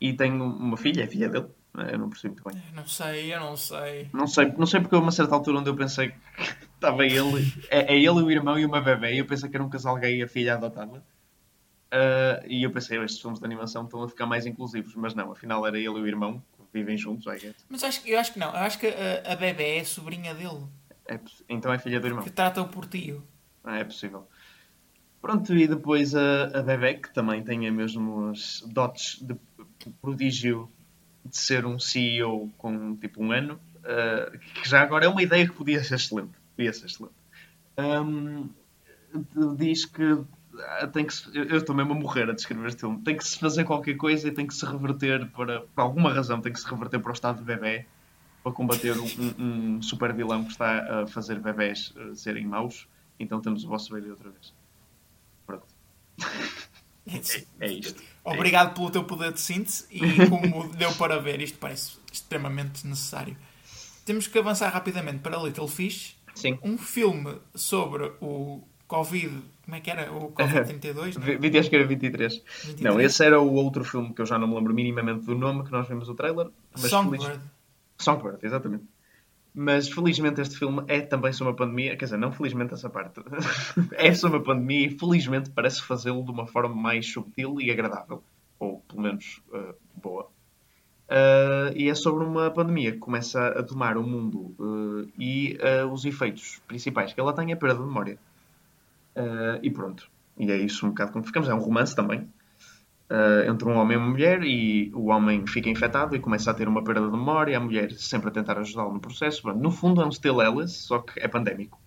e 0.00 0.12
tem 0.14 0.32
uma 0.32 0.76
filha, 0.76 1.02
é 1.02 1.06
filha 1.06 1.28
dele. 1.28 1.46
Eu 1.90 1.98
não 1.98 2.08
percebi 2.08 2.34
muito 2.34 2.48
bem. 2.48 2.62
Eu 2.70 2.76
Não 2.76 2.86
sei, 2.86 3.34
eu 3.34 3.40
não 3.40 3.56
sei. 3.56 4.08
Não 4.12 4.26
sei, 4.28 4.52
não 4.56 4.64
sei 4.66 4.80
porque 4.80 4.94
houve 4.94 5.04
uma 5.06 5.12
certa 5.12 5.34
altura 5.34 5.58
onde 5.58 5.68
eu 5.68 5.76
pensei 5.76 6.10
que 6.38 6.64
estava 6.74 7.04
ele, 7.04 7.52
é, 7.68 7.94
é 7.94 7.96
ele, 7.98 8.08
o 8.10 8.30
irmão 8.30 8.56
e 8.58 8.64
uma 8.64 8.80
bebê, 8.80 9.14
e 9.14 9.18
eu 9.18 9.26
pensei 9.26 9.50
que 9.50 9.56
era 9.56 9.64
um 9.64 9.68
casal 9.68 9.96
gay 9.96 10.18
e 10.18 10.22
a 10.22 10.28
filha 10.28 10.54
adotada. 10.54 11.04
Ah, 11.94 12.42
e 12.48 12.64
eu 12.64 12.72
pensei, 12.72 12.98
estes 12.98 13.20
filmes 13.20 13.38
de 13.38 13.46
animação 13.46 13.84
estão 13.84 14.02
a 14.02 14.08
ficar 14.08 14.26
mais 14.26 14.44
inclusivos, 14.46 14.96
mas 14.96 15.14
não, 15.14 15.30
afinal 15.30 15.64
era 15.64 15.78
ele 15.78 15.86
e 15.86 16.00
o 16.00 16.06
irmão, 16.08 16.42
que 16.58 16.64
vivem 16.72 16.98
juntos, 16.98 17.24
I 17.26 17.38
guess. 17.38 17.64
Mas 17.68 17.84
acho, 17.84 18.02
eu 18.04 18.18
acho 18.18 18.32
que 18.32 18.38
não. 18.40 18.48
Eu 18.48 18.62
acho 18.62 18.80
que 18.80 18.88
a, 18.88 19.32
a 19.32 19.36
bebê 19.36 19.76
é 19.76 19.84
sobrinha 19.84 20.34
dele. 20.34 20.66
É 21.06 21.20
então 21.48 21.72
é 21.72 21.78
filha 21.78 22.00
do 22.00 22.08
irmão. 22.08 22.24
Que 22.24 22.30
trata-o 22.30 22.66
por 22.66 22.86
tio. 22.86 23.22
Ah, 23.62 23.78
é 23.78 23.84
possível. 23.84 24.26
Pronto, 25.22 25.54
e 25.54 25.68
depois 25.68 26.16
a, 26.16 26.46
a 26.58 26.62
bebê, 26.62 26.94
que 26.94 27.14
também 27.14 27.44
tem 27.44 27.68
as 27.68 27.72
mesmas 27.72 28.60
dotes 28.66 29.22
de 29.22 29.36
prodígio 30.02 30.68
de 31.24 31.36
ser 31.36 31.64
um 31.64 31.78
CEO 31.78 32.50
com 32.58 32.96
tipo 32.96 33.22
um 33.22 33.30
ano, 33.30 33.60
ah, 33.84 34.36
que 34.60 34.68
já 34.68 34.82
agora 34.82 35.04
é 35.04 35.08
uma 35.08 35.22
ideia 35.22 35.46
que 35.46 35.54
podia 35.54 35.82
ser 35.84 35.94
excelente. 35.94 36.32
Podia 36.56 36.72
ser 36.72 36.86
excelente. 36.86 37.14
Ahm, 37.76 38.50
diz 39.56 39.84
que 39.84 40.24
tem 40.92 41.06
que 41.06 41.14
eu 41.32 41.44
eu 41.44 41.58
estou 41.58 41.74
mesmo 41.74 41.92
a 41.92 41.96
morrer 41.96 42.28
a 42.30 42.32
descrever 42.32 42.68
este 42.68 42.80
filme. 42.80 43.02
Tem 43.02 43.16
que 43.16 43.26
se 43.26 43.38
fazer 43.38 43.64
qualquer 43.64 43.96
coisa 43.96 44.28
e 44.28 44.30
tem 44.30 44.46
que 44.46 44.54
se 44.54 44.64
reverter 44.64 45.26
para, 45.30 45.60
por 45.62 45.80
alguma 45.80 46.12
razão, 46.12 46.40
tem 46.40 46.52
que 46.52 46.60
se 46.60 46.68
reverter 46.68 46.98
para 47.00 47.10
o 47.10 47.14
estado 47.14 47.38
de 47.38 47.44
bebê 47.44 47.86
para 48.42 48.52
combater 48.52 48.94
um, 48.98 49.34
um, 49.38 49.82
super 49.82 50.12
vilão 50.12 50.44
que 50.44 50.50
está 50.50 51.02
a 51.02 51.06
fazer 51.06 51.40
bebés 51.40 51.94
ah, 51.96 52.14
serem 52.14 52.46
maus. 52.46 52.86
Então 53.18 53.40
temos 53.40 53.64
o 53.64 53.68
vosso 53.68 53.92
baby 53.92 54.10
outra 54.10 54.30
vez. 54.30 54.52
Pronto. 55.46 55.66
É 57.60 57.70
isto. 57.70 58.02
Obrigado 58.22 58.74
pelo 58.74 58.90
teu 58.90 59.04
poder 59.04 59.32
de 59.32 59.40
síntese 59.40 59.86
e 59.90 60.28
como 60.28 60.68
deu 60.76 60.92
para 60.94 61.18
ver, 61.18 61.40
isto 61.40 61.58
parece 61.58 61.98
extremamente 62.12 62.86
necessário. 62.86 63.36
Temos 64.04 64.26
que 64.26 64.38
avançar 64.38 64.68
rapidamente 64.70 65.18
para 65.18 65.38
Little 65.38 65.68
Fish, 65.68 66.16
Sim. 66.34 66.58
um 66.62 66.76
filme 66.76 67.38
sobre 67.54 68.12
o 68.20 68.62
Covid. 68.86 69.42
Como 69.64 69.76
é 69.76 69.80
que 69.80 69.90
era? 69.90 70.12
O 70.12 70.30
Covid-32? 70.36 71.16
não 71.16 71.22
é? 71.26 71.36
Vi- 71.36 71.50
vi- 71.50 71.58
acho 71.58 71.70
que 71.70 71.76
era 71.76 71.86
23. 71.86 72.42
23. 72.64 72.80
Não, 72.80 73.00
esse 73.00 73.24
era 73.24 73.40
o 73.40 73.52
outro 73.54 73.84
filme 73.84 74.12
que 74.14 74.20
eu 74.22 74.26
já 74.26 74.38
não 74.38 74.46
me 74.48 74.54
lembro 74.54 74.74
minimamente 74.74 75.24
do 75.24 75.34
nome, 75.34 75.64
que 75.64 75.72
nós 75.72 75.88
vimos 75.88 76.08
o 76.08 76.14
trailer. 76.14 76.48
Mas 76.72 76.82
Songbird. 76.90 77.24
feliz- 77.24 77.40
Songbird, 77.98 78.38
exatamente. 78.42 78.84
Mas 79.56 79.88
felizmente 79.88 80.40
este 80.40 80.58
filme 80.58 80.82
é 80.88 81.00
também 81.00 81.32
sobre 81.32 81.52
uma 81.52 81.56
pandemia, 81.56 81.96
quer 81.96 82.06
dizer, 82.06 82.16
não 82.16 82.32
felizmente 82.32 82.74
essa 82.74 82.90
parte. 82.90 83.20
é 83.94 84.12
sobre 84.12 84.38
uma 84.38 84.44
pandemia 84.44 84.86
e 84.88 84.90
felizmente 84.98 85.48
parece 85.50 85.80
fazê-lo 85.82 86.24
de 86.24 86.30
uma 86.32 86.46
forma 86.46 86.74
mais 86.74 87.06
subtil 87.06 87.60
e 87.60 87.70
agradável. 87.70 88.22
Ou 88.58 88.80
pelo 88.88 89.02
menos 89.02 89.40
uh, 89.52 89.74
boa. 90.02 90.24
Uh, 91.08 91.70
e 91.76 91.88
é 91.88 91.94
sobre 91.94 92.24
uma 92.24 92.50
pandemia 92.50 92.92
que 92.92 92.98
começa 92.98 93.46
a 93.48 93.62
tomar 93.62 93.96
o 93.96 94.02
mundo 94.02 94.54
uh, 94.58 95.08
e 95.18 95.56
os 95.92 96.04
efeitos 96.04 96.60
principais 96.66 97.12
que 97.12 97.20
ela 97.20 97.32
tem 97.32 97.52
é 97.52 97.56
perda 97.56 97.76
de 97.76 97.82
memória. 97.86 98.18
Uh, 99.16 99.58
e 99.62 99.70
pronto. 99.70 100.10
E 100.38 100.50
é 100.50 100.56
isso 100.56 100.86
um 100.86 100.90
bocado 100.90 101.12
como 101.12 101.24
ficamos. 101.24 101.48
É 101.48 101.54
um 101.54 101.58
romance 101.58 101.94
também. 101.94 102.20
Uh, 103.10 103.50
entre 103.50 103.68
um 103.68 103.76
homem 103.76 103.96
e 103.96 104.00
uma 104.00 104.08
mulher 104.08 104.42
e 104.42 104.90
o 104.94 105.06
homem 105.06 105.46
fica 105.46 105.68
infectado 105.68 106.16
e 106.16 106.20
começa 106.20 106.50
a 106.50 106.54
ter 106.54 106.66
uma 106.66 106.82
perda 106.82 107.02
de 107.02 107.10
memória, 107.10 107.56
a 107.56 107.60
mulher 107.60 107.92
sempre 107.92 108.28
a 108.28 108.32
tentar 108.32 108.58
ajudá-lo 108.58 108.92
no 108.92 109.00
processo. 109.00 109.46
no 109.52 109.70
fundo 109.70 110.00
é 110.00 110.06
um 110.06 110.10
Still 110.10 110.40
Alice, 110.40 110.74
só 110.74 111.00
que 111.00 111.20
é 111.20 111.28
pandémico. 111.28 111.78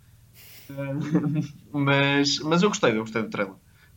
Uh, 0.69 1.43
mas, 1.77 2.39
mas 2.39 2.61
eu 2.61 2.69
gostei, 2.69 2.91
eu 2.91 3.01
gostei 3.01 3.23
do 3.23 3.29
trailer. 3.29 3.55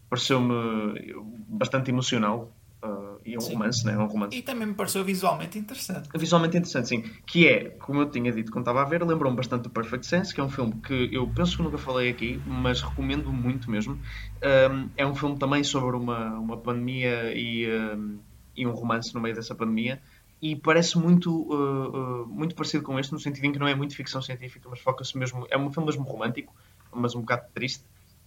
Pareceu-me 0.09 1.15
bastante 1.49 1.91
emocional 1.91 2.53
Uh, 2.83 3.10
e 3.25 3.35
é 3.35 3.39
um 3.39 3.41
sim. 3.41 3.53
romance, 3.53 3.85
né? 3.85 3.93
É 3.93 3.99
um 3.99 4.07
romance. 4.07 4.37
E 4.37 4.43
também 4.43 4.69
me 4.69 4.75
pareceu 4.75 5.05
visualmente 5.05 5.59
interessante. 5.59 6.09
Visualmente 6.15 6.57
interessante, 6.57 6.89
sim. 6.89 7.03
Que 7.27 7.49
é, 7.49 7.71
como 7.71 8.01
eu 8.01 8.11
tinha 8.11 8.33
dito 8.33 8.51
quando 8.51 8.63
estava 8.63 8.83
a 8.83 8.85
ver, 8.85 9.03
lembrou-me 9.03 9.37
bastante 9.37 9.65
do 9.65 9.71
Perfect 9.71 10.07
Sense, 10.07 10.35
que 10.35 10.41
é 10.41 10.45
um 10.45 10.51
filme 10.51 10.75
que 10.83 11.09
eu 11.13 11.27
penso 11.29 11.57
que 11.57 11.63
nunca 11.63 11.79
falei 11.79 12.11
aqui, 12.11 12.41
mas 12.47 12.81
recomendo 12.81 13.33
muito 13.33 13.71
mesmo. 13.71 13.95
Um, 13.95 14.89
é 14.97 15.07
um 15.07 15.15
filme 15.15 15.39
também 15.39 15.63
sobre 15.63 15.97
uma, 15.97 16.39
uma 16.39 16.57
pandemia 16.57 17.33
e, 17.35 17.67
um, 17.69 18.19
e 18.57 18.67
um 18.67 18.73
romance 18.73 19.15
no 19.15 19.21
meio 19.21 19.35
dessa 19.35 19.55
pandemia. 19.55 20.01
E 20.43 20.57
parece 20.57 20.99
muito, 20.99 21.31
uh, 21.31 22.23
uh, 22.23 22.27
muito 22.27 22.55
parecido 22.55 22.83
com 22.83 22.99
este, 22.99 23.13
no 23.13 23.19
sentido 23.19 23.45
em 23.45 23.53
que 23.53 23.59
não 23.59 23.69
é 23.69 23.75
muito 23.75 23.95
ficção 23.95 24.23
científica, 24.23 24.69
mas 24.71 24.81
foca-se 24.81 25.17
mesmo. 25.19 25.47
É 25.51 25.59
um 25.59 25.71
filme 25.71 25.87
mesmo 25.87 26.03
romântico, 26.03 26.55
mas 26.93 27.15
um 27.15 27.21
bocado 27.21 27.45
triste 27.53 27.85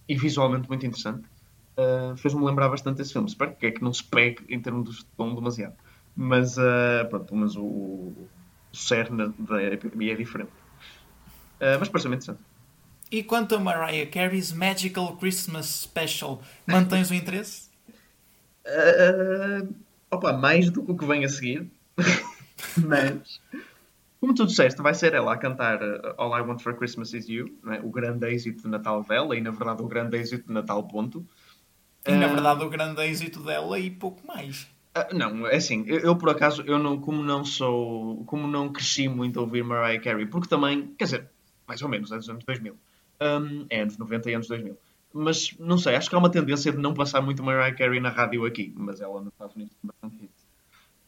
e 0.08 0.14
visualmente 0.14 0.68
muito 0.68 0.86
interessante 0.86 1.24
uh, 1.78 2.16
fez-me 2.16 2.44
lembrar 2.44 2.68
bastante 2.68 2.98
desse 2.98 3.12
filme. 3.12 3.28
Espero 3.28 3.54
que 3.54 3.66
é 3.66 3.70
que 3.70 3.82
não 3.82 3.92
se 3.92 4.04
pegue 4.04 4.44
em 4.48 4.60
termos 4.60 4.98
de 4.98 5.04
tom 5.16 5.34
demasiado. 5.34 5.74
Mas, 6.16 6.56
uh, 6.56 7.08
pronto, 7.10 7.34
mas 7.34 7.56
o, 7.56 7.62
o 7.62 8.28
cerne 8.72 9.32
da 9.38 9.62
epidemia 9.62 10.12
é 10.12 10.16
diferente. 10.16 10.52
Uh, 11.60 11.78
mas 11.78 11.88
parece-me 11.88 12.16
interessante. 12.16 12.40
E 13.10 13.22
quanto 13.22 13.54
a 13.54 13.60
Mariah 13.60 14.10
Carey's 14.10 14.52
Magical 14.52 15.16
Christmas 15.16 15.66
Special, 15.66 16.42
mantens 16.66 17.10
o 17.10 17.14
interesse? 17.14 17.68
Uh, 18.64 19.74
opa, 20.10 20.32
mais 20.32 20.70
do 20.70 20.82
que 20.84 20.92
o 20.92 20.96
que 20.96 21.06
vem 21.06 21.24
a 21.24 21.28
seguir. 21.28 21.70
mas, 22.78 23.40
como 24.20 24.34
tu 24.34 24.46
disseste, 24.46 24.80
vai 24.80 24.94
ser 24.94 25.14
ela 25.14 25.34
a 25.34 25.36
cantar 25.36 25.80
All 26.16 26.36
I 26.36 26.42
Want 26.42 26.60
for 26.60 26.74
Christmas 26.74 27.12
Is 27.12 27.28
You, 27.28 27.56
é? 27.66 27.80
o 27.80 27.90
grande 27.90 28.26
êxito 28.26 28.62
de 28.62 28.68
Natal 28.68 29.04
dela, 29.04 29.36
e 29.36 29.40
na 29.40 29.50
verdade 29.50 29.82
o 29.82 29.86
grande 29.86 30.16
êxito 30.16 30.48
de 30.48 30.52
Natal, 30.52 30.82
ponto. 30.84 31.24
E 32.06 32.12
na 32.12 32.26
verdade 32.26 32.62
o 32.62 32.68
grande 32.68 33.00
êxito 33.02 33.40
dela 33.40 33.78
e 33.78 33.90
pouco 33.90 34.26
mais. 34.26 34.68
Uh, 34.96 35.16
não, 35.16 35.46
é 35.46 35.56
assim, 35.56 35.84
eu, 35.86 35.98
eu, 36.00 36.16
por 36.16 36.30
acaso, 36.30 36.62
eu 36.62 36.78
não, 36.78 37.00
como 37.00 37.22
não 37.22 37.44
sou, 37.44 38.24
como 38.26 38.46
não 38.46 38.72
cresci 38.72 39.08
muito 39.08 39.40
a 39.40 39.42
ouvir 39.42 39.64
Mariah 39.64 40.00
Carey, 40.00 40.26
porque 40.26 40.48
também, 40.48 40.94
quer 40.96 41.04
dizer, 41.04 41.30
mais 41.66 41.82
ou 41.82 41.88
menos, 41.88 42.12
é 42.12 42.16
dos 42.16 42.28
anos 42.28 42.44
2000, 42.44 42.76
um, 43.20 43.66
é 43.70 43.80
anos 43.80 43.98
90 43.98 44.30
e 44.30 44.34
anos 44.34 44.46
2000. 44.46 44.78
Mas, 45.12 45.56
não 45.58 45.78
sei, 45.78 45.96
acho 45.96 46.08
que 46.08 46.14
há 46.14 46.18
uma 46.18 46.30
tendência 46.30 46.70
de 46.70 46.78
não 46.78 46.94
passar 46.94 47.20
muito 47.20 47.42
Mariah 47.42 47.74
Carey 47.74 48.00
na 48.00 48.10
rádio 48.10 48.44
aqui, 48.44 48.72
mas 48.76 49.00
ela 49.00 49.20
nos 49.20 49.32
Estados 49.32 49.56
Unidos 49.56 49.74
tem 49.80 49.90
bastante 49.90 50.24
hits. 50.24 50.46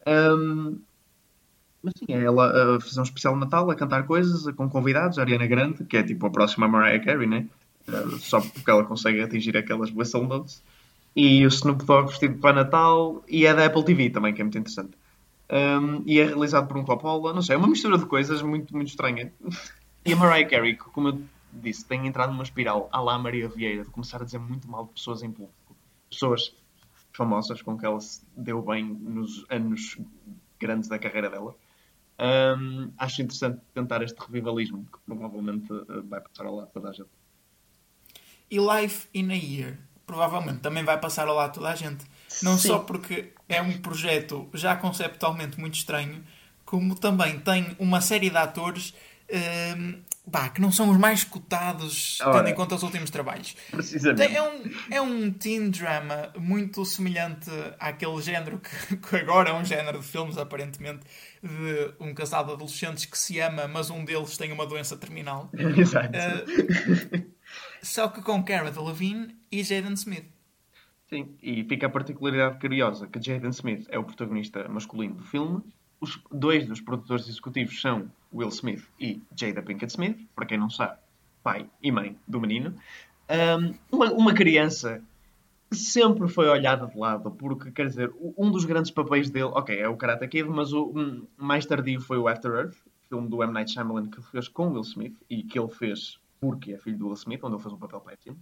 Um, 0.07 0.81
mas 1.83 1.93
sim, 1.97 2.07
é 2.09 2.25
ela 2.25 2.77
a 2.77 2.81
fazer 2.81 3.01
um 3.01 3.05
especial 3.05 3.35
de 3.35 3.41
Natal, 3.41 3.71
a 3.71 3.75
cantar 3.77 4.05
coisas 4.07 4.53
com 4.55 4.69
convidados, 4.69 5.19
a 5.19 5.23
Ariana 5.23 5.47
Grande, 5.47 5.85
que 5.85 5.97
é 5.97 6.03
tipo 6.03 6.27
a 6.27 6.31
próxima 6.31 6.67
Mariah 6.67 7.05
Carey, 7.05 7.29
né? 7.29 7.47
Uh, 7.87 8.19
só 8.19 8.41
porque 8.41 8.69
ela 8.69 8.85
consegue 8.85 9.21
atingir 9.21 9.57
aquelas 9.57 9.93
whistle 9.93 10.27
notes 10.27 10.63
e 11.17 11.47
o 11.47 11.49
Snoop 11.49 11.83
Dogg 11.87 12.09
vestido 12.09 12.39
para 12.39 12.63
Natal 12.63 13.25
e 13.27 13.47
é 13.47 13.55
da 13.55 13.65
Apple 13.65 13.85
TV 13.85 14.11
também, 14.11 14.35
que 14.35 14.43
é 14.43 14.45
muito 14.45 14.59
interessante. 14.59 14.93
Um, 15.51 16.03
e 16.05 16.21
é 16.21 16.27
realizado 16.27 16.69
por 16.69 16.77
um 16.77 16.85
Coppola, 16.85 17.33
não 17.33 17.41
sei, 17.41 17.55
é 17.55 17.59
uma 17.59 17.69
mistura 17.69 17.97
de 17.97 18.05
coisas 18.05 18.43
muito, 18.43 18.77
muito 18.77 18.89
estranha. 18.89 19.33
E 20.05 20.13
a 20.13 20.17
Mariah 20.17 20.49
Carey, 20.49 20.77
que, 20.77 20.85
como 20.85 21.09
eu 21.09 21.23
disse, 21.53 21.85
tem 21.87 22.07
entrado 22.07 22.33
numa 22.33 22.43
espiral 22.43 22.89
à 22.93 23.01
lá 23.01 23.19
Maria 23.19 23.49
Vieira, 23.49 23.83
de 23.83 23.91
começar 23.91 24.21
a 24.21 24.25
dizer 24.25 24.39
muito 24.39 24.69
mal 24.69 24.85
de 24.85 24.93
pessoas 24.93 25.23
em 25.23 25.31
público. 25.31 25.75
Pessoas 26.11 26.55
famosas 27.13 27.63
com 27.63 27.79
que 27.79 27.87
ela 27.87 27.99
se 27.99 28.23
deu 28.37 28.61
bem 28.61 28.85
nos 28.85 29.47
anos 29.49 29.97
grandes 30.61 30.89
da 30.89 30.99
carreira 30.99 31.31
dela. 31.31 31.57
Um, 32.19 32.91
acho 32.99 33.23
interessante 33.23 33.61
tentar 33.73 34.03
este 34.03 34.19
revivalismo, 34.21 34.85
que 34.85 34.99
provavelmente 35.07 35.73
uh, 35.73 36.03
vai 36.05 36.21
passar 36.21 36.47
ao 36.47 36.57
lado 36.57 36.71
toda 36.73 36.91
a 36.91 36.93
gente. 36.93 37.09
E 38.51 38.59
Life 38.59 39.09
in 39.15 39.31
a 39.31 39.35
Year? 39.35 39.79
Provavelmente 40.07 40.61
também 40.61 40.85
vai 40.85 40.99
passar 40.99 41.27
ao 41.29 41.35
lado 41.35 41.55
toda 41.55 41.69
a 41.69 41.75
gente. 41.75 42.05
Não 42.43 42.57
Sim. 42.57 42.69
só 42.69 42.79
porque 42.79 43.33
é 43.49 43.61
um 43.61 43.79
projeto 43.79 44.49
já 44.55 44.77
conceptualmente 44.77 45.59
muito 45.59 45.75
estranho, 45.75 46.23
como 46.65 46.95
também 46.95 47.39
tem 47.39 47.77
uma 47.79 48.01
série 48.01 48.31
de 48.31 48.37
atores 48.37 48.95
um, 49.29 50.03
bah, 50.27 50.49
que 50.49 50.61
não 50.61 50.71
são 50.71 50.89
os 50.91 50.97
mais 50.97 51.25
cotados, 51.25 52.21
Ora, 52.21 52.39
tendo 52.39 52.49
em 52.51 52.55
conta 52.55 52.75
os 52.75 52.83
últimos 52.83 53.11
trabalhos. 53.11 53.57
Precisamente. 53.71 54.35
É 54.35 54.43
um, 54.43 54.71
é 54.91 55.01
um 55.01 55.31
teen 55.31 55.71
drama 55.71 56.33
muito 56.39 56.85
semelhante 56.85 57.51
àquele 57.79 58.21
género 58.23 58.61
que, 58.61 58.97
que, 58.99 59.17
agora 59.17 59.51
é 59.51 59.53
um 59.53 59.65
género 59.65 60.01
de 60.01 60.07
filmes, 60.07 60.39
aparentemente, 60.39 61.01
de 61.43 61.95
um 61.99 62.15
casal 62.15 62.45
de 62.45 62.53
adolescentes 62.53 63.05
que 63.07 63.19
se 63.19 63.41
ama, 63.41 63.67
mas 63.67 63.91
um 63.91 64.05
deles 64.05 64.37
tem 64.37 64.53
uma 64.53 64.67
doença 64.67 64.97
terminal. 64.97 65.51
Exato. 65.77 66.09
Uh, 66.09 67.36
só 67.87 68.09
que 68.09 68.21
com 68.21 68.43
Cara 68.43 68.71
Delevingne 68.71 69.35
e 69.51 69.63
Jaden 69.63 69.95
Smith. 69.95 70.27
Sim, 71.09 71.37
e 71.41 71.63
fica 71.65 71.87
a 71.87 71.91
particularidade 71.91 72.59
curiosa 72.59 73.07
que 73.07 73.23
Jaden 73.23 73.51
Smith 73.51 73.87
é 73.89 73.99
o 73.99 74.05
protagonista 74.05 74.69
masculino 74.69 75.15
do 75.15 75.23
filme. 75.23 75.63
Os 76.01 76.21
dois 76.31 76.67
dos 76.67 76.81
produtores 76.81 77.29
executivos 77.29 77.81
são 77.81 78.11
Will 78.33 78.49
Smith 78.49 78.85
e 79.01 79.23
Jada 79.35 79.63
Pinkett 79.63 79.93
Smith, 79.93 80.19
para 80.35 80.47
quem 80.47 80.59
não 80.59 80.69
sabe, 80.69 80.99
pai 81.43 81.71
e 81.83 81.93
mãe 81.93 82.19
do 82.27 82.41
menino. 82.41 82.75
Um, 83.31 83.75
uma, 83.91 84.13
uma 84.13 84.35
criança 84.35 85.01
que 85.71 85.77
sempre 85.77 86.29
foi 86.29 86.49
olhada 86.49 86.87
de 86.87 86.99
lado, 86.99 87.31
porque, 87.31 87.71
quer 87.71 87.87
dizer, 87.87 88.13
um 88.37 88.51
dos 88.51 88.65
grandes 88.65 88.91
papéis 88.91 89.31
dele, 89.31 89.51
ok, 89.53 89.79
é 89.79 89.89
o 89.89 89.97
Karate 89.97 90.29
Kid, 90.29 90.49
mas 90.49 90.73
o 90.73 90.93
um, 90.95 91.27
mais 91.37 91.65
tardio 91.65 92.01
foi 92.01 92.19
o 92.19 92.29
After 92.29 92.51
Earth, 92.51 92.77
filme 93.09 93.29
do 93.29 93.43
M. 93.43 93.53
Night 93.53 93.73
Shyamalan 93.73 94.11
que 94.11 94.19
ele 94.19 94.27
fez 94.27 94.49
com 94.49 94.73
Will 94.73 94.83
Smith 94.83 95.17
e 95.31 95.43
que 95.43 95.59
ele 95.59 95.69
fez 95.69 96.19
porque 96.41 96.73
é 96.73 96.79
filho 96.79 96.99
do 96.99 97.07
Will 97.07 97.15
Smith, 97.15 97.43
onde 97.43 97.55
ele 97.55 97.63
fez 97.63 97.73
um 97.73 97.79
papel 97.79 98.01
péssimo. 98.01 98.39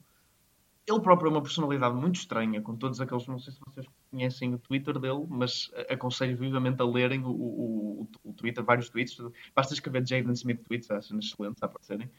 Ele 0.86 1.01
próprio 1.01 1.28
é 1.28 1.30
uma 1.30 1.42
personalidade 1.42 1.95
muito 1.95 2.16
estranha, 2.16 2.61
com 2.61 2.76
todos 2.76 3.01
aqueles. 3.01 3.26
Não 3.26 3.38
sei 3.38 3.55
se 3.55 3.61
vocês 3.66 3.86
conhecem 4.11 4.53
o 4.53 4.59
Twitter 4.59 4.99
dele, 4.99 5.24
mas 5.28 5.70
aconselho 5.88 6.36
vivamente 6.36 6.80
a 6.82 6.84
lerem 6.84 7.24
o, 7.24 7.30
o, 7.30 8.03
o, 8.03 8.09
o 8.30 8.32
Twitter, 8.34 8.62
vários 8.62 8.90
tweets. 8.90 9.16
Basta 9.55 9.72
escrever 9.72 10.07
Jaden 10.07 10.32
Smith 10.32 10.62
tweets, 10.62 10.90
acham 10.90 11.18
excelentes 11.18 11.62
a 11.62 11.66
aparecerem. 11.66 12.11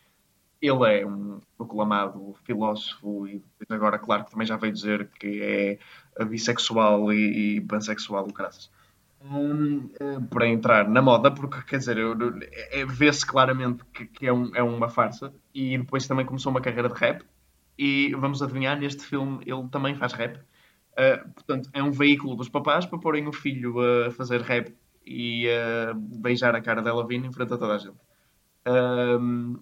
Ele 0.59 0.99
é 0.99 1.05
um 1.05 1.39
proclamado 1.55 2.33
filósofo 2.43 3.27
e 3.27 3.43
agora, 3.69 3.99
claro, 3.99 4.25
que 4.25 4.31
também 4.31 4.47
já 4.47 4.57
veio 4.57 4.73
dizer 4.73 5.09
que 5.19 5.79
é 6.17 6.25
bissexual 6.25 7.13
e, 7.13 7.57
e 7.57 7.61
pansexual, 7.61 8.25
graças. 8.27 8.71
Um, 9.31 9.89
eh, 9.99 10.19
para 10.29 10.47
entrar 10.47 10.87
na 10.87 11.01
moda, 11.01 11.31
porque 11.31 11.61
quer 11.63 11.79
dizer, 11.79 11.97
é, 12.71 12.85
vê-se 12.85 13.25
claramente 13.25 13.83
que, 13.85 14.05
que 14.05 14.27
é, 14.27 14.33
um, 14.33 14.55
é, 14.55 14.61
uma 14.61 14.87
farsa. 14.87 15.33
E 15.53 15.77
depois 15.77 16.07
também 16.07 16.25
começou 16.25 16.51
uma 16.51 16.61
carreira 16.61 16.89
de 16.89 16.95
rap. 16.95 17.23
E 17.77 18.13
vamos 18.15 18.41
adivinhar, 18.41 18.77
neste 18.79 19.03
filme 19.03 19.43
ele 19.45 19.67
também 19.69 19.95
faz 19.95 20.13
rap. 20.13 20.37
Uh, 20.37 21.29
portanto, 21.33 21.69
é 21.73 21.83
um 21.83 21.91
veículo 21.91 22.35
dos 22.35 22.47
papás 22.47 22.85
para 22.85 22.99
porem 22.99 23.27
o 23.27 23.33
filho 23.33 23.79
a 23.79 24.11
fazer 24.11 24.41
rap 24.41 24.73
e 25.05 25.47
a 25.49 25.93
beijar 25.93 26.55
a 26.55 26.61
cara 26.61 26.81
dela 26.81 27.05
vindo 27.05 27.25
em 27.25 27.31
frente 27.31 27.53
a 27.53 27.57
toda 27.57 27.75
a 27.75 27.77
gente. 27.77 27.97
Um, 28.67 29.59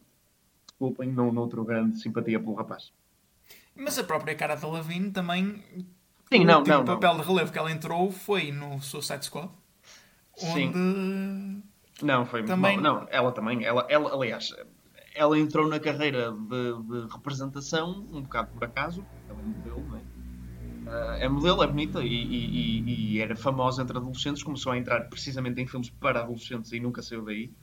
desculpem, 0.67 1.11
não, 1.11 1.31
não 1.31 1.41
outro 1.41 1.63
grande 1.63 1.99
simpatia 1.99 2.39
pelo 2.39 2.53
rapaz. 2.53 2.91
Mas 3.75 3.97
a 3.97 4.03
própria 4.03 4.35
cara 4.35 4.55
da 4.55 4.67
Lavigne 4.67 5.11
também 5.11 5.63
Sim, 6.33 6.45
não, 6.45 6.63
não, 6.63 6.81
o 6.81 6.85
papel 6.85 7.17
de 7.17 7.21
relevo 7.21 7.51
que 7.51 7.59
ela 7.59 7.71
entrou 7.71 8.11
foi 8.11 8.51
no 8.51 8.81
Suicide 8.81 9.23
Squad. 9.23 9.51
Sim. 10.35 10.69
Onde... 10.69 11.63
Não, 12.01 12.25
foi 12.25 12.43
também... 12.43 12.73
muito 12.73 12.83
mal. 12.83 13.01
Não, 13.01 13.07
ela 13.11 13.31
também. 13.31 13.63
Ela, 13.63 13.85
ela, 13.87 14.11
aliás, 14.11 14.51
ela 15.13 15.37
entrou 15.37 15.67
na 15.67 15.79
carreira 15.79 16.31
de, 16.31 16.73
de 16.81 17.13
representação 17.13 18.07
um 18.11 18.23
bocado 18.23 18.51
por 18.51 18.63
acaso. 18.63 19.05
Ela 19.29 19.39
é 19.39 19.43
modelo, 19.43 19.87
não 19.87 19.97
é? 19.97 20.01
Uh, 20.83 21.23
é 21.23 21.29
modelo, 21.29 21.63
é 21.63 21.67
bonita 21.67 22.01
e, 22.01 22.07
e, 22.07 23.13
e, 23.13 23.19
era 23.19 23.35
famosa 23.35 23.83
entre 23.83 23.95
adolescentes. 23.95 24.41
Começou 24.41 24.71
a 24.71 24.77
entrar 24.77 25.01
precisamente 25.09 25.61
em 25.61 25.67
filmes 25.67 25.91
para 25.91 26.21
adolescentes 26.21 26.71
e 26.71 26.79
nunca 26.79 27.03
saiu 27.03 27.23
daí. 27.23 27.53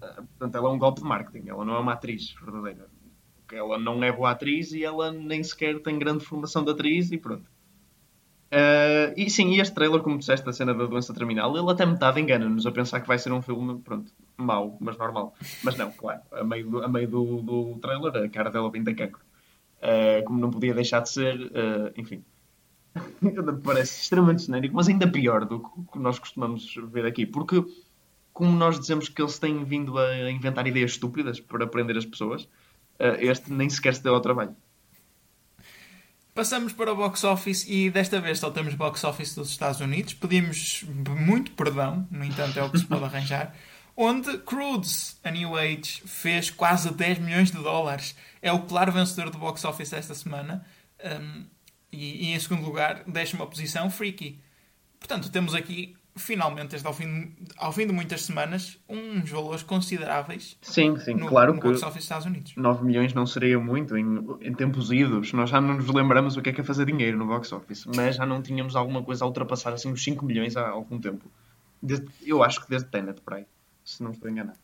Uh, 0.00 0.22
portanto, 0.38 0.54
ela 0.54 0.68
é 0.68 0.72
um 0.72 0.78
golpe 0.78 1.00
de 1.00 1.08
marketing. 1.08 1.48
Ela 1.48 1.64
não 1.64 1.74
é 1.74 1.78
uma 1.80 1.94
atriz 1.94 2.32
verdadeira. 2.40 2.88
Ela 3.52 3.78
não 3.78 4.02
é 4.04 4.12
boa 4.12 4.30
atriz 4.30 4.72
e 4.72 4.84
ela 4.84 5.10
nem 5.10 5.42
sequer 5.42 5.82
tem 5.82 5.98
grande 5.98 6.24
formação 6.24 6.64
de 6.64 6.70
atriz 6.70 7.10
e 7.10 7.18
pronto. 7.18 7.51
Uh, 8.52 9.14
e 9.16 9.30
sim, 9.30 9.48
e 9.48 9.60
este 9.60 9.74
trailer, 9.74 10.02
como 10.02 10.18
disseste, 10.18 10.44
da 10.44 10.52
cena 10.52 10.74
da 10.74 10.84
doença 10.84 11.14
terminal, 11.14 11.56
ele 11.56 11.70
até 11.70 11.86
metade 11.86 12.20
engana-nos 12.20 12.66
a 12.66 12.70
pensar 12.70 13.00
que 13.00 13.08
vai 13.08 13.18
ser 13.18 13.32
um 13.32 13.40
filme, 13.40 13.80
pronto, 13.80 14.12
mau, 14.36 14.76
mas 14.78 14.98
normal. 14.98 15.34
Mas 15.64 15.74
não, 15.78 15.90
claro, 15.90 16.20
a 16.30 16.44
meio 16.44 16.68
do, 16.68 16.84
a 16.84 16.88
meio 16.88 17.08
do, 17.08 17.40
do 17.40 17.78
trailer, 17.80 18.14
a 18.14 18.28
cara 18.28 18.50
dela 18.50 18.70
tem 18.70 18.84
cancro. 18.84 19.22
Uh, 19.78 20.22
como 20.26 20.38
não 20.38 20.50
podia 20.50 20.74
deixar 20.74 21.00
de 21.00 21.08
ser, 21.08 21.34
uh, 21.34 21.92
enfim. 21.96 22.22
Parece 23.64 24.02
extremamente 24.02 24.44
genérico, 24.44 24.76
mas 24.76 24.86
ainda 24.86 25.10
pior 25.10 25.46
do 25.46 25.60
que 25.60 25.98
nós 25.98 26.18
costumamos 26.18 26.74
ver 26.92 27.06
aqui. 27.06 27.24
Porque, 27.24 27.64
como 28.34 28.52
nós 28.52 28.78
dizemos 28.78 29.08
que 29.08 29.22
eles 29.22 29.38
têm 29.38 29.64
vindo 29.64 29.96
a 29.96 30.30
inventar 30.30 30.66
ideias 30.66 30.90
estúpidas 30.90 31.40
para 31.40 31.64
aprender 31.64 31.96
as 31.96 32.04
pessoas, 32.04 32.46
este 33.18 33.50
nem 33.50 33.70
sequer 33.70 33.94
se 33.94 34.02
deu 34.02 34.14
ao 34.14 34.20
trabalho. 34.20 34.54
Passamos 36.34 36.72
para 36.72 36.90
o 36.90 36.96
box 36.96 37.24
office 37.24 37.66
e 37.68 37.90
desta 37.90 38.18
vez 38.18 38.38
só 38.38 38.50
temos 38.50 38.74
box 38.74 39.04
office 39.04 39.34
dos 39.34 39.50
Estados 39.50 39.80
Unidos. 39.80 40.14
Pedimos 40.14 40.82
muito 41.26 41.50
perdão, 41.52 42.08
no 42.10 42.24
entanto 42.24 42.58
é 42.58 42.62
o 42.62 42.70
que 42.70 42.78
se 42.78 42.86
pode 42.86 43.04
arranjar. 43.04 43.54
Onde 43.94 44.38
Crudes, 44.38 45.20
a 45.22 45.30
New 45.30 45.54
Age, 45.58 46.02
fez 46.06 46.48
quase 46.48 46.90
10 46.90 47.18
milhões 47.18 47.50
de 47.50 47.58
dólares. 47.58 48.16
É 48.40 48.50
o 48.50 48.62
claro 48.62 48.90
vencedor 48.90 49.28
do 49.28 49.36
box 49.36 49.62
office 49.66 49.92
esta 49.92 50.14
semana. 50.14 50.64
Um, 51.04 51.44
e, 51.92 52.28
e, 52.28 52.34
em 52.34 52.40
segundo 52.40 52.64
lugar, 52.64 53.04
décima 53.06 53.46
posição, 53.46 53.90
Freaky. 53.90 54.40
Portanto, 54.98 55.30
temos 55.30 55.54
aqui 55.54 55.94
finalmente, 56.14 56.76
ao 56.84 56.92
fim, 56.92 57.34
ao 57.56 57.72
fim 57.72 57.86
de 57.86 57.92
muitas 57.92 58.22
semanas, 58.22 58.78
uns 58.88 59.30
valores 59.30 59.62
consideráveis 59.62 60.56
sim, 60.60 60.98
sim, 60.98 61.14
no, 61.14 61.26
claro 61.26 61.54
no 61.54 61.60
que 61.60 61.68
box 61.68 61.82
office 61.82 61.94
dos 61.94 62.04
Estados 62.04 62.26
Unidos. 62.26 62.52
9 62.56 62.84
milhões 62.84 63.14
não 63.14 63.26
seria 63.26 63.58
muito 63.58 63.96
em, 63.96 64.18
em, 64.40 64.52
tempos 64.52 64.92
idos. 64.92 65.32
Nós 65.32 65.50
já 65.50 65.60
não 65.60 65.74
nos 65.74 65.88
lembramos 65.88 66.36
o 66.36 66.42
que 66.42 66.50
é 66.50 66.52
que 66.52 66.60
é 66.60 66.64
fazer 66.64 66.86
dinheiro 66.86 67.16
no 67.16 67.26
box 67.26 67.52
office, 67.52 67.86
mas 67.86 68.16
já 68.16 68.26
não 68.26 68.42
tínhamos 68.42 68.76
alguma 68.76 69.02
coisa 69.02 69.24
a 69.24 69.28
ultrapassar 69.28 69.72
assim 69.72 69.90
os 69.90 70.02
5 70.02 70.24
milhões 70.24 70.56
há 70.56 70.68
algum 70.68 71.00
tempo. 71.00 71.24
Desde, 71.82 72.06
eu 72.24 72.42
acho 72.42 72.60
que 72.62 72.70
desde 72.70 72.88
Tenet, 72.88 73.20
por 73.20 73.34
aí, 73.34 73.46
se 73.84 74.02
não 74.02 74.12
estou 74.12 74.30
enganado. 74.30 74.58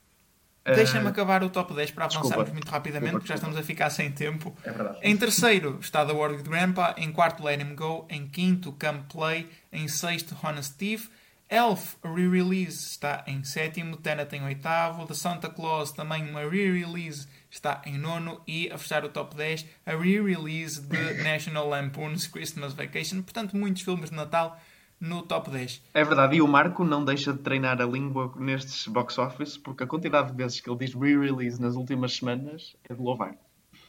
Deixa-me 0.65 1.07
uh, 1.07 1.09
acabar 1.09 1.43
o 1.43 1.49
top 1.49 1.75
10 1.75 1.93
para 1.93 2.05
avançarmos 2.05 2.29
desculpa, 2.29 2.53
muito 2.53 2.69
rapidamente, 2.69 3.05
desculpa, 3.05 3.19
porque 3.21 3.29
já 3.29 3.35
estamos 3.37 3.57
a 3.57 3.63
ficar 3.63 3.91
sem 3.91 4.13
tempo. 4.13 4.55
É 4.63 4.71
verdade. 4.71 4.99
Em 5.03 5.17
terceiro 5.17 5.79
está 5.81 6.05
The 6.05 6.13
World 6.13 6.43
Grandpa, 6.43 6.95
em 6.99 7.11
quarto 7.11 7.43
Let 7.43 7.61
Him 7.61 7.75
Go, 7.75 8.07
em 8.11 8.27
quinto 8.27 8.73
Come 8.73 9.03
Play, 9.11 9.49
em 9.73 9.89
sexto 9.89 10.37
Honest 10.43 10.77
Thief, 10.77 11.09
Elf, 11.51 11.97
re-release, 12.05 12.91
está 12.91 13.25
em 13.27 13.43
sétimo. 13.43 13.97
Tenet 13.97 14.37
em 14.37 14.45
oitavo. 14.45 15.07
The 15.07 15.15
Santa 15.15 15.49
Claus, 15.49 15.93
também 15.93 16.29
uma 16.29 16.41
re-release, 16.41 17.27
está 17.51 17.81
em 17.87 17.97
nono. 17.97 18.43
E 18.47 18.71
a 18.71 18.77
fechar 18.77 19.03
o 19.05 19.09
top 19.09 19.35
10, 19.35 19.67
a 19.87 19.97
re-release 19.97 20.83
de 20.83 21.15
National 21.25 21.67
Lampoon's 21.67 22.27
Christmas 22.27 22.75
Vacation. 22.75 23.23
Portanto, 23.23 23.57
muitos 23.57 23.81
filmes 23.81 24.11
de 24.11 24.17
Natal 24.17 24.61
no 25.01 25.23
top 25.23 25.51
10. 25.51 25.83
É 25.95 26.05
verdade, 26.05 26.37
e 26.37 26.43
o 26.43 26.49
Marco 26.49 26.85
não 26.85 27.03
deixa 27.03 27.33
de 27.33 27.39
treinar 27.39 27.81
a 27.81 27.87
língua 27.87 28.35
nestes 28.37 28.87
box 28.87 29.17
office, 29.17 29.57
porque 29.57 29.85
a 29.85 29.87
quantidade 29.87 30.31
de 30.31 30.37
vezes 30.37 30.61
que 30.61 30.69
ele 30.69 30.79
diz 30.79 30.93
re-release 30.93 31.61
nas 31.61 31.77
últimas 31.77 32.15
semanas 32.15 32.77
é 32.85 32.95
de 32.95 33.01
louvar. 33.01 33.35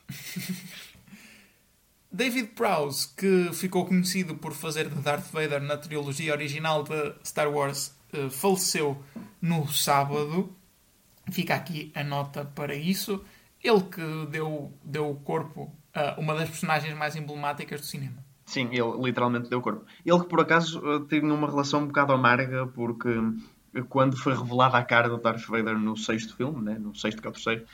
David 2.11 2.47
Prowse, 2.55 3.13
que 3.15 3.51
ficou 3.53 3.85
conhecido 3.85 4.35
por 4.35 4.53
fazer 4.53 4.89
de 4.89 4.95
Darth 5.01 5.31
Vader 5.31 5.61
na 5.61 5.77
trilogia 5.77 6.33
original 6.33 6.83
de 6.83 7.13
Star 7.23 7.47
Wars, 7.47 7.95
uh, 8.13 8.29
faleceu 8.29 9.01
no 9.41 9.67
sábado. 9.67 10.55
Fica 11.31 11.53
aqui 11.53 11.91
a 11.93 12.03
nota 12.03 12.43
para 12.43 12.73
isso. 12.75 13.23
Ele 13.63 13.81
que 13.81 14.25
deu, 14.31 14.73
deu 14.83 15.13
corpo 15.23 15.71
a 15.93 16.19
uma 16.19 16.33
das 16.33 16.49
personagens 16.49 16.97
mais 16.97 17.15
emblemáticas 17.15 17.81
do 17.81 17.85
cinema. 17.85 18.23
Sim, 18.45 18.69
ele 18.71 19.03
literalmente 19.03 19.47
deu 19.47 19.61
corpo. 19.61 19.85
Ele 20.03 20.19
que 20.19 20.27
por 20.27 20.41
acaso 20.41 20.81
eh, 20.83 21.05
teve 21.07 21.29
uma 21.29 21.47
relação 21.47 21.81
um 21.81 21.87
bocado 21.87 22.13
amarga, 22.13 22.65
porque 22.65 23.09
quando 23.89 24.17
foi 24.17 24.35
revelada 24.35 24.75
a 24.75 24.83
cara 24.83 25.07
do 25.07 25.17
Darth 25.17 25.45
Vader 25.45 25.77
no 25.77 25.95
sexto 25.95 26.35
filme, 26.35 26.63
né, 26.63 26.79
no 26.79 26.95
sexto 26.95 27.21
que 27.21 27.27
é 27.27 27.29
o 27.29 27.33
terceiro, 27.33 27.65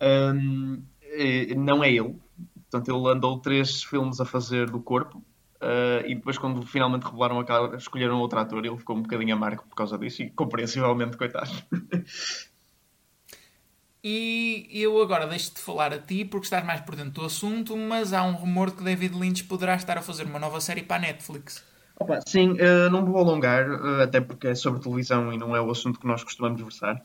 um, 0.00 0.82
eh, 1.02 1.54
não 1.54 1.84
é 1.84 1.92
ele, 1.92 2.18
Portanto, 2.72 2.96
ele 2.96 3.12
andou 3.12 3.38
três 3.38 3.84
filmes 3.84 4.18
a 4.18 4.24
fazer 4.24 4.70
do 4.70 4.80
corpo 4.80 5.18
uh, 5.18 6.06
e 6.06 6.14
depois, 6.14 6.38
quando 6.38 6.62
finalmente 6.62 7.02
revelaram 7.02 7.38
a 7.38 7.44
cara, 7.44 7.76
escolheram 7.76 8.18
outro 8.18 8.38
ator 8.38 8.64
ele 8.64 8.78
ficou 8.78 8.96
um 8.96 9.02
bocadinho 9.02 9.34
amargo 9.34 9.62
por 9.68 9.76
causa 9.76 9.98
disso 9.98 10.22
e 10.22 10.30
compreensivelmente, 10.30 11.18
coitado. 11.18 11.50
E 14.04 14.68
eu 14.72 15.00
agora 15.00 15.28
deixo-te 15.28 15.60
falar 15.60 15.92
a 15.92 15.98
ti 16.00 16.24
porque 16.24 16.46
estás 16.46 16.66
mais 16.66 16.80
por 16.80 16.96
dentro 16.96 17.12
do 17.12 17.24
assunto, 17.24 17.76
mas 17.76 18.12
há 18.12 18.24
um 18.24 18.32
rumor 18.32 18.70
de 18.70 18.78
que 18.78 18.82
David 18.82 19.16
Lynch 19.16 19.44
poderá 19.44 19.76
estar 19.76 19.96
a 19.96 20.02
fazer 20.02 20.24
uma 20.24 20.40
nova 20.40 20.60
série 20.60 20.82
para 20.82 20.96
a 20.96 20.98
Netflix. 20.98 21.64
Opa, 22.00 22.18
sim, 22.26 22.50
uh, 22.50 22.90
não 22.90 23.04
vou 23.04 23.18
alongar, 23.18 23.70
uh, 23.70 24.02
até 24.02 24.20
porque 24.20 24.48
é 24.48 24.56
sobre 24.56 24.80
televisão 24.80 25.32
e 25.32 25.38
não 25.38 25.54
é 25.54 25.60
o 25.60 25.70
assunto 25.70 26.00
que 26.00 26.06
nós 26.08 26.24
costumamos 26.24 26.60
versar. 26.60 27.00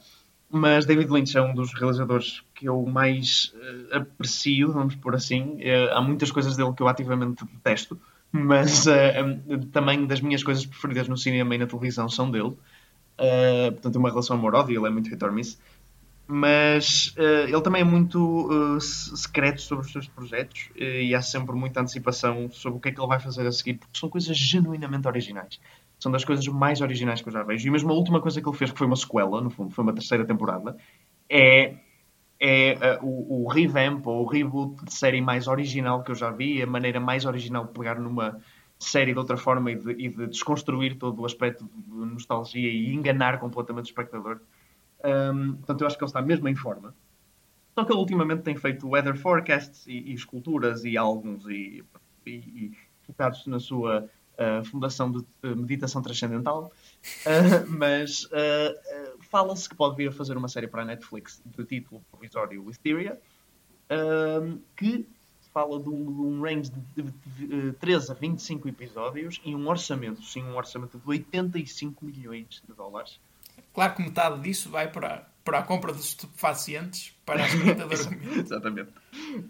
Mas 0.49 0.85
David 0.85 1.11
Lynch 1.11 1.37
é 1.37 1.41
um 1.41 1.53
dos 1.53 1.73
realizadores 1.73 2.41
que 2.55 2.67
eu 2.67 2.85
mais 2.85 3.53
uh, 3.55 3.97
aprecio, 3.97 4.71
vamos 4.71 4.95
por 4.95 5.13
assim. 5.13 5.57
Uh, 5.57 5.93
há 5.93 6.01
muitas 6.01 6.31
coisas 6.31 6.55
dele 6.55 6.73
que 6.73 6.81
eu 6.81 6.87
ativamente 6.87 7.43
detesto, 7.45 7.99
mas 8.31 8.85
uh, 8.87 9.65
também 9.73 10.05
das 10.05 10.21
minhas 10.21 10.43
coisas 10.43 10.65
preferidas 10.65 11.07
no 11.07 11.17
cinema 11.17 11.53
e 11.53 11.57
na 11.57 11.67
televisão 11.67 12.07
são 12.07 12.31
dele. 12.31 12.53
portanto, 13.73 13.97
uma 13.97 14.09
relação 14.09 14.37
amor-ódio, 14.37 14.79
ele 14.79 14.87
é 14.87 14.89
muito 14.89 15.09
hit 15.09 15.23
or 15.23 15.31
miss. 15.33 15.59
Mas 16.29 17.15
ele 17.47 17.61
também 17.61 17.81
é 17.81 17.85
muito 17.85 18.77
secreto 18.81 19.61
sobre 19.61 19.85
os 19.85 19.91
seus 19.93 20.09
projetos 20.09 20.69
e 20.75 21.15
há 21.15 21.21
sempre 21.21 21.55
muita 21.55 21.79
antecipação 21.79 22.51
sobre 22.51 22.77
o 22.77 22.81
que 22.81 22.89
é 22.89 22.91
que 22.91 22.99
ele 22.99 23.07
vai 23.07 23.17
fazer 23.17 23.47
a 23.47 23.51
seguir, 23.51 23.75
porque 23.75 23.97
são 23.97 24.09
coisas 24.09 24.37
genuinamente 24.37 25.07
originais. 25.07 25.57
São 25.99 26.11
das 26.11 26.23
coisas 26.23 26.47
mais 26.47 26.81
originais 26.81 27.21
que 27.21 27.29
eu 27.29 27.33
já 27.33 27.43
vejo. 27.43 27.67
E 27.67 27.71
mesmo 27.71 27.91
a 27.91 27.95
última 27.95 28.21
coisa 28.21 28.41
que 28.41 28.47
ele 28.47 28.57
fez, 28.57 28.71
que 28.71 28.77
foi 28.77 28.87
uma 28.87 28.95
sequela, 28.95 29.41
no 29.41 29.49
fundo, 29.49 29.73
foi 29.73 29.83
uma 29.83 29.93
terceira 29.93 30.25
temporada, 30.25 30.77
é, 31.29 31.75
é 32.39 32.99
uh, 33.01 33.05
o, 33.05 33.45
o 33.45 33.47
revamp 33.47 34.05
ou 34.05 34.23
o 34.23 34.27
reboot 34.27 34.85
de 34.85 34.93
série 34.93 35.21
mais 35.21 35.47
original 35.47 36.03
que 36.03 36.11
eu 36.11 36.15
já 36.15 36.29
vi, 36.29 36.61
a 36.61 36.67
maneira 36.67 36.99
mais 36.99 37.25
original 37.25 37.65
de 37.65 37.73
pegar 37.73 37.99
numa 37.99 38.39
série 38.79 39.13
de 39.13 39.19
outra 39.19 39.37
forma 39.37 39.71
e 39.71 39.75
de, 39.75 39.91
e 39.91 40.09
de 40.09 40.27
desconstruir 40.27 40.97
todo 40.97 41.21
o 41.21 41.25
aspecto 41.25 41.65
de 41.65 42.05
nostalgia 42.05 42.69
e 42.69 42.93
enganar 42.93 43.39
completamente 43.39 43.85
o 43.85 43.89
espectador. 43.89 44.39
Um, 45.03 45.53
portanto, 45.53 45.81
eu 45.81 45.87
acho 45.87 45.97
que 45.97 46.03
ele 46.03 46.09
está 46.09 46.21
mesmo 46.21 46.47
em 46.47 46.55
forma. 46.55 46.93
Só 47.73 47.83
que 47.85 47.91
ele 47.91 47.99
ultimamente 47.99 48.43
tem 48.43 48.55
feito 48.55 48.87
weather 48.87 49.17
forecasts 49.17 49.85
e, 49.87 50.11
e 50.11 50.13
esculturas 50.13 50.83
e 50.83 50.97
álbuns 50.97 51.45
e, 51.47 51.83
e, 52.25 52.31
e 52.31 52.71
na 53.47 53.59
sua 53.59 54.09
a 54.37 54.63
Fundação 54.63 55.11
de 55.11 55.25
Meditação 55.43 56.01
Transcendental, 56.01 56.71
uh, 57.25 57.69
mas 57.69 58.25
uh, 58.25 59.19
fala-se 59.29 59.67
que 59.67 59.75
pode 59.75 59.95
vir 59.95 60.09
a 60.09 60.11
fazer 60.11 60.37
uma 60.37 60.47
série 60.47 60.67
para 60.67 60.83
a 60.83 60.85
Netflix 60.85 61.41
de 61.45 61.65
título 61.65 62.01
provisório 62.11 62.63
Wisteria, 62.63 63.19
que 64.75 65.07
fala 65.53 65.79
de 65.79 65.89
um, 65.89 66.05
de 66.05 66.21
um 66.21 66.41
range 66.41 66.71
de, 66.95 67.01
de, 67.01 67.71
de, 67.71 67.73
13 67.73 68.11
a 68.11 68.13
25 68.13 68.67
episódios 68.67 69.41
e 69.43 69.55
um 69.55 69.67
orçamento, 69.67 70.21
sim, 70.21 70.43
um 70.43 70.55
orçamento 70.55 70.99
de 70.99 71.07
85 71.07 72.05
milhões 72.05 72.61
de 72.67 72.73
dólares. 72.75 73.19
Claro 73.73 73.95
que 73.95 74.03
metade 74.03 74.41
disso 74.41 74.69
vai 74.69 74.91
para, 74.91 75.27
para 75.43 75.59
a 75.59 75.63
compra 75.63 75.93
de 75.93 75.99
estupefacientes 75.99 77.15
para 77.25 77.43
a 77.43 77.47
escrita 77.47 77.87
Exatamente. 78.37 78.91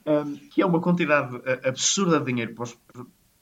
Um, 0.06 0.36
que 0.50 0.62
é 0.62 0.66
uma 0.66 0.80
quantidade 0.80 1.42
absurda 1.64 2.20
de 2.20 2.26
dinheiro 2.26 2.54
para 2.54 2.64
os, 2.64 2.78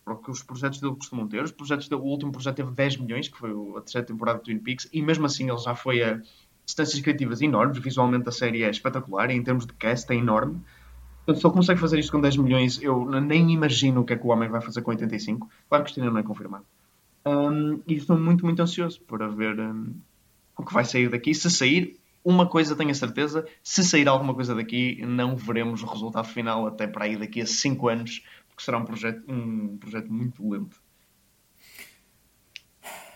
para 0.05 0.13
o 0.13 0.17
que 0.17 0.29
os 0.29 0.43
projetos 0.43 0.79
dele 0.79 0.95
costumam 0.95 1.27
ter. 1.27 1.43
Os 1.43 1.51
projetos 1.51 1.89
dele, 1.89 2.01
o 2.01 2.05
último 2.05 2.31
projeto 2.31 2.57
teve 2.57 2.71
10 2.71 2.97
milhões, 2.97 3.27
que 3.27 3.37
foi 3.37 3.51
a 3.75 3.81
terceira 3.81 4.05
temporada 4.05 4.37
de 4.37 4.45
Twin 4.45 4.59
Peaks, 4.59 4.87
e 4.93 5.01
mesmo 5.01 5.25
assim 5.25 5.49
ele 5.49 5.57
já 5.57 5.73
foi 5.73 6.03
a 6.03 6.21
distâncias 6.63 7.01
criativas 7.01 7.41
enormes. 7.41 7.79
Visualmente 7.79 8.29
a 8.29 8.31
série 8.31 8.63
é 8.63 8.69
espetacular, 8.69 9.31
e 9.31 9.33
em 9.33 9.43
termos 9.43 9.65
de 9.65 9.73
cast 9.73 10.11
é 10.13 10.15
enorme. 10.15 10.61
Portanto, 11.25 11.41
se 11.41 11.47
ele 11.47 11.53
consegue 11.55 11.79
fazer 11.79 11.99
isto 11.99 12.11
com 12.11 12.21
10 12.21 12.37
milhões, 12.37 12.81
eu 12.83 13.03
nem 13.19 13.51
imagino 13.51 14.01
o 14.01 14.05
que 14.05 14.13
é 14.13 14.15
que 14.15 14.25
o 14.25 14.29
homem 14.29 14.47
vai 14.47 14.61
fazer 14.61 14.83
com 14.83 14.91
85. 14.91 15.49
Claro 15.67 15.83
que 15.83 15.89
isto 15.89 15.99
ainda 15.99 16.11
não 16.11 16.19
é 16.19 16.23
confirmado. 16.23 16.65
Um, 17.25 17.81
e 17.87 17.95
estou 17.95 18.19
muito, 18.19 18.45
muito 18.45 18.61
ansioso 18.61 19.01
para 19.01 19.27
ver 19.27 19.59
um, 19.59 19.91
o 20.55 20.63
que 20.63 20.71
vai 20.71 20.85
sair 20.85 21.09
daqui. 21.09 21.33
Se 21.33 21.49
sair, 21.49 21.99
uma 22.23 22.47
coisa 22.47 22.75
tenho 22.75 22.91
a 22.91 22.95
certeza: 22.95 23.47
se 23.63 23.83
sair 23.83 24.07
alguma 24.07 24.35
coisa 24.35 24.53
daqui, 24.53 25.03
não 25.03 25.35
veremos 25.35 25.81
o 25.81 25.87
resultado 25.87 26.27
final 26.27 26.67
até 26.67 26.85
para 26.85 27.05
aí 27.05 27.17
daqui 27.17 27.41
a 27.41 27.47
5 27.47 27.89
anos, 27.89 28.23
porque 28.55 28.63
será 28.63 28.77
um 28.77 28.85
projeto, 28.85 29.23
um 29.27 29.77
projeto 29.77 30.11
muito 30.11 30.49
lento. 30.49 30.81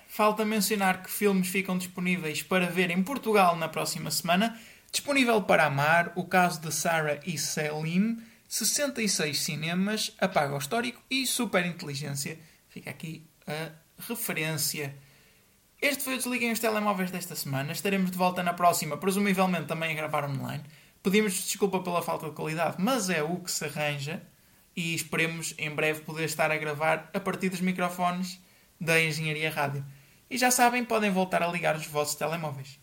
Falta 0.08 0.44
mencionar 0.44 1.02
que 1.02 1.10
filmes 1.10 1.48
ficam 1.48 1.78
disponíveis 1.78 2.44
para 2.44 2.66
ver 2.66 2.92
em 2.92 3.02
Portugal 3.02 3.56
na 3.56 3.70
próxima 3.70 4.12
semana. 4.12 4.60
Disponível 4.92 5.42
para 5.42 5.66
amar, 5.66 6.12
o 6.16 6.26
caso 6.26 6.60
de 6.60 6.74
Sarah 6.74 7.22
e 7.26 7.38
Selim, 7.38 8.22
66 8.50 9.40
cinemas, 9.40 10.14
Apaga 10.20 10.56
o 10.56 10.58
Histórico 10.58 11.02
e 11.10 11.26
Super 11.26 11.66
Inteligência. 11.66 12.38
Fica 12.68 12.90
aqui 12.90 13.26
a 13.48 13.72
referência. 13.98 14.94
Este 15.82 16.04
foi 16.04 16.16
o 16.16 16.18
Desliguem 16.18 16.52
os 16.52 16.60
Telemóveis 16.60 17.12
desta 17.12 17.36
semana. 17.36 17.72
Estaremos 17.72 18.12
de 18.12 18.18
volta 18.18 18.44
na 18.44 18.54
próxima, 18.54 18.98
presumivelmente 18.98 19.68
também 19.68 19.92
a 19.92 19.96
gravar 19.96 20.26
online. 20.26 20.64
Pedimos 21.02 21.34
desculpa 21.34 21.80
pela 21.80 22.02
falta 22.02 22.28
de 22.28 22.36
qualidade, 22.36 22.76
mas 22.78 23.10
é 23.10 23.24
o 23.24 23.38
que 23.38 23.50
se 23.50 23.64
arranja 23.64 24.22
e 24.80 24.96
esperemos 24.96 25.54
em 25.58 25.70
breve 25.70 26.04
poder 26.04 26.24
estar 26.24 26.50
a 26.50 26.58
gravar 26.58 27.10
a 27.14 27.20
partir 27.20 27.50
dos 27.50 27.60
microfones 27.60 28.40
da 28.80 28.98
Engenharia 28.98 29.52
Rádio. 29.52 29.86
E 30.30 30.38
já 30.38 30.50
sabem, 30.50 30.86
podem 30.86 31.12
voltar 31.12 31.44
a 31.44 31.48
ligar 31.48 31.76
os 31.76 31.86
vossos 31.86 32.16
telemóveis. 32.16 32.80